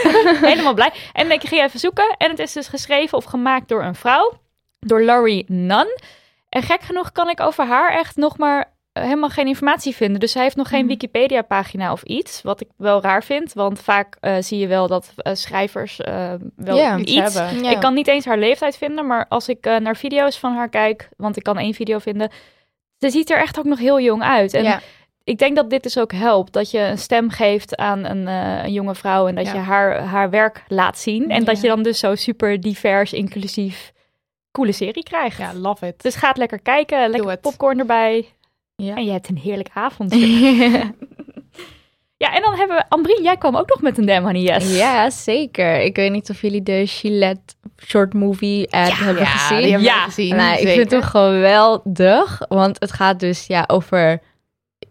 [0.50, 0.92] helemaal blij.
[1.12, 2.14] En ik ging even zoeken.
[2.18, 4.32] En het is dus geschreven of gemaakt door een vrouw.
[4.78, 5.98] Door Laurie Nunn.
[6.48, 10.20] En gek genoeg kan ik over haar echt nog maar helemaal geen informatie vinden.
[10.20, 10.88] Dus zij heeft nog geen Mhm.
[10.88, 12.42] Wikipedia-pagina of iets.
[12.42, 13.52] Wat ik wel raar vind.
[13.52, 17.64] Want vaak eh, zie je wel dat eh, schrijvers eh, wel iets, iets hebben.
[17.64, 19.06] Ik kan niet eens haar leeftijd vinden.
[19.06, 21.08] Maar als ik naar video's van haar kijk.
[21.16, 22.30] Want ik kan één video vinden.
[22.98, 24.54] Ze ziet er echt ook nog heel jong uit.
[24.54, 24.80] En
[25.24, 26.52] ik denk dat dit dus ook helpt.
[26.52, 29.28] Dat je een stem geeft aan een, eh, een jonge vrouw.
[29.28, 29.52] En dat Ja.
[29.52, 31.30] je haar, haar werk laat zien.
[31.30, 33.92] En dat je dan dus zo super divers, inclusief,
[34.52, 35.38] coole serie krijgt.
[35.38, 36.02] Ja, love it.
[36.02, 37.10] Dus ga het lekker kijken.
[37.10, 38.26] Lekker popcorn erbij.
[38.82, 38.96] Ja.
[38.96, 40.14] En je hebt een heerlijke avond.
[42.16, 42.84] Ja, en dan hebben we...
[42.88, 44.76] Ambrie, jij kwam ook nog met een Damn Honey Yes.
[44.76, 45.80] Ja, zeker.
[45.80, 47.54] Ik weet niet of jullie de Gillette
[47.84, 49.56] short movie ad hebben ja, gezien.
[49.62, 50.74] die hebben we ja, gezien, Nou, ik zeker.
[50.74, 54.20] vind hem geweldig, want het gaat dus ja, over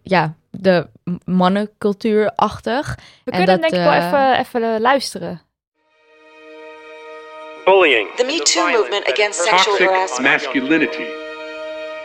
[0.03, 0.87] ja, de
[1.25, 2.95] mannencultuur-achtig.
[3.23, 5.41] We En kunnen dat, denk ik wel eh, even, even eh, luisteren.
[7.65, 8.07] Bullying.
[8.15, 10.31] The Me Too movement against sexual Toxic harassment.
[10.31, 11.03] masculinity.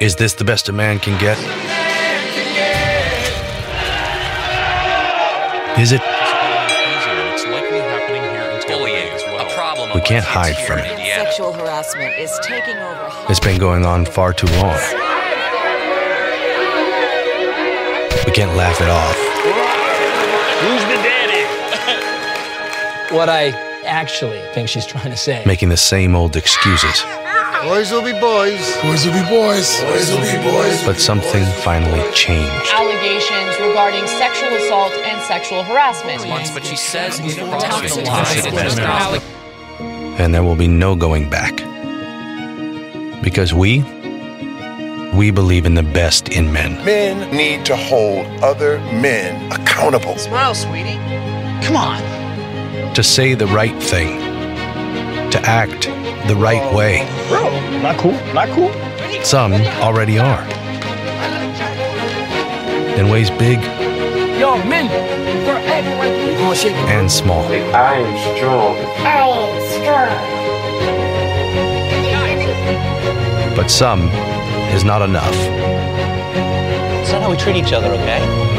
[0.02, 1.38] Is this the best a man can get?
[5.78, 6.00] Is it?
[9.94, 10.98] We can't hide from it.
[10.98, 13.12] Sexual harassment is taking over.
[13.28, 14.74] It's been going on far too long.
[18.26, 19.16] We can't laugh it off.
[20.62, 21.46] Who's the daddy?
[23.14, 25.42] What I actually think she's trying to say.
[25.44, 27.04] Making the same old excuses.
[27.62, 28.58] Boys will be boys.
[28.82, 29.80] Boys will be boys.
[29.82, 30.84] Boys will be boys.
[30.84, 32.72] But something finally changed.
[32.72, 36.22] Allegations regarding sexual assault and sexual harassment.
[36.54, 37.48] but she says in
[40.20, 41.54] And there will be no going back.
[43.22, 43.82] Because we,
[45.14, 46.84] we believe in the best in men.
[46.84, 50.18] Men need to hold other men accountable.
[50.18, 50.98] Smile, sweetie.
[51.64, 52.21] Come on.
[52.94, 54.18] To say the right thing.
[55.30, 55.84] To act
[56.28, 57.08] the right way.
[57.28, 58.12] Bro, not cool.
[58.34, 58.70] Not cool.
[59.24, 60.42] Some already are.
[62.98, 63.60] In ways big
[64.38, 64.88] Yo, men,
[65.46, 66.08] for everyone.
[66.90, 67.44] And small.
[67.74, 68.76] I am strong.
[69.06, 70.42] I am strong.
[73.56, 74.10] But some
[74.74, 75.34] is not enough.
[77.00, 78.51] It's not how we treat each other, okay?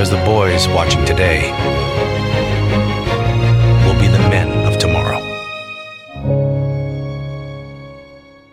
[0.00, 1.40] Because the boys watching today
[3.84, 5.20] will be the men of tomorrow.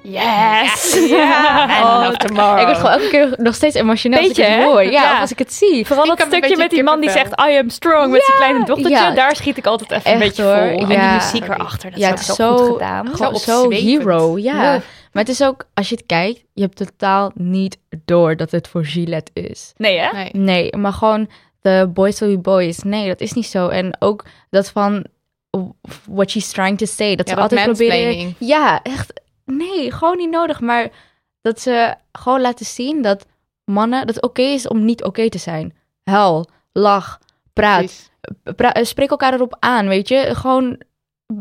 [0.01, 0.95] Yes!
[1.09, 1.65] Ja.
[1.83, 4.61] Oh, Ik word gewoon elke keer nog steeds emotioneel Beetje, als ik hè?
[4.61, 4.83] het hoor.
[4.83, 5.13] Ja, Ja.
[5.13, 5.85] of als ik het zie.
[5.85, 7.31] Vooral dat een stukje met die man die zegt.
[7.49, 8.93] I am strong met zijn kleine dochtertje.
[9.03, 9.11] ja.
[9.11, 10.55] Daar schiet ik altijd even een Echt, beetje hoor.
[10.69, 10.79] vol.
[10.79, 11.13] En die Ja.
[11.13, 13.07] muziek erachter, dat ja, is het ook is zo zo, goed gedaan.
[13.15, 14.79] Gewoon Zo zo hero, ja.
[15.17, 18.67] Maar het is ook, als je het kijkt, je hebt totaal niet door dat het
[18.67, 19.73] voor Gillette is.
[19.77, 20.11] Nee, hè?
[20.11, 20.29] Nee.
[20.33, 21.29] Nee, maar gewoon
[21.61, 22.83] de boys will be boys.
[22.83, 23.67] Nee, dat is niet zo.
[23.67, 25.05] En ook dat van
[26.05, 27.15] what she's trying to say.
[27.15, 28.35] Dat Ja, ze dat altijd proberen...
[28.39, 29.21] Ja, echt.
[29.45, 30.59] Nee, gewoon niet nodig.
[30.59, 30.89] Maar
[31.41, 33.25] dat ze gewoon laten zien dat
[33.65, 34.05] mannen...
[34.05, 35.77] Dat het oké is om niet oké te zijn.
[36.03, 37.19] Huil, lach,
[37.53, 38.11] praat.
[38.55, 40.35] Pra- eh, spreek elkaar erop aan, weet je.
[40.35, 40.81] Gewoon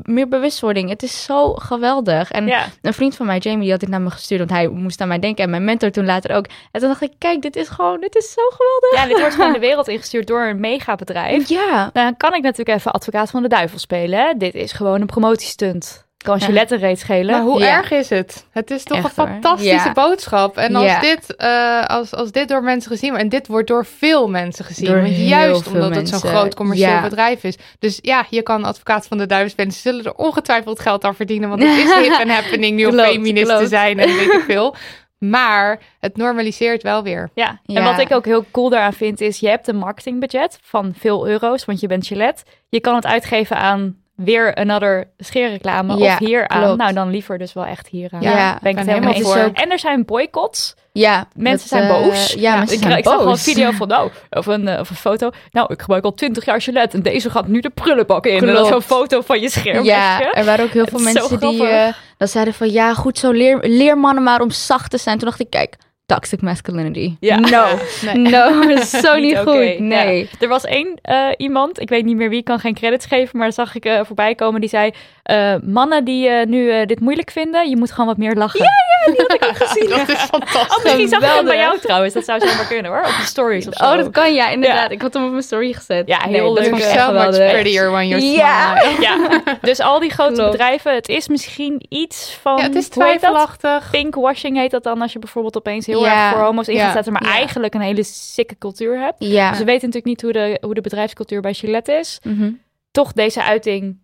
[0.02, 0.88] meer bewustwording.
[0.88, 2.30] Het is zo geweldig.
[2.30, 2.66] En Ja.
[2.82, 5.08] een vriend van mij, Jamie, die had dit naar me gestuurd, want hij moest aan
[5.08, 5.44] mij denken.
[5.44, 6.46] En mijn mentor toen later ook.
[6.72, 9.00] En toen dacht ik, kijk, dit is gewoon, dit is zo geweldig.
[9.00, 11.48] Ja, dit wordt gewoon de wereld ingestuurd door een megabedrijf.
[11.48, 11.90] Ja.
[11.92, 14.18] Dan kan ik natuurlijk even advocaat van de duivel spelen.
[14.18, 14.32] Hè?
[14.36, 16.05] Dit is gewoon een promotiestunt.
[16.26, 16.64] Kan Ja.
[16.76, 17.30] Reeds schelen.
[17.34, 17.76] Maar hoe Ja.
[17.76, 18.46] erg is het?
[18.50, 19.92] Het is toch Echt, een fantastische Ja.
[19.92, 20.56] boodschap.
[20.56, 21.00] En als, Ja.
[21.00, 24.64] dit, eh, als, als dit door mensen gezien wordt, en dit wordt door veel mensen
[24.64, 27.02] gezien, Door want heel juist veel omdat het zo'n groot commercieel Ja.
[27.02, 27.56] bedrijf is.
[27.78, 29.72] Dus ja, je kan advocaat van de duivel spelen.
[29.72, 32.92] Ze zullen er ongetwijfeld geld aan verdienen, want het is hip en happening nu om
[32.92, 34.74] Klopt, feminist te zijn en weet ik veel.
[35.18, 37.30] Maar het normaliseert wel weer.
[37.34, 37.76] Ja, Ja.
[37.78, 41.28] en wat ik ook heel cool daaraan vind is, je hebt een marketingbudget van veel
[41.28, 42.42] euro's, want je bent Gillette.
[42.68, 46.76] Je kan het uitgeven aan weer another scheerreclame Ja, of hier aan.
[46.76, 48.20] Nou, dan liever dus wel echt hier aan.
[48.20, 49.50] Ja, ben ik het helemaal voor.
[49.52, 50.74] En er zijn boycotts.
[50.92, 51.28] Ja.
[51.34, 52.32] Mensen dat, zijn eh, boos.
[52.32, 53.42] Ja, mensen ik, zijn ik zag wel een boos.
[53.42, 55.30] video van, nou, of een, eh, of een foto.
[55.50, 58.42] Nou, ik gebruik al 20 jaar Gillette en deze gaat nu de prullenbak in.
[58.42, 58.68] En Klopt.
[58.68, 59.84] zo'n foto van je scherm.
[59.84, 63.30] Ja, er waren ook heel veel mensen die eh, dan zeiden van ja, goed zo,
[63.30, 65.18] leer, leer mannen maar om zacht te zijn.
[65.18, 65.76] Toen dacht ik, kijk,
[66.06, 67.16] toxic masculinity.
[67.20, 67.38] Ja.
[67.38, 67.64] No,
[68.04, 68.16] Nee.
[68.16, 69.78] no, dat is zo niet, goed.
[69.78, 70.18] Nee.
[70.18, 70.26] Ja.
[70.40, 73.38] Er was één eh, iemand, ik weet niet meer wie, ik kan geen credits geven,
[73.38, 74.90] maar zag ik eh, voorbij komen, die zei,
[75.22, 78.60] eh, mannen die eh, nu eh, dit moeilijk vinden, je moet gewoon wat meer lachen.
[78.60, 78.66] Ja,
[79.06, 79.88] ja, die had ik ook gezien.
[79.88, 80.76] Dat is fantastisch.
[80.76, 83.24] Oh, misschien zag ik hem bij jou trouwens, dat zou zomaar kunnen hoor, op de
[83.24, 83.84] stories of zo.
[83.84, 84.88] Oh, dat kan ja, inderdaad.
[84.88, 84.94] Ja.
[84.94, 86.08] Ik had hem op mijn story gezet.
[86.08, 86.82] Ja, heel Nee, dat leuk.
[86.82, 88.76] So echt much prettier when you're Ja.
[88.76, 89.00] smiling.
[89.02, 90.50] Ja, dus al die grote Klopt.
[90.50, 92.56] bedrijven, het is misschien iets van...
[92.56, 92.92] Ja, het is dat?
[93.04, 93.88] twijfelachtig.
[93.90, 96.26] Pinkwashing heet dat dan als je bijvoorbeeld opeens heel Ja.
[96.26, 99.16] erg voor homo's in gaat zetten, maar eigenlijk een hele sikke cultuur hebt.
[99.24, 99.48] Ja.
[99.50, 102.18] Dus we weten natuurlijk niet hoe de, hoe de bedrijfscultuur bij Gillette is.
[102.22, 102.50] Mhm.
[102.90, 103.98] Toch deze uiting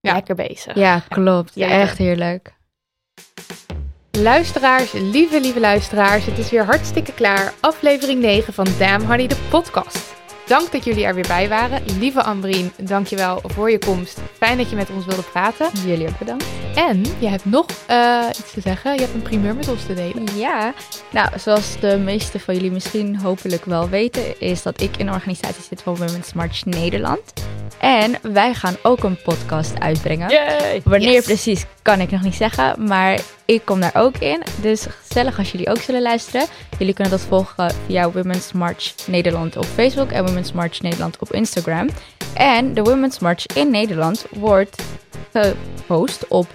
[0.00, 0.12] Ja.
[0.12, 0.74] lekker bezig.
[0.74, 1.52] ja, klopt.
[1.54, 2.52] Ja, echt heerlijk.
[4.10, 7.52] Luisteraars, lieve, lieve luisteraars, het is weer hartstikke klaar.
[7.60, 10.14] Aflevering 9 van Damn Honey, de podcast.
[10.46, 11.82] Dank dat jullie er weer bij waren.
[11.98, 14.18] Lieve Ambrien, dankjewel voor je komst.
[14.38, 15.70] Fijn dat je met ons wilde praten.
[15.86, 16.44] Jullie ook bedankt.
[16.74, 18.94] En je hebt nog eh, iets te zeggen.
[18.94, 20.24] Je hebt een primeur met ons te delen.
[20.36, 20.74] Ja,
[21.10, 25.14] nou, zoals de meeste van jullie misschien hopelijk wel weten, is dat ik in een
[25.14, 27.20] organisatie zit van Women's March Nederland.
[27.78, 30.30] En wij gaan ook een podcast uitbrengen.
[30.30, 30.80] Yay!
[30.84, 31.24] Wanneer Yes.
[31.24, 34.42] precies kan ik nog niet zeggen, maar ik kom daar ook in.
[34.60, 36.46] Dus gezellig als jullie ook zullen luisteren.
[36.78, 41.32] Jullie kunnen dat volgen via Women's March Nederland op Facebook en Women's March Nederland op
[41.32, 41.88] Instagram.
[42.34, 44.82] En de Women's March in Nederland wordt
[45.86, 46.46] gehost op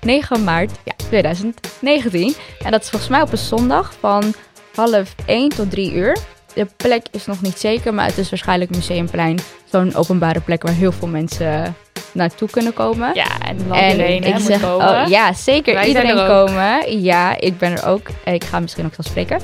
[0.00, 2.34] 9 maart ja, 2019.
[2.64, 4.34] En dat is volgens mij op een zondag van
[4.74, 6.18] half 1 tot 3 uur.
[6.54, 9.38] De plek is nog niet zeker, maar het is waarschijnlijk Museumplein.
[9.70, 11.76] Zo'n openbare plek waar heel veel mensen
[12.12, 13.10] naartoe kunnen komen.
[13.14, 13.56] Ja, en
[13.90, 15.02] iedereen hè, moet komen.
[15.02, 15.74] Oh, ja, zeker.
[15.74, 17.02] Wij iedereen er komen.
[17.02, 18.06] Ja, ik ben er ook.
[18.24, 19.40] Ik ga misschien ook zelf spreken.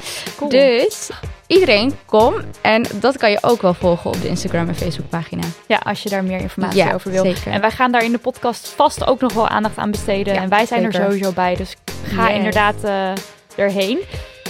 [0.48, 1.10] Dus
[1.46, 2.34] iedereen kom.
[2.60, 5.42] En dat kan je ook wel volgen op de Instagram en Facebook pagina.
[5.66, 7.24] Ja, als je daar meer informatie Ja, over wil.
[7.24, 7.52] zeker.
[7.52, 10.34] En wij gaan daar in de podcast vast ook nog wel aandacht aan besteden.
[10.34, 11.74] Ja, en wij zijn er sowieso bij, dus
[12.14, 12.36] ga Yes.
[12.36, 13.10] inderdaad eh,
[13.56, 13.98] erheen.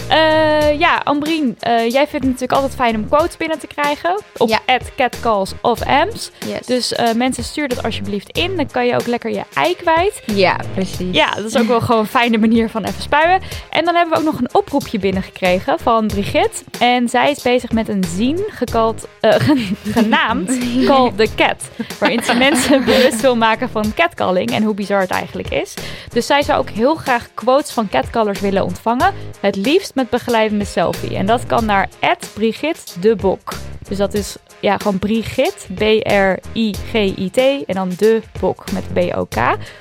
[0.09, 4.21] Eh, ja, Ambrien, eh, jij vindt het natuurlijk altijd fijn om quotes binnen te krijgen.
[4.37, 4.61] Op
[4.95, 6.31] catcalls of ams.
[6.45, 6.65] Yes.
[6.65, 8.55] Dus eh, mensen, stuur dat alsjeblieft in.
[8.55, 10.21] Dan kan je ook lekker je ei kwijt.
[10.25, 11.15] Ja, precies.
[11.15, 13.41] Ja, dat is ook wel gewoon een fijne manier van even spuien.
[13.69, 16.63] En dan hebben we ook nog een oproepje binnengekregen van Brigitte.
[16.79, 20.57] En zij is bezig met een zine gekald, gen- genaamd
[20.87, 21.63] Call the Cat.
[21.99, 25.73] Waarin ze mensen bewust wil maken van catcalling en hoe bizar het eigenlijk is.
[26.13, 29.13] Dus zij zou ook heel graag quotes van catcallers willen ontvangen.
[29.39, 31.15] Het liefst met begeleidende selfie.
[31.15, 31.89] En dat kan naar
[32.33, 33.53] Brigitte de Bok.
[33.87, 39.35] Dus dat is ja, gewoon Brigitte, B-R-I-G-I-T en dan de Bok met B-O-K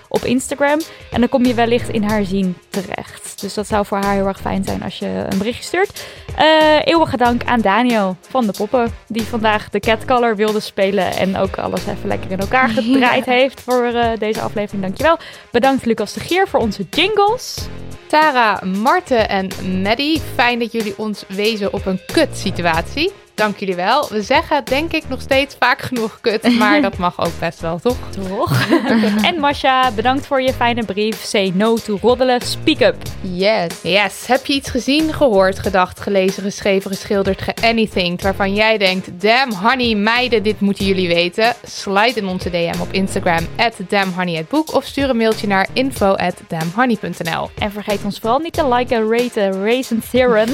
[0.08, 0.80] op Instagram.
[1.10, 3.40] En dan kom je wellicht in haar zien terecht.
[3.40, 6.06] Dus dat zou voor haar heel erg fijn zijn als je een berichtje stuurt.
[6.36, 6.46] Eh,
[6.84, 11.58] eeuwige dank aan Daniel van de Poppen, die vandaag de catcaller wilde spelen en ook
[11.58, 14.82] alles even lekker in elkaar gedraaid heeft voor eh, deze aflevering.
[14.82, 15.18] Dankjewel.
[15.50, 17.68] Bedankt Lucas de Gier voor onze jingles.
[18.08, 19.48] Tara, Marten en
[19.82, 23.12] Maddie, fijn dat jullie ons wezen op een kut situatie.
[23.38, 24.08] Dank jullie wel.
[24.08, 27.78] We zeggen denk ik nog steeds vaak genoeg kut, maar dat mag ook best wel,
[27.78, 27.96] toch?
[28.28, 28.68] Toch?
[29.30, 31.24] en Masha, bedankt voor je fijne brief.
[31.24, 32.40] Say no to roddelen.
[32.40, 32.96] Speak up.
[33.20, 33.68] Yes.
[33.82, 34.26] Yes.
[34.26, 39.94] Heb je iets gezien, gehoord, gedacht, gelezen, geschreven, geschilderd, ge-anything waarvan jij denkt, damn honey,
[39.94, 41.54] meiden, dit moeten jullie weten?
[41.64, 46.34] Slide in onze DM op Instagram at damnhoney@boek of stuur een mailtje naar info at
[46.48, 47.50] damnhoney.nl.
[47.58, 50.48] En vergeet ons vooral niet te liken, raten, raisen, theron.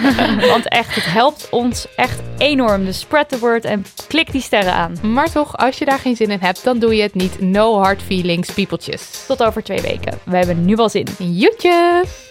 [0.52, 2.84] Want echt, het helpt ons echt enorm.
[2.84, 4.96] Dus spread the word en klik die sterren aan.
[5.02, 7.40] Maar toch, als je daar geen zin in hebt, dan doe je het niet.
[7.40, 9.24] No hard feelings, piepeltjes.
[9.26, 10.18] Tot over twee weken.
[10.24, 11.06] We hebben nu wel zin.
[11.18, 12.24] Joetjes!